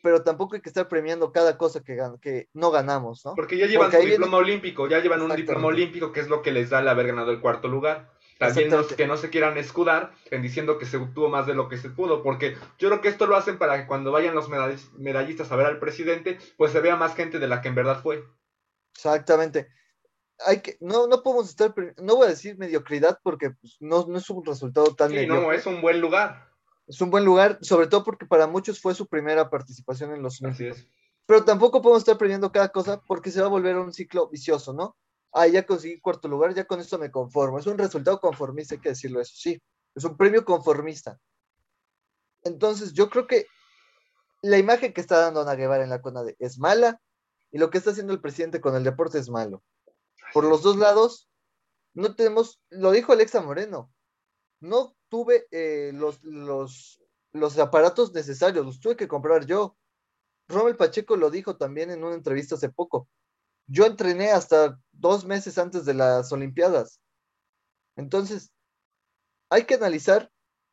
pero 0.01 0.23
tampoco 0.23 0.55
hay 0.55 0.61
que 0.61 0.69
estar 0.69 0.87
premiando 0.87 1.31
cada 1.31 1.57
cosa 1.57 1.81
que, 1.83 1.97
que 2.21 2.49
no 2.53 2.71
ganamos, 2.71 3.25
¿no? 3.25 3.35
Porque 3.35 3.57
ya 3.57 3.67
llevan 3.67 3.91
su 3.91 3.97
diploma 3.97 4.37
olímpico, 4.37 4.87
ya 4.87 4.99
llevan 4.99 5.21
un 5.21 5.35
diploma 5.35 5.67
olímpico 5.67 6.11
que 6.11 6.21
es 6.21 6.29
lo 6.29 6.41
que 6.41 6.51
les 6.51 6.69
da 6.69 6.79
el 6.79 6.87
haber 6.87 7.07
ganado 7.07 7.31
el 7.31 7.41
cuarto 7.41 7.67
lugar. 7.67 8.11
También 8.37 8.71
que 8.95 9.05
no 9.05 9.17
se 9.17 9.29
quieran 9.29 9.57
escudar 9.57 10.13
en 10.31 10.41
diciendo 10.41 10.77
que 10.77 10.85
se 10.85 10.95
obtuvo 10.95 11.27
más 11.27 11.45
de 11.45 11.53
lo 11.53 11.67
que 11.67 11.77
se 11.77 11.89
pudo, 11.89 12.23
porque 12.23 12.55
yo 12.77 12.87
creo 12.87 13.01
que 13.01 13.09
esto 13.09 13.27
lo 13.27 13.35
hacen 13.35 13.57
para 13.57 13.77
que 13.77 13.85
cuando 13.85 14.13
vayan 14.13 14.33
los 14.33 14.47
medallistas 14.47 15.51
a 15.51 15.57
ver 15.57 15.65
al 15.65 15.79
presidente, 15.79 16.39
pues 16.55 16.71
se 16.71 16.79
vea 16.79 16.95
más 16.95 17.15
gente 17.15 17.37
de 17.37 17.49
la 17.49 17.61
que 17.61 17.67
en 17.67 17.75
verdad 17.75 18.01
fue. 18.01 18.23
Exactamente. 18.95 19.67
Hay 20.45 20.61
que, 20.61 20.77
no, 20.79 21.07
no 21.07 21.21
podemos 21.21 21.49
estar, 21.49 21.73
no 21.97 22.15
voy 22.15 22.27
a 22.27 22.29
decir 22.29 22.57
mediocridad 22.57 23.19
porque 23.23 23.51
pues, 23.51 23.77
no, 23.79 24.05
no, 24.07 24.17
es 24.17 24.29
un 24.29 24.45
resultado 24.45 24.95
tan 24.95 25.11
sí, 25.11 25.27
no, 25.27 25.51
es 25.51 25.65
un 25.65 25.81
buen 25.81 25.99
lugar. 25.99 26.47
Es 26.87 27.01
un 27.01 27.11
buen 27.11 27.25
lugar, 27.25 27.59
sobre 27.61 27.87
todo 27.87 28.03
porque 28.03 28.25
para 28.25 28.47
muchos 28.47 28.81
fue 28.81 28.95
su 28.95 29.07
primera 29.07 29.49
participación 29.49 30.13
en 30.13 30.23
los 30.23 30.41
Así 30.43 30.67
es. 30.67 30.87
Pero 31.25 31.45
tampoco 31.45 31.81
podemos 31.81 32.01
estar 32.01 32.17
perdiendo 32.17 32.51
cada 32.51 32.69
cosa 32.69 33.01
porque 33.05 33.29
se 33.29 33.39
va 33.39 33.45
a 33.45 33.51
volver 33.51 33.77
un 33.77 33.93
ciclo 33.93 34.27
vicioso, 34.29 34.73
¿no? 34.73 34.97
Ah, 35.31 35.45
ya 35.45 35.63
conseguí 35.63 35.99
cuarto 35.99 36.27
lugar, 36.27 36.55
ya 36.55 36.65
con 36.65 36.79
esto 36.79 36.97
me 36.97 37.11
conformo. 37.11 37.59
Es 37.59 37.67
un 37.67 37.77
resultado 37.77 38.19
conformista, 38.19 38.73
hay 38.73 38.81
que 38.81 38.89
decirlo 38.89 39.21
eso, 39.21 39.33
sí. 39.35 39.61
Es 39.93 40.03
un 40.03 40.17
premio 40.17 40.43
conformista. 40.43 41.19
Entonces, 42.43 42.93
yo 42.93 43.09
creo 43.09 43.27
que 43.27 43.45
la 44.41 44.57
imagen 44.57 44.93
que 44.93 45.01
está 45.01 45.19
dando 45.19 45.41
Ana 45.41 45.55
Guevara 45.55 45.83
en 45.83 45.89
la 45.89 46.01
CONADE 46.01 46.35
es 46.39 46.57
mala 46.57 46.99
y 47.51 47.57
lo 47.57 47.69
que 47.69 47.77
está 47.77 47.91
haciendo 47.91 48.13
el 48.13 48.21
presidente 48.21 48.61
con 48.61 48.75
el 48.75 48.83
deporte 48.83 49.19
es 49.19 49.29
malo. 49.29 49.63
Por 50.33 50.43
los 50.45 50.61
dos 50.61 50.77
lados, 50.77 51.29
no 51.93 52.15
tenemos, 52.15 52.61
lo 52.69 52.91
dijo 52.91 53.13
Alexa 53.13 53.41
Moreno, 53.41 53.91
no 54.59 54.95
tuve 55.09 55.47
eh, 55.51 55.91
los, 55.93 56.23
los, 56.23 57.01
los 57.33 57.57
aparatos 57.57 58.13
necesarios, 58.13 58.65
los 58.65 58.79
tuve 58.79 58.95
que 58.95 59.07
comprar 59.07 59.45
yo. 59.45 59.77
Rommel 60.47 60.77
Pacheco 60.77 61.15
lo 61.15 61.29
dijo 61.29 61.57
también 61.57 61.91
en 61.91 62.03
una 62.03 62.15
entrevista 62.15 62.55
hace 62.55 62.69
poco. 62.69 63.07
Yo 63.67 63.85
entrené 63.85 64.31
hasta 64.31 64.79
dos 64.91 65.25
meses 65.25 65.57
antes 65.57 65.85
de 65.85 65.93
las 65.93 66.31
Olimpiadas. 66.31 66.99
Entonces, 67.95 68.51
hay 69.49 69.65
que 69.65 69.75
analizar 69.75 70.31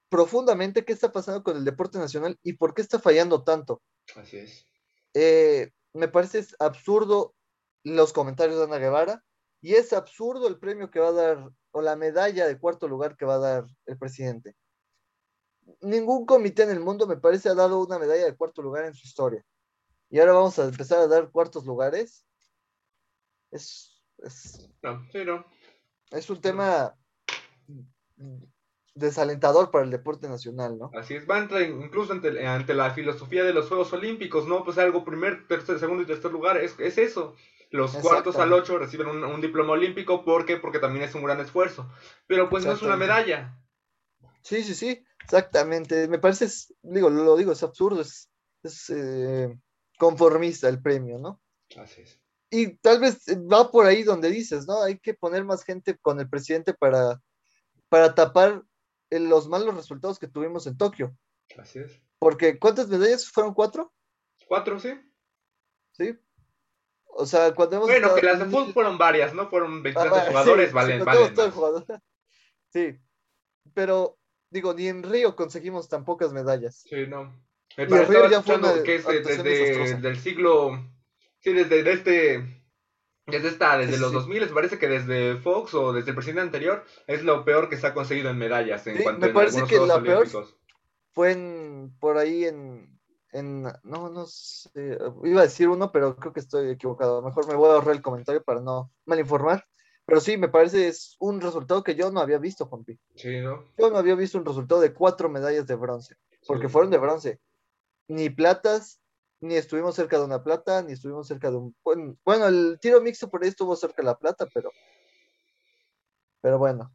profundamente 0.09 0.85
qué 0.85 0.93
está 0.93 1.13
pasando 1.13 1.43
con 1.43 1.57
el 1.57 1.65
deporte 1.65 1.99
nacional 1.99 2.39
y 2.43 2.55
por 2.55 2.73
qué 2.73 2.83
está 2.83 2.99
fallando 2.99 3.43
tanto. 3.45 3.83
Así 4.15 4.39
es. 4.39 4.67
Eh, 5.15 5.73
me 5.93 6.09
parece 6.09 6.47
absurdo 6.59 7.35
los 7.85 8.13
comentarios 8.13 8.59
de 8.59 8.65
Ana 8.65 8.79
Guevara 8.79 9.26
y 9.67 9.75
es 9.75 9.93
absurdo 9.93 10.47
el 10.47 10.61
premio 10.61 10.93
que 10.93 11.01
va 11.01 11.09
a 11.09 11.13
dar 11.13 11.51
o 11.73 11.83
la 11.83 11.97
medalla 11.97 12.47
de 12.47 12.57
cuarto 12.57 12.87
lugar 12.87 13.17
que 13.17 13.25
va 13.25 13.35
a 13.35 13.39
dar 13.39 13.67
el 13.87 13.99
presidente. 13.99 14.55
Ningún 15.81 16.25
comité 16.25 16.63
en 16.63 16.71
el 16.71 16.79
mundo 16.79 17.09
me 17.09 17.17
parece 17.17 17.49
ha 17.49 17.55
dado 17.55 17.85
una 17.85 17.99
medalla 17.99 18.27
de 18.27 18.37
cuarto 18.37 18.63
lugar 18.63 18.85
en 18.85 18.95
su 18.95 19.05
historia. 19.05 19.45
Y 20.09 20.21
ahora 20.21 20.35
vamos 20.35 20.57
a 20.61 20.67
empezar 20.67 21.01
a 21.01 21.09
dar 21.09 21.33
cuartos 21.33 21.67
lugares. 21.67 22.25
Es, 23.51 24.01
es, 24.19 24.71
es 26.13 26.31
un 26.31 26.41
tema 26.41 26.97
desalentador 28.95 29.73
para 29.73 29.85
el 29.85 29.91
deporte 29.91 30.29
nacional, 30.29 30.79
¿no? 30.79 30.93
Así 30.95 31.17
es, 31.17 31.29
va 31.29 31.39
a 31.39 31.41
entrar 31.41 31.63
incluso 31.63 32.13
ante, 32.13 32.47
ante, 32.47 32.73
la 32.73 32.93
filosofía 32.93 33.43
de 33.43 33.53
los 33.53 33.67
Juegos 33.67 33.93
Olímpicos, 33.93 34.47
¿no? 34.47 34.63
Pues 34.63 34.79
algo 34.79 35.05
primer, 35.05 35.49
tercer, 35.49 35.81
segundo 35.81 36.05
y 36.05 36.07
tercer 36.07 36.31
lugar, 36.31 36.57
es, 36.57 36.79
es 36.79 36.99
eso. 36.99 37.35
Los 37.71 37.97
cuartos 37.97 38.37
al 38.37 38.53
ocho 38.53 38.79
reciben 38.79 39.09
un, 39.09 39.25
un, 39.25 39.41
diploma 39.41 39.73
olímpico, 39.73 40.25
¿por 40.25 40.47
qué? 40.47 40.57
Porque 40.57 40.79
también 40.79 41.05
es 41.05 41.15
un 41.15 41.25
gran 41.25 41.41
esfuerzo. 41.41 41.91
Pero 42.27 42.49
pues 42.49 42.65
no 42.65 42.73
es 42.73 42.83
una 42.83 42.97
medalla. 42.97 43.59
Sí, 44.43 44.63
sí, 44.63 44.75
sí, 44.75 45.05
exactamente. 45.25 46.07
Me 46.07 46.19
parece, 46.19 46.47
digo, 46.83 47.11
lo 47.11 47.37
digo, 47.37 47.51
es 47.51 47.63
absurdo, 47.65 48.01
es, 48.01 48.31
es 48.63 48.91
eh, 48.91 49.59
conformista 49.99 50.69
el 50.69 50.81
premio, 50.81 51.19
¿no? 51.19 51.43
Así 51.77 52.03
es. 52.03 52.21
Y 52.51 52.77
tal 52.77 53.01
vez 53.01 53.25
va 53.29 53.71
por 53.73 53.87
ahí 53.87 54.05
donde 54.05 54.31
dices, 54.31 54.67
¿no? 54.69 54.83
Hay 54.83 55.01
que 55.01 55.15
poner 55.15 55.45
más 55.45 55.65
gente 55.65 55.99
con 55.99 56.21
el 56.21 56.29
presidente 56.29 56.75
para, 56.75 57.21
para 57.89 58.15
tapar 58.15 58.63
los 59.11 59.49
malos 59.49 59.75
resultados 59.75 60.19
que 60.19 60.29
tuvimos 60.29 60.67
en 60.69 60.77
Tokio. 60.77 61.17
Así 61.59 61.81
es. 61.81 62.01
Porque, 62.19 62.59
¿cuántas 62.59 62.89
medallas? 62.89 63.29
¿Fueron 63.29 63.53
cuatro? 63.53 63.93
Cuatro, 64.47 64.79
sí. 64.79 64.91
Sí. 65.93 66.17
O 67.19 67.27
sea, 67.27 67.55
cuando 67.55 67.77
hemos. 67.77 67.89
Bueno, 67.89 68.15
que 68.15 68.27
las 68.27 68.39
de 68.39 68.45
fútbol 68.45 68.73
fueron 68.73 68.99
varias, 68.99 69.33
¿no? 69.33 69.49
Fueron 69.49 69.83
23 69.83 70.13
ah, 70.13 70.25
jugadores, 70.29 70.73
valen, 70.73 71.03
sí, 71.03 71.43
Sí. 72.73 72.99
Pero, 73.73 74.19
digo, 74.51 74.75
ni 74.75 74.89
en 74.89 75.03
Río 75.03 75.35
conseguimos 75.35 75.89
tan 75.89 76.05
pocas 76.05 76.33
medallas. 76.33 76.85
Sí, 76.89 77.07
no. 77.07 77.35
Me 77.77 77.87
parece 77.87 78.31
ya 78.31 78.43
fue 78.43 78.57
una 78.57 78.83
que 78.83 78.97
es 78.97 79.07
desde 79.07 79.97
del 79.97 80.19
siglo. 80.19 80.79
Sí, 81.41 81.53
desde 81.53 81.91
este 81.91 82.57
desde 83.27 83.49
esta, 83.49 83.77
desde 83.77 83.99
los 83.99 84.13
2000, 84.13 84.41
me 84.43 84.47
parece 84.55 84.79
que 84.79 84.89
desde 84.89 85.37
Fox 85.39 85.75
o 85.75 85.93
desde 85.93 86.11
el 86.11 86.15
presidente 86.15 86.43
anterior 86.43 86.85
es 87.09 87.25
lo 87.25 87.45
peor 87.45 87.69
que 87.69 87.77
se 87.77 87.87
ha 87.87 87.95
conseguido 87.95 88.31
en 88.31 88.39
medallas 88.39 88.87
en 88.87 89.03
cuanto 89.03 89.27
me 89.27 89.33
parece 89.33 89.65
que 89.65 89.81
la 89.81 90.01
peor 90.01 90.29
fue 91.13 91.33
en, 91.33 91.97
por 91.99 92.19
ahí 92.19 92.45
en, 92.45 92.96
en, 93.33 93.63
no, 93.63 94.09
no 94.09 94.27
sé, 94.27 94.99
iba 95.25 95.41
a 95.41 95.45
decir 95.45 95.69
uno, 95.69 95.93
pero 95.93 96.17
creo 96.17 96.33
que 96.33 96.41
estoy 96.41 96.71
equivocado. 96.71 97.23
Mejor 97.23 97.47
me 97.49 97.55
voy 97.55 97.71
a 97.71 97.75
ahorrar 97.75 97.95
el 97.95 98.03
comentario 98.03 98.43
para 98.43 98.61
no 98.61 98.91
mal 99.05 99.19
informar. 99.19 99.65
Pero 100.07 100.21
sí, 100.21 100.37
me 100.37 100.49
parece 100.49 100.87
es 100.87 101.17
un 101.19 101.41
resultado 101.41 101.83
que 101.83 101.97
yo 101.97 102.13
no 102.13 102.21
había 102.21 102.39
visto, 102.39 102.67
Juanpi. 102.67 102.99
Sí, 103.17 103.41
¿no? 103.41 103.65
Yo 103.77 103.91
no 103.91 103.99
había 103.99 104.15
visto 104.15 104.39
un 104.39 104.45
resultado 104.45 104.81
de 104.81 104.95
cuatro 104.95 105.29
medallas 105.29 105.67
de 105.67 105.75
bronce, 105.75 106.15
porque 106.47 106.69
fueron 106.69 106.93
de 106.93 106.99
bronce. 106.99 107.41
Ni 108.07 108.31
platas, 108.31 109.01
ni 109.41 109.57
estuvimos 109.57 109.97
cerca 109.97 110.19
de 110.19 110.25
una 110.25 110.45
plata, 110.45 110.83
ni 110.83 110.93
estuvimos 110.93 111.27
cerca 111.27 111.51
de 111.51 111.57
un... 111.57 111.77
Bueno, 112.25 112.47
el 112.47 112.79
tiro 112.81 113.01
mixto 113.01 113.29
por 113.29 113.43
ahí 113.43 113.49
estuvo 113.49 113.75
cerca 113.75 114.01
de 114.01 114.07
la 114.07 114.17
plata, 114.17 114.47
pero... 114.55 114.71
Pero 116.41 116.59
bueno. 116.59 116.95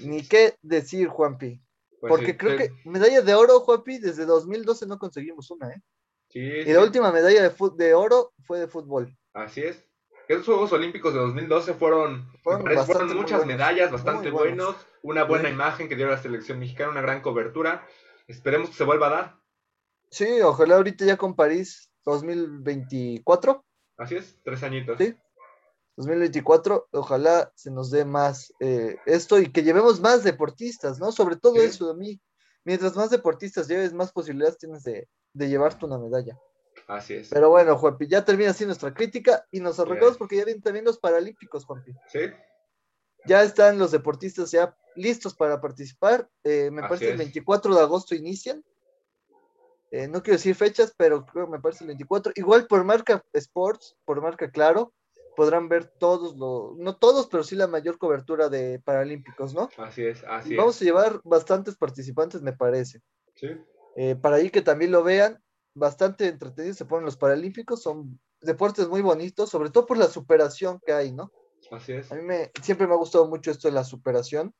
ni 0.00 0.22
qué 0.28 0.56
decir, 0.60 1.08
Juanpi. 1.08 1.62
Pues 2.00 2.10
Porque 2.10 2.36
creo 2.36 2.56
que 2.56 2.70
medalla 2.84 3.22
de 3.22 3.34
oro, 3.34 3.60
Juanpi, 3.60 3.98
desde 3.98 4.26
2012 4.26 4.86
no 4.86 4.98
conseguimos 4.98 5.50
una, 5.50 5.70
¿eh? 5.70 5.82
Sí, 6.28 6.40
y 6.40 6.72
la 6.72 6.82
última 6.82 7.12
medalla 7.12 7.48
de, 7.48 7.54
de 7.76 7.94
oro 7.94 8.32
fue 8.44 8.58
de 8.58 8.68
fútbol. 8.68 9.16
Así 9.32 9.62
es. 9.62 9.86
Esos 10.28 10.44
Juegos 10.44 10.72
Olímpicos 10.72 11.14
de 11.14 11.20
2012 11.20 11.74
fueron, 11.74 12.28
fueron, 12.42 13.16
muchas 13.16 13.46
medallas, 13.46 13.92
bastante 13.92 14.30
buenos, 14.30 14.74
una 15.02 15.22
buena 15.22 15.48
imagen 15.48 15.88
que 15.88 15.94
dio 15.94 16.08
la 16.08 16.18
selección 16.20 16.58
mexicana, 16.58 16.90
una 16.90 17.00
gran 17.00 17.22
cobertura. 17.22 17.86
Esperemos 18.26 18.70
que 18.70 18.76
se 18.76 18.84
vuelva 18.84 19.06
a 19.06 19.10
dar. 19.10 19.36
Sí, 20.10 20.40
ojalá 20.42 20.76
ahorita 20.76 21.04
ya 21.04 21.16
con 21.16 21.36
París 21.36 21.92
2024. 22.04 23.64
Así 23.98 24.16
es, 24.16 24.36
tres 24.42 24.64
añitos. 24.64 24.98
Sí, 24.98 25.14
2024, 25.96 26.88
ojalá 26.92 27.50
se 27.54 27.70
nos 27.70 27.90
dé 27.90 28.04
más 28.04 28.52
eh, 28.60 28.96
esto 29.06 29.38
y 29.40 29.50
que 29.50 29.62
llevemos 29.62 30.00
más 30.00 30.22
deportistas, 30.22 30.98
¿no? 30.98 31.10
Sobre 31.10 31.36
todo 31.36 31.56
eso 31.56 31.92
de 31.92 31.98
mí. 31.98 32.20
Mientras 32.64 32.96
más 32.96 33.10
deportistas 33.10 33.68
lleves, 33.68 33.92
más 33.92 34.12
posibilidades 34.12 34.58
tienes 34.58 34.82
de, 34.82 35.08
de 35.32 35.48
llevarte 35.48 35.86
una 35.86 35.98
medalla. 35.98 36.38
Así 36.86 37.14
es. 37.14 37.28
Pero 37.30 37.50
bueno, 37.50 37.76
Juanpi, 37.76 38.06
ya 38.06 38.24
termina 38.24 38.50
así 38.50 38.66
nuestra 38.66 38.92
crítica 38.92 39.46
y 39.50 39.60
nos 39.60 39.80
arrancamos 39.80 40.18
porque 40.18 40.36
ya 40.36 40.44
vienen 40.44 40.62
también 40.62 40.84
los 40.84 40.98
Paralímpicos, 40.98 41.64
Juanpi. 41.64 41.92
Sí. 42.08 42.30
Ya 43.24 43.42
están 43.42 43.78
los 43.78 43.90
deportistas 43.90 44.50
ya 44.50 44.76
listos 44.94 45.34
para 45.34 45.60
participar. 45.60 46.28
Eh, 46.44 46.70
me 46.70 46.82
parece 46.82 47.06
que 47.06 47.12
el 47.12 47.18
24 47.18 47.74
de 47.74 47.80
agosto 47.80 48.14
inician. 48.14 48.64
Eh, 49.90 50.08
no 50.08 50.22
quiero 50.22 50.36
decir 50.36 50.54
fechas, 50.54 50.94
pero 50.96 51.24
creo 51.24 51.46
me 51.46 51.60
parece 51.60 51.84
el 51.84 51.88
24. 51.88 52.32
Igual 52.36 52.66
por 52.66 52.84
marca 52.84 53.24
Sports, 53.32 53.96
por 54.04 54.20
marca 54.20 54.50
Claro, 54.50 54.92
podrán 55.36 55.68
ver 55.68 55.84
todos 55.84 56.36
los, 56.36 56.76
no 56.78 56.96
todos, 56.96 57.28
pero 57.28 57.44
sí 57.44 57.54
la 57.54 57.66
mayor 57.66 57.98
cobertura 57.98 58.48
de 58.48 58.80
Paralímpicos, 58.80 59.54
¿no? 59.54 59.68
Así 59.76 60.04
es, 60.04 60.24
así 60.24 60.56
Vamos 60.56 60.80
a 60.80 60.84
llevar 60.84 61.20
bastantes 61.22 61.76
participantes, 61.76 62.42
me 62.42 62.52
parece. 62.52 63.02
Sí. 63.34 63.48
Eh, 63.96 64.16
para 64.16 64.36
ahí 64.36 64.50
que 64.50 64.62
también 64.62 64.90
lo 64.90 65.04
vean, 65.04 65.40
bastante 65.74 66.26
entretenidos 66.26 66.78
se 66.78 66.86
ponen 66.86 67.04
los 67.04 67.16
Paralímpicos, 67.16 67.82
son 67.82 68.18
deportes 68.40 68.88
muy 68.88 69.02
bonitos, 69.02 69.50
sobre 69.50 69.70
todo 69.70 69.86
por 69.86 69.98
la 69.98 70.06
superación 70.06 70.80
que 70.84 70.92
hay, 70.92 71.12
¿no? 71.12 71.30
Así 71.70 71.92
es. 71.92 72.10
A 72.10 72.16
mí 72.16 72.22
me, 72.22 72.50
siempre 72.62 72.86
me 72.86 72.94
ha 72.94 72.98
gustado 72.98 73.28
mucho 73.28 73.50
esto 73.50 73.68
de 73.68 73.74
la 73.74 73.84
superación. 73.84 74.54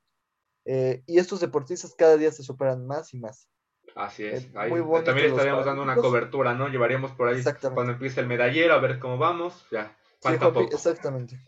Eh, 0.65 1.05
y 1.07 1.19
estos 1.19 1.41
deportistas 1.41 1.95
cada 1.97 2.17
día 2.17 2.33
se 2.33 2.43
superan 2.43 2.87
más 2.87 3.15
y 3.15 3.19
más. 3.19 3.49
Así 3.95 4.25
es. 4.25 4.51
Ahí, 4.57 4.73
también 5.05 5.31
estaríamos 5.31 5.65
dando 5.65 5.83
una 5.83 5.95
cobertura, 5.95 6.55
¿no? 6.55 6.69
Llevaríamos 6.69 7.13
por 7.13 7.29
ahí 7.29 7.43
cuando 7.73 7.93
empiece 7.93 8.21
el 8.21 8.27
medallero 8.27 8.75
a 8.75 8.79
ver 8.79 8.99
cómo 8.99 9.17
vamos. 9.17 9.65
Ya, 9.71 9.97
falta 10.31 10.53
poco. 10.53 10.75
Exactamente. 10.75 11.39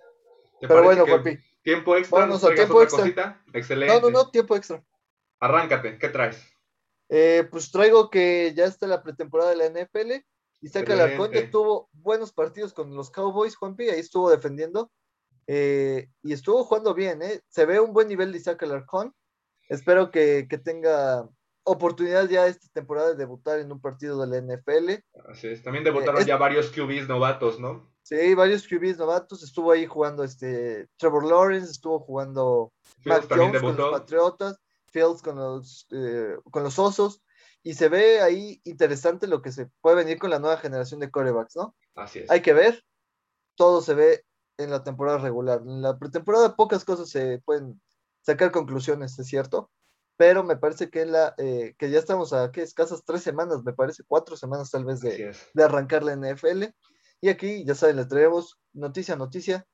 Pero 0.61 0.83
bueno, 0.83 1.07
papi. 1.07 1.39
Tiempo 1.63 1.97
extra. 1.97 2.21
Vamos 2.21 2.45
a 2.45 2.55
tiempo 2.55 2.83
extra. 2.83 3.03
Cosita? 3.03 3.43
Excelente. 3.53 3.95
No, 3.95 4.01
no, 4.01 4.11
no, 4.11 4.31
tiempo 4.31 4.57
extra. 4.57 4.83
Arráncate, 5.41 5.99
¿qué 5.99 6.09
traes? 6.09 6.43
Eh, 7.09 7.47
pues 7.51 7.71
traigo 7.71 8.11
que 8.11 8.53
ya 8.55 8.65
está 8.65 8.87
la 8.87 9.03
pretemporada 9.03 9.51
de 9.51 9.57
la 9.57 9.67
NFL. 9.67 10.25
Isaac 10.61 10.91
Alarcón 10.91 11.31
ya 11.33 11.51
tuvo 11.51 11.89
buenos 11.93 12.33
partidos 12.33 12.73
con 12.73 12.95
los 12.95 13.11
Cowboys, 13.11 13.57
Juanpi, 13.57 13.89
ahí 13.91 14.01
estuvo 14.01 14.31
defendiendo. 14.31 14.91
Eh, 15.47 16.09
y 16.23 16.33
estuvo 16.33 16.65
jugando 16.65 16.95
bien, 16.95 17.23
¿eh? 17.23 17.41
Se 17.49 17.65
ve 17.65 17.81
un 17.81 17.93
buen 17.93 18.09
nivel 18.09 18.33
de 18.33 18.39
Isaac 18.39 18.63
Alarcón. 18.65 19.15
Espero 19.69 20.11
que, 20.11 20.47
que 20.49 20.59
tenga 20.59 21.29
oportunidad 21.65 22.29
ya 22.29 22.47
esta 22.47 22.67
temporada 22.73 23.11
de 23.11 23.17
debutar 23.17 23.59
en 23.59 23.71
un 23.71 23.81
partido 23.81 24.21
de 24.21 24.27
la 24.27 24.55
NFL. 24.55 25.05
Así 25.31 25.49
es, 25.49 25.63
también 25.63 25.85
debutaron 25.85 26.23
eh, 26.23 26.27
ya 26.27 26.37
varios 26.37 26.71
QBs 26.71 27.09
novatos, 27.09 27.61
¿no? 27.61 27.91
Sí, 28.09 28.33
varios 28.35 28.67
QBs 28.67 28.97
novatos. 28.97 29.43
Estuvo 29.43 29.71
ahí 29.71 29.85
jugando 29.85 30.25
este 30.25 30.89
Trevor 30.97 31.27
Lawrence, 31.27 31.73
estuvo 31.73 32.01
jugando 32.01 32.73
Matt 33.05 33.27
Jones 33.29 33.61
con 33.61 33.77
los 33.77 33.91
Patriotas, 33.91 34.59
Fields 34.87 35.21
con 35.21 35.37
los, 35.37 35.87
eh, 35.91 36.35
con 36.51 36.63
los 36.63 36.79
Osos. 36.79 37.23
Y 37.63 37.75
se 37.75 37.91
ve 37.91 38.23
ahí 38.23 38.63
interesante 38.65 39.27
lo 39.27 39.43
que 39.43 39.53
se 39.53 39.67
puede 39.83 39.97
venir 39.97 40.19
con 40.19 40.31
la 40.31 40.39
nueva 40.39 40.57
generación 40.57 41.01
de 41.01 41.11
corebacks, 41.11 41.55
¿no? 41.57 41.77
Así 41.97 42.21
es. 42.21 42.31
Hay 42.31 42.41
que 42.41 42.55
ver. 42.55 42.83
Todo 43.57 43.83
se 43.83 43.93
ve 43.93 44.25
en 44.57 44.71
la 44.71 44.83
temporada 44.83 45.19
regular. 45.19 45.61
En 45.61 45.83
la 45.83 45.99
pretemporada 45.99 46.57
pocas 46.57 46.87
cosas 46.87 47.11
se 47.11 47.43
pueden 47.45 47.79
sacar 48.23 48.53
conclusiones, 48.53 49.19
es 49.19 49.27
cierto, 49.27 49.71
pero 50.17 50.45
me 50.45 50.57
parece 50.57 50.89
que, 50.89 51.05
la, 51.05 51.35
eh, 51.37 51.75
que 51.77 51.91
ya 51.91 51.99
estamos 51.99 52.33
a 52.33 52.51
¿qué? 52.53 52.63
escasas 52.63 53.05
tres 53.05 53.23
semanas, 53.23 53.63
me 53.65 53.75
parece, 53.75 54.03
cuatro 54.07 54.35
semanas 54.35 54.71
tal 54.71 54.87
vez 54.87 55.01
de, 55.01 55.37
de 55.53 55.63
arrancar 55.63 56.03
la 56.03 56.17
NFL. 56.17 56.65
Y 57.21 57.29
aquí, 57.29 57.65
ya 57.65 57.75
saben, 57.75 57.97
les 57.97 58.09
traemos 58.09 58.59
noticia 58.73 59.15
a 59.15 59.17
noticia, 59.17 59.67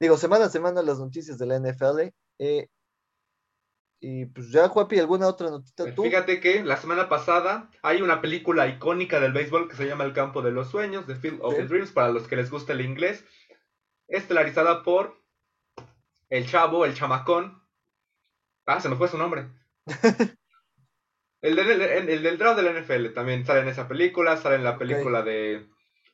digo, 0.00 0.16
semana 0.16 0.46
a 0.46 0.50
semana 0.50 0.82
las 0.82 0.98
noticias 0.98 1.38
de 1.38 1.46
la 1.46 1.58
NFL. 1.58 2.12
Eh, 2.38 2.68
y 4.00 4.26
pues 4.26 4.50
ya, 4.50 4.68
Juapi, 4.68 4.98
¿alguna 4.98 5.26
otra 5.26 5.50
notita 5.50 5.92
tú? 5.94 6.04
Fíjate 6.04 6.40
que 6.40 6.62
la 6.62 6.76
semana 6.76 7.08
pasada 7.08 7.70
hay 7.82 8.00
una 8.00 8.20
película 8.20 8.68
icónica 8.68 9.18
del 9.18 9.32
béisbol 9.32 9.68
que 9.68 9.76
se 9.76 9.86
llama 9.86 10.04
El 10.04 10.12
campo 10.12 10.40
de 10.40 10.52
los 10.52 10.70
sueños, 10.70 11.06
The 11.06 11.16
Field 11.16 11.40
of 11.42 11.56
the 11.56 11.66
Dreams, 11.66 11.90
para 11.90 12.10
los 12.10 12.28
que 12.28 12.36
les 12.36 12.50
gusta 12.50 12.72
el 12.72 12.80
inglés, 12.80 13.24
estelarizada 14.06 14.84
por 14.84 15.20
el 16.30 16.46
chavo, 16.46 16.84
el 16.84 16.94
chamacón. 16.94 17.60
Ah, 18.66 18.80
se 18.80 18.88
me 18.88 18.96
fue 18.96 19.08
su 19.08 19.18
nombre. 19.18 19.48
el, 21.42 21.56
del, 21.56 21.80
el, 21.82 22.22
del 22.22 22.38
draft 22.38 22.60
de 22.60 22.62
la 22.62 22.80
NFL 22.80 23.14
también 23.14 23.44
sale 23.44 23.60
en 23.60 23.68
esa 23.68 23.88
película, 23.88 24.36
sale 24.36 24.56
en 24.56 24.64
la 24.64 24.78
película 24.78 25.22
de... 25.22 25.68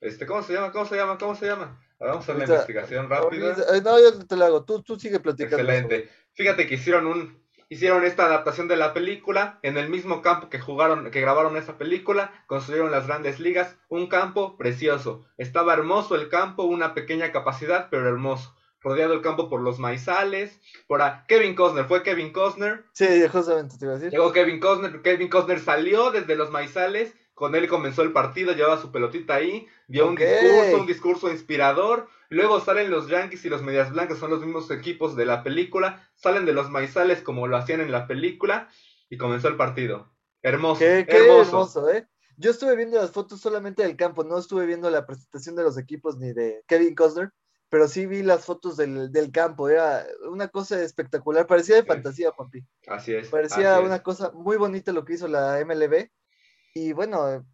Este, 0.05 0.27
¿Cómo 0.27 0.43
se 0.43 0.53
llama? 0.53 0.71
¿Cómo 0.71 0.85
se 0.85 0.97
llama? 0.97 1.17
¿Cómo 1.19 1.35
se 1.35 1.47
llama? 1.47 1.81
Vamos 1.99 2.17
a 2.17 2.21
hacer 2.21 2.37
la 2.37 2.45
investigación 2.45 3.09
rápida. 3.09 3.57
No, 3.83 3.99
yo 3.99 4.27
te 4.27 4.37
la 4.37 4.47
hago. 4.47 4.65
Tú, 4.65 4.83
tú 4.83 4.99
sigue 4.99 5.19
platicando. 5.19 5.57
Excelente. 5.57 6.11
Fíjate 6.35 6.67
que 6.67 6.75
hicieron 6.75 7.07
un 7.07 7.43
hicieron 7.71 8.05
esta 8.05 8.27
adaptación 8.27 8.69
de 8.69 8.77
la 8.77 8.93
película 8.93 9.59
en 9.63 9.79
el 9.79 9.89
mismo 9.89 10.21
campo 10.21 10.51
que 10.51 10.61
jugaron, 10.61 11.11
que 11.11 11.23
grabaron 11.23 11.57
esa 11.57 11.79
película, 11.79 12.45
construyeron 12.47 12.91
las 12.91 13.07
grandes 13.07 13.41
ligas, 13.41 13.77
un 13.89 14.07
campo 14.07 14.59
precioso. 14.59 15.25
Estaba 15.39 15.73
hermoso 15.73 16.15
el 16.15 16.29
campo, 16.29 16.65
una 16.65 16.93
pequeña 16.93 17.33
capacidad, 17.33 17.89
pero 17.91 18.07
hermoso 18.07 18.55
rodeado 18.85 19.15
el 19.15 19.23
campo 19.23 19.49
por 19.49 19.63
los 19.63 19.79
maizales, 19.79 20.61
por 20.87 21.01
a 21.01 21.25
Kevin 21.27 21.55
Costner, 21.55 21.87
fue 21.87 22.03
Kevin 22.03 22.33
Costner. 22.33 22.85
Sí, 22.93 23.27
justamente 23.33 23.79
te 23.79 23.87
iba 23.87 23.95
a 23.95 23.97
decir. 23.97 24.13
Llegó 24.13 24.31
Kevin 24.31 24.61
Costner, 24.61 25.01
Kevin 25.01 25.29
Costner 25.29 25.59
salió 25.59 26.11
desde 26.11 26.37
los 26.37 26.51
maizales, 26.51 27.15
con 27.35 27.55
él 27.55 27.69
comenzó 27.69 28.03
el 28.03 28.13
partido, 28.13 28.53
llevaba 28.53 28.81
su 28.81 28.93
pelotita 28.93 29.35
ahí, 29.35 29.67
dio 29.89 30.09
un 30.09 30.15
discurso, 30.15 30.81
un 30.81 30.87
discurso 30.87 31.31
inspirador, 31.31 32.09
luego 32.29 32.61
salen 32.61 32.91
los 32.91 33.09
Yankees 33.09 33.45
y 33.45 33.49
los 33.49 33.63
Medias 33.63 33.91
Blancas, 33.91 34.19
son 34.19 34.31
los 34.31 34.41
mismos 34.41 34.71
equipos 34.71 35.17
de 35.17 35.27
la 35.27 35.43
película, 35.43 36.09
salen 36.15 36.47
de 36.47 36.53
los 36.53 36.71
maizales 36.71 37.23
como 37.23 37.49
lo 37.49 37.57
hacían 37.57 37.81
en 37.81 37.91
la 37.91 38.07
película, 38.07 38.69
y 39.11 39.19
comenzó 39.19 39.49
el 39.49 39.57
partido. 39.57 40.13
Hermoso, 40.43 40.81
qué, 40.81 41.07
hermoso. 41.09 41.91
¿eh? 41.91 42.07
Yo 42.37 42.51
estuve 42.51 42.77
viendo 42.77 43.01
las 43.01 43.11
fotos 43.11 43.41
solamente 43.41 43.83
del 43.83 43.97
campo, 43.97 44.25
no 44.25 44.39
estuve 44.39 44.67
viendo 44.67 44.91
la 44.91 45.07
presentación 45.07 45.57
de 45.57 45.63
los 45.63 45.79
equipos 45.79 46.19
ni 46.19 46.33
de 46.33 46.63
Kevin 46.67 46.95
Costner, 46.95 47.31
pero 47.69 47.89
sí 47.89 48.07
vi 48.07 48.23
las 48.23 48.45
fotos 48.45 48.77
del, 48.77 49.31
campo, 49.33 49.69
era 49.69 50.07
una 50.31 50.49
cosa 50.49 50.81
espectacular, 50.83 51.47
parecía 51.47 51.77
de 51.77 51.85
fantasía, 51.85 52.31
Juanpi. 52.31 52.65
Así 52.87 53.15
es. 53.15 53.29
Parecía 53.29 53.81
una 53.81 54.03
cosa 54.03 54.31
muy 54.33 54.57
bonita 54.57 54.93
lo 54.93 55.05
que 55.05 55.15
hizo 55.15 55.27
la 55.27 55.65
MLB, 55.65 56.09
y 56.75 56.93
bueno, 56.93 57.47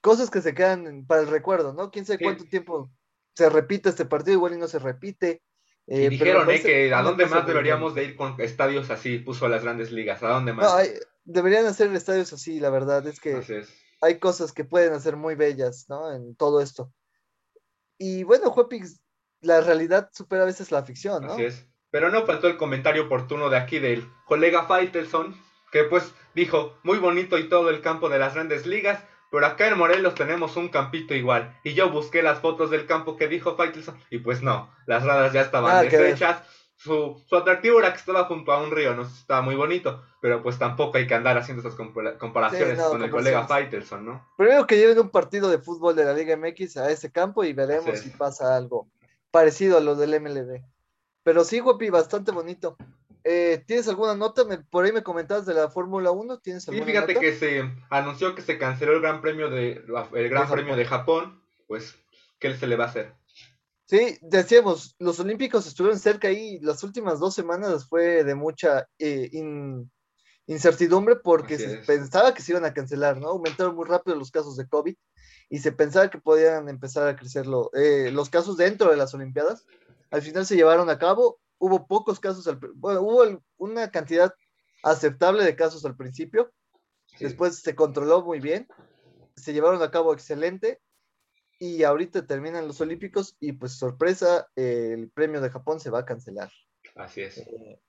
cosas 0.00 0.30
que 0.30 0.42
se 0.42 0.54
quedan 0.54 1.06
para 1.06 1.22
el 1.22 1.28
recuerdo, 1.28 1.72
¿no? 1.72 1.90
Quién 1.90 2.04
sabe 2.04 2.22
cuánto 2.22 2.44
tiempo 2.44 2.90
se 3.34 3.48
repite 3.50 3.88
este 3.88 4.04
partido, 4.04 4.34
igual 4.34 4.54
y 4.54 4.58
no 4.58 4.68
se 4.68 4.78
repite. 4.78 5.42
Eh, 5.86 6.08
dijeron 6.08 6.50
eh, 6.50 6.60
que 6.60 6.92
a 6.92 7.02
dónde 7.02 7.26
más 7.26 7.46
deberíamos 7.46 7.94
de 7.94 8.04
ir 8.04 8.16
con 8.16 8.40
estadios 8.40 8.90
así, 8.90 9.18
puso 9.18 9.46
a 9.46 9.48
las 9.48 9.62
grandes 9.62 9.92
ligas, 9.92 10.22
¿a 10.22 10.28
dónde 10.28 10.52
más? 10.52 10.66
No, 10.66 10.90
deberían 11.24 11.66
hacer 11.66 11.92
estadios 11.94 12.32
así, 12.32 12.60
la 12.60 12.70
verdad, 12.70 13.06
es 13.06 13.20
que 13.20 13.64
hay 14.00 14.18
cosas 14.18 14.52
que 14.52 14.64
pueden 14.64 14.92
hacer 14.92 15.16
muy 15.16 15.34
bellas, 15.34 15.86
¿no? 15.88 16.12
En 16.12 16.36
todo 16.36 16.60
esto. 16.60 16.92
Y 17.98 18.24
bueno, 18.24 18.50
Juepix, 18.50 19.00
la 19.40 19.60
realidad 19.60 20.10
supera 20.12 20.42
a 20.42 20.46
veces 20.46 20.70
la 20.70 20.82
ficción, 20.82 21.24
¿no? 21.24 21.32
Así 21.32 21.44
es. 21.44 21.66
Pero 21.90 22.10
no 22.10 22.26
faltó 22.26 22.48
el 22.48 22.56
comentario 22.56 23.06
oportuno 23.06 23.48
de 23.48 23.56
aquí 23.56 23.78
del 23.78 24.06
colega 24.26 24.66
Faitelson, 24.66 25.34
que 25.76 25.84
pues 25.84 26.14
dijo, 26.34 26.78
muy 26.82 26.98
bonito 26.98 27.36
y 27.36 27.50
todo 27.50 27.68
el 27.68 27.82
campo 27.82 28.08
de 28.08 28.18
las 28.18 28.32
grandes 28.32 28.66
ligas, 28.66 29.02
pero 29.30 29.44
acá 29.44 29.68
en 29.68 29.76
Morelos 29.76 30.14
tenemos 30.14 30.56
un 30.56 30.70
campito 30.70 31.14
igual. 31.14 31.54
Y 31.64 31.74
yo 31.74 31.90
busqué 31.90 32.22
las 32.22 32.40
fotos 32.40 32.70
del 32.70 32.86
campo 32.86 33.16
que 33.16 33.28
dijo 33.28 33.56
Faitelson, 33.56 33.98
y 34.10 34.18
pues 34.18 34.42
no, 34.42 34.70
las 34.86 35.04
radas 35.04 35.34
ya 35.34 35.42
estaban 35.42 35.76
ah, 35.76 35.82
deshechas. 35.82 36.42
Su, 36.76 37.22
su, 37.26 37.36
atractivo 37.36 37.78
era 37.78 37.92
que 37.92 37.98
estaba 37.98 38.24
junto 38.24 38.52
a 38.52 38.62
un 38.62 38.70
río, 38.70 38.94
no 38.94 39.02
estaba 39.02 39.42
muy 39.42 39.54
bonito, 39.54 40.02
pero 40.20 40.42
pues 40.42 40.58
tampoco 40.58 40.96
hay 40.96 41.06
que 41.06 41.14
andar 41.14 41.36
haciendo 41.36 41.60
esas 41.60 41.74
comparaciones 41.74 42.80
con 42.80 43.02
el 43.02 43.10
colega 43.10 43.46
Faitelson, 43.46 44.04
¿no? 44.04 44.26
Primero 44.36 44.66
que 44.66 44.76
lleven 44.78 44.98
un 44.98 45.10
partido 45.10 45.50
de 45.50 45.58
fútbol 45.58 45.94
de 45.96 46.04
la 46.04 46.14
Liga 46.14 46.36
MX 46.36 46.78
a 46.78 46.90
ese 46.90 47.10
campo 47.12 47.44
y 47.44 47.52
veremos 47.52 47.98
si 47.98 48.10
pasa 48.10 48.56
algo 48.56 48.88
parecido 49.30 49.76
a 49.78 49.80
lo 49.80 49.94
del 49.94 50.20
MLB. 50.20 50.62
Pero 51.22 51.44
sí, 51.44 51.60
guapi, 51.60 51.90
bastante 51.90 52.30
bonito. 52.30 52.76
Eh, 53.28 53.64
¿Tienes 53.66 53.88
alguna 53.88 54.14
nota? 54.14 54.44
por 54.70 54.84
ahí 54.84 54.92
me 54.92 55.02
comentabas 55.02 55.46
de 55.46 55.54
la 55.54 55.68
Fórmula 55.68 56.12
1. 56.12 56.38
¿Tienes 56.38 56.62
sí, 56.62 56.80
fíjate 56.80 57.16
que 57.16 57.34
se 57.34 57.68
anunció 57.90 58.36
que 58.36 58.42
se 58.42 58.56
canceló 58.56 58.92
el 58.92 59.00
Gran 59.00 59.20
Premio 59.20 59.50
de 59.50 59.82
el 60.14 60.28
Gran 60.28 60.48
Premio 60.48 60.76
de 60.76 60.84
Japón. 60.84 61.42
Pues, 61.66 61.96
¿qué 62.38 62.54
se 62.54 62.68
le 62.68 62.76
va 62.76 62.84
a 62.84 62.88
hacer? 62.88 63.14
Sí, 63.86 64.16
decíamos, 64.22 64.94
los 65.00 65.18
Olímpicos 65.18 65.66
estuvieron 65.66 65.98
cerca 65.98 66.28
ahí. 66.28 66.60
Las 66.60 66.84
últimas 66.84 67.18
dos 67.18 67.34
semanas 67.34 67.88
fue 67.88 68.22
de 68.22 68.36
mucha 68.36 68.86
eh, 68.96 69.28
incertidumbre 70.46 71.16
porque 71.16 71.58
se 71.58 71.78
pensaba 71.78 72.32
que 72.32 72.42
se 72.42 72.52
iban 72.52 72.64
a 72.64 72.74
cancelar, 72.74 73.16
¿no? 73.16 73.30
Aumentaron 73.30 73.74
muy 73.74 73.86
rápido 73.86 74.16
los 74.16 74.30
casos 74.30 74.56
de 74.56 74.68
COVID 74.68 74.94
y 75.50 75.58
se 75.58 75.72
pensaba 75.72 76.10
que 76.10 76.18
podían 76.18 76.68
empezar 76.68 77.08
a 77.08 77.16
crecer 77.16 77.46
eh, 77.72 78.10
los 78.12 78.30
casos 78.30 78.56
dentro 78.56 78.90
de 78.90 78.96
las 78.96 79.12
Olimpiadas. 79.14 79.66
Al 80.12 80.22
final 80.22 80.46
se 80.46 80.54
llevaron 80.54 80.90
a 80.90 80.98
cabo, 80.98 81.40
hubo 81.58 81.86
pocos 81.86 82.20
casos, 82.20 82.48
bueno, 82.74 83.02
hubo 83.02 83.42
una 83.56 83.90
cantidad 83.90 84.32
aceptable 84.82 85.44
de 85.44 85.56
casos 85.56 85.84
al 85.84 85.96
principio, 85.96 86.52
después 87.18 87.60
se 87.60 87.74
controló 87.74 88.22
muy 88.22 88.40
bien, 88.40 88.68
se 89.36 89.52
llevaron 89.52 89.82
a 89.82 89.90
cabo 89.90 90.12
excelente 90.12 90.80
y 91.58 91.82
ahorita 91.82 92.26
terminan 92.26 92.66
los 92.66 92.80
Olímpicos 92.80 93.36
y 93.40 93.52
pues 93.52 93.72
sorpresa, 93.72 94.48
el 94.56 95.10
premio 95.10 95.40
de 95.40 95.50
Japón 95.50 95.80
se 95.80 95.90
va 95.90 96.00
a 96.00 96.04
cancelar. 96.04 96.50
Así 96.94 97.22
es. 97.22 97.38
Eh, 97.38 97.80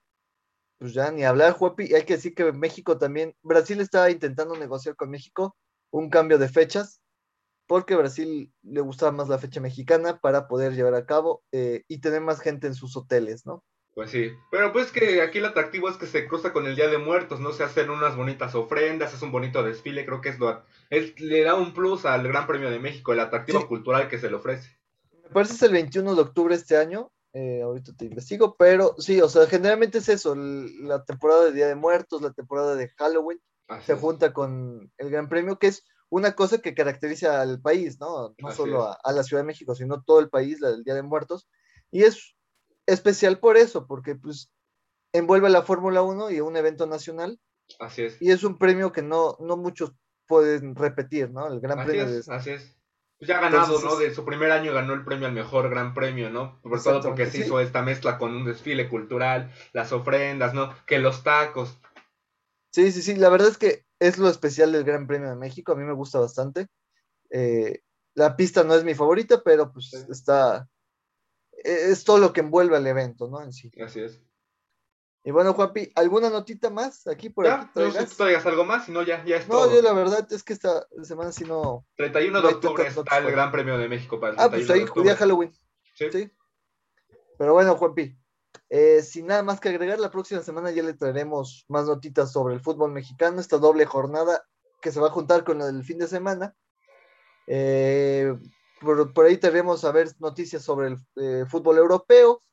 pues 0.78 0.94
ya 0.94 1.12
ni 1.12 1.24
hablar, 1.24 1.54
Juepi, 1.54 1.94
hay 1.94 2.04
que 2.04 2.16
decir 2.16 2.36
que 2.36 2.52
México 2.52 2.98
también, 2.98 3.36
Brasil 3.42 3.82
estaba 3.82 4.10
intentando 4.10 4.56
negociar 4.56 4.96
con 4.96 5.10
México 5.10 5.58
un 5.92 6.10
cambio 6.10 6.38
de 6.38 6.50
fechas, 6.50 7.02
porque 7.68 7.96
Brasil 7.96 8.52
le 8.64 8.82
gustaba 8.82 9.12
más 9.12 9.30
la 9.30 9.38
fecha 9.38 9.60
mexicana 9.60 10.20
para 10.20 10.48
poder 10.48 10.74
llevar 10.74 10.96
a 10.96 11.06
cabo 11.06 11.44
eh, 11.52 11.84
y 11.88 12.00
tener 12.00 12.22
más 12.22 12.40
gente 12.40 12.68
en 12.68 12.74
sus 12.74 12.96
hoteles, 12.96 13.46
¿no? 13.46 13.64
Pues 13.94 14.12
sí, 14.12 14.32
pero 14.52 14.72
pues 14.72 14.92
que 14.92 15.22
aquí 15.24 15.40
el 15.40 15.46
atractivo 15.46 15.90
es 15.90 15.98
que 15.98 16.06
se 16.06 16.28
cruza 16.28 16.54
con 16.54 16.68
el 16.68 16.76
Día 16.76 16.88
de 16.88 17.00
Muertos, 17.00 17.40
¿no? 17.40 17.52
Se 17.52 17.64
hacen 17.64 17.90
unas 17.90 18.16
bonitas 18.16 18.54
ofrendas, 18.54 19.14
es 19.14 19.24
un 19.24 19.32
bonito 19.32 19.64
desfile, 19.64 20.06
creo 20.06 20.22
que 20.22 20.30
es 20.30 20.38
lo... 20.38 20.64
Es, 20.92 21.20
le 21.20 21.44
da 21.44 21.56
un 21.56 21.74
plus 21.74 22.06
al 22.06 22.28
Gran 22.28 22.46
Premio 22.46 22.70
de 22.70 22.78
México, 22.78 23.12
el 23.12 23.20
atractivo 23.20 23.68
cultural 23.68 24.08
que 24.08 24.20
se 24.20 24.30
le 24.30 24.36
ofrece. 24.36 24.78
Me 25.24 25.30
parece 25.32 25.56
es 25.56 25.64
el 25.64 25.72
21 25.72 26.14
de 26.14 26.22
octubre 26.22 26.54
este 26.54 26.78
año, 26.78 27.12
eh, 27.34 27.64
ahorita 27.64 27.94
te 27.98 28.06
investigo, 28.06 28.56
pero 28.56 28.94
sí, 29.00 29.20
o 29.20 29.30
sea, 29.30 29.48
generalmente 29.48 29.98
es 29.98 30.10
eso, 30.10 30.36
la 30.36 31.04
temporada 31.04 31.46
de 31.46 31.54
Día 31.54 31.68
de 31.68 31.76
Muertos, 31.76 32.22
la 32.22 32.34
temporada 32.34 32.76
de 32.76 32.90
Halloween, 32.90 33.42
se 33.82 33.96
junta 33.96 34.32
con 34.32 34.92
el 34.98 35.10
Gran 35.10 35.28
Premio, 35.28 35.58
que 35.58 35.68
es 35.68 35.84
una 36.10 36.34
cosa 36.36 36.60
que 36.60 36.74
caracteriza 36.74 37.42
al 37.42 37.62
país, 37.62 38.00
¿no? 38.00 38.36
No 38.38 38.52
solo 38.52 38.96
a, 39.04 39.12
la 39.12 39.24
Ciudad 39.24 39.44
de 39.44 39.48
México, 39.48 39.76
sino 39.76 40.04
todo 40.04 40.20
el 40.20 40.30
país, 40.30 40.62
la 40.62 40.72
del 40.72 40.84
Día 40.84 40.96
de 40.96 41.04
Muertos. 41.04 41.48
Y 41.92 42.04
es 42.04 42.36
especial 42.86 43.40
por 43.40 43.58
eso, 43.58 43.88
porque 43.88 44.16
pues 44.16 44.52
envuelve 45.14 45.48
a 45.48 45.52
la 45.52 45.64
Fórmula 45.64 46.02
1 46.02 46.32
y 46.32 46.40
un 46.40 46.56
evento 46.56 46.88
nacional. 46.88 47.40
Así 47.80 48.04
es. 48.04 48.22
Y 48.22 48.32
es 48.32 48.44
un 48.44 48.58
premio 48.58 48.92
que 48.92 49.02
no, 49.02 49.36
no 49.40 49.58
muchos 49.58 49.94
pueden 50.28 50.76
repetir, 50.76 51.30
¿no? 51.32 51.48
El 51.48 51.60
Gran 51.60 51.86
Premio. 51.86 52.06
Es, 52.06 52.30
Así 52.30 52.52
es. 52.52 52.78
Pues 53.20 53.30
ya 53.30 53.40
ha 53.40 53.42
ganado, 53.42 53.82
¿no? 53.82 53.96
De 53.96 54.14
su 54.14 54.24
primer 54.24 54.52
año 54.52 54.74
ganó 54.74 54.94
el 54.94 55.04
premio 55.04 55.28
al 55.28 55.34
mejor 55.34 55.70
Gran 55.70 55.96
Premio, 55.96 56.30
¿no? 56.30 56.62
Por 56.62 56.82
todo 56.84 57.02
porque 57.02 57.26
se 57.26 57.40
hizo 57.40 57.60
esta 57.60 57.82
mezcla 57.82 58.20
con 58.20 58.36
un 58.36 58.46
desfile 58.46 58.90
cultural, 58.90 59.52
las 59.74 59.92
ofrendas, 59.92 60.54
¿no? 60.54 60.74
Que 60.86 61.00
los 61.00 61.24
tacos. 61.24 61.80
Sí, 62.72 62.92
sí, 62.92 63.02
sí. 63.02 63.16
La 63.16 63.30
verdad 63.30 63.50
es 63.50 63.58
que 63.58 63.87
es 64.00 64.18
lo 64.18 64.30
especial 64.30 64.72
del 64.72 64.84
Gran 64.84 65.08
Premio 65.08 65.30
de 65.30 65.36
México, 65.36 65.72
a 65.72 65.76
mí 65.76 65.84
me 65.84 65.94
gusta 65.94 66.20
bastante. 66.20 66.68
Eh, 67.30 67.82
la 68.14 68.36
pista 68.36 68.64
no 68.64 68.74
es 68.74 68.84
mi 68.84 68.96
favorita, 68.96 69.42
pero 69.44 69.72
pues 69.72 69.94
está, 69.94 70.68
e, 71.52 71.92
es 71.92 72.04
todo 72.04 72.18
lo 72.18 72.34
que 72.34 72.42
envuelve 72.42 72.78
al 72.78 72.88
evento, 72.88 73.28
¿no? 73.28 73.42
En 73.42 73.54
sí. 73.54 73.72
Así 73.84 74.02
es. 74.02 74.22
Y 75.24 75.32
bueno, 75.32 75.54
Juanpi, 75.54 75.92
¿alguna 75.96 76.30
notita 76.30 76.70
más 76.70 77.06
aquí 77.06 77.30
por 77.30 77.48
aquí? 77.48 77.68
No 77.76 77.92
sé 77.92 78.08
si 78.08 78.16
traigas 78.16 78.46
algo 78.46 78.64
más, 78.64 78.86
si 78.86 78.94
no, 78.94 79.04
ya, 79.04 79.26
ya 79.26 79.38
es 79.38 79.48
No, 79.50 79.70
yo 79.70 79.82
la 79.82 79.92
verdad 79.92 80.26
es 80.32 80.42
que 80.42 80.54
esta 80.54 80.88
semana 81.04 81.34
sí 81.34 81.44
no... 81.44 81.86
31 81.98 82.42
de 82.42 82.48
octubre 82.48 82.88
está 82.88 83.18
el 83.18 83.32
Gran 83.32 83.52
Premio 83.52 83.78
de 83.78 83.90
México 83.90 84.22
para 84.22 84.34
el 84.34 84.40
Ah, 84.40 84.50
pues 84.50 84.70
ahí, 84.70 84.86
día 85.04 85.18
Halloween. 85.18 85.52
¿Sí? 85.96 86.06
¿Sí? 86.12 86.32
Pero 87.38 87.54
bueno, 87.54 87.76
Juanpi, 87.76 88.18
eh, 88.70 89.02
sin 89.02 89.28
nada 89.28 89.44
más 89.44 89.60
que 89.60 89.70
agregar, 89.70 90.00
la 90.00 90.12
próxima 90.12 90.42
semana 90.42 90.72
ya 90.72 90.84
le 90.84 90.94
traeremos 90.94 91.66
más 91.68 91.86
notitas 91.86 92.32
sobre 92.32 92.54
el 92.54 92.62
fútbol 92.62 92.92
mexicano, 92.92 93.40
esta 93.40 93.58
doble 93.58 93.86
jornada 93.86 94.46
que 94.82 94.92
se 94.92 95.00
va 95.00 95.08
a 95.08 95.12
juntar 95.12 95.44
con 95.44 95.60
la 95.60 95.66
del 95.68 95.84
fin 95.84 95.98
de 95.98 96.08
semana. 96.08 96.56
Eh, 97.48 98.38
por, 98.80 99.26
ahí 99.26 99.38
tendremos 99.38 99.84
a 99.84 99.92
ver 99.92 100.10
noticias 100.20 100.64
sobre 100.64 100.88
el 100.88 100.98
eh, 101.16 101.46
fútbol 101.48 101.78
europeo, 101.78 102.44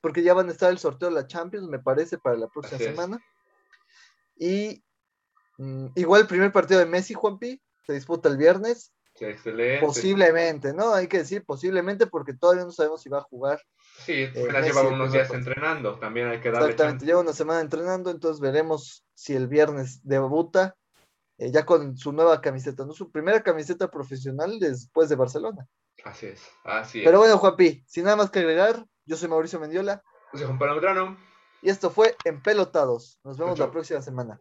porque 0.00 0.22
ya 0.22 0.34
van 0.34 0.48
a 0.48 0.52
estar 0.52 0.70
el 0.70 0.78
sorteo 0.78 1.08
de 1.08 1.14
la 1.14 1.26
Champions, 1.26 1.68
me 1.68 1.78
parece, 1.78 2.18
para 2.18 2.36
la 2.36 2.48
próxima 2.48 2.78
semana. 2.78 3.20
Y 4.36 4.82
mm, 5.58 5.88
igual 5.96 6.22
el 6.22 6.26
primer 6.26 6.52
partido 6.52 6.80
de 6.80 6.86
Messi, 6.86 7.14
Juanpi, 7.14 7.60
se 7.86 7.92
disputa 7.92 8.28
el 8.28 8.36
viernes. 8.36 8.92
excelente. 9.20 9.84
Posiblemente, 9.84 10.72
¿no? 10.72 10.94
Hay 10.94 11.08
que 11.08 11.18
decir 11.18 11.44
posiblemente 11.44 12.06
porque 12.06 12.34
todavía 12.34 12.64
no 12.64 12.72
sabemos 12.72 13.02
si 13.02 13.08
va 13.08 13.18
a 13.18 13.22
jugar. 13.22 13.60
Sí, 14.04 14.12
eh, 14.12 14.48
lleva 14.62 14.82
unos 14.82 15.12
días 15.12 15.30
entrenando, 15.32 15.98
también 15.98 16.28
hay 16.28 16.40
que 16.40 16.50
darle 16.50 16.70
Exactamente, 16.70 17.04
lleva 17.04 17.20
una 17.20 17.32
semana 17.32 17.60
entrenando, 17.60 18.10
entonces 18.10 18.40
veremos 18.40 19.04
si 19.14 19.34
el 19.34 19.48
viernes 19.48 20.00
debuta 20.02 20.76
eh, 21.38 21.50
ya 21.50 21.66
con 21.66 21.96
su 21.96 22.12
nueva 22.12 22.40
camiseta, 22.40 22.84
¿no? 22.84 22.92
Su 22.92 23.10
primera 23.10 23.42
camiseta 23.42 23.90
profesional 23.90 24.58
después 24.58 25.08
de 25.08 25.16
Barcelona. 25.16 25.66
Así 26.04 26.26
es, 26.26 26.42
así 26.64 27.00
es. 27.00 27.04
Pero 27.04 27.18
bueno, 27.18 27.38
Juanpi, 27.38 27.84
sin 27.86 28.04
nada 28.04 28.16
más 28.16 28.30
que 28.30 28.38
agregar, 28.38 28.84
yo 29.04 29.16
soy 29.16 29.28
Mauricio 29.28 29.60
Mendiola. 29.60 30.02
Yo 30.32 30.38
soy 30.38 30.46
Juan 30.46 30.58
Pablo 30.58 31.16
Y 31.62 31.70
esto 31.70 31.90
fue 31.90 32.16
Empelotados. 32.24 33.18
Nos 33.24 33.38
vemos 33.38 33.58
la 33.58 33.70
próxima 33.70 34.02
semana. 34.02 34.40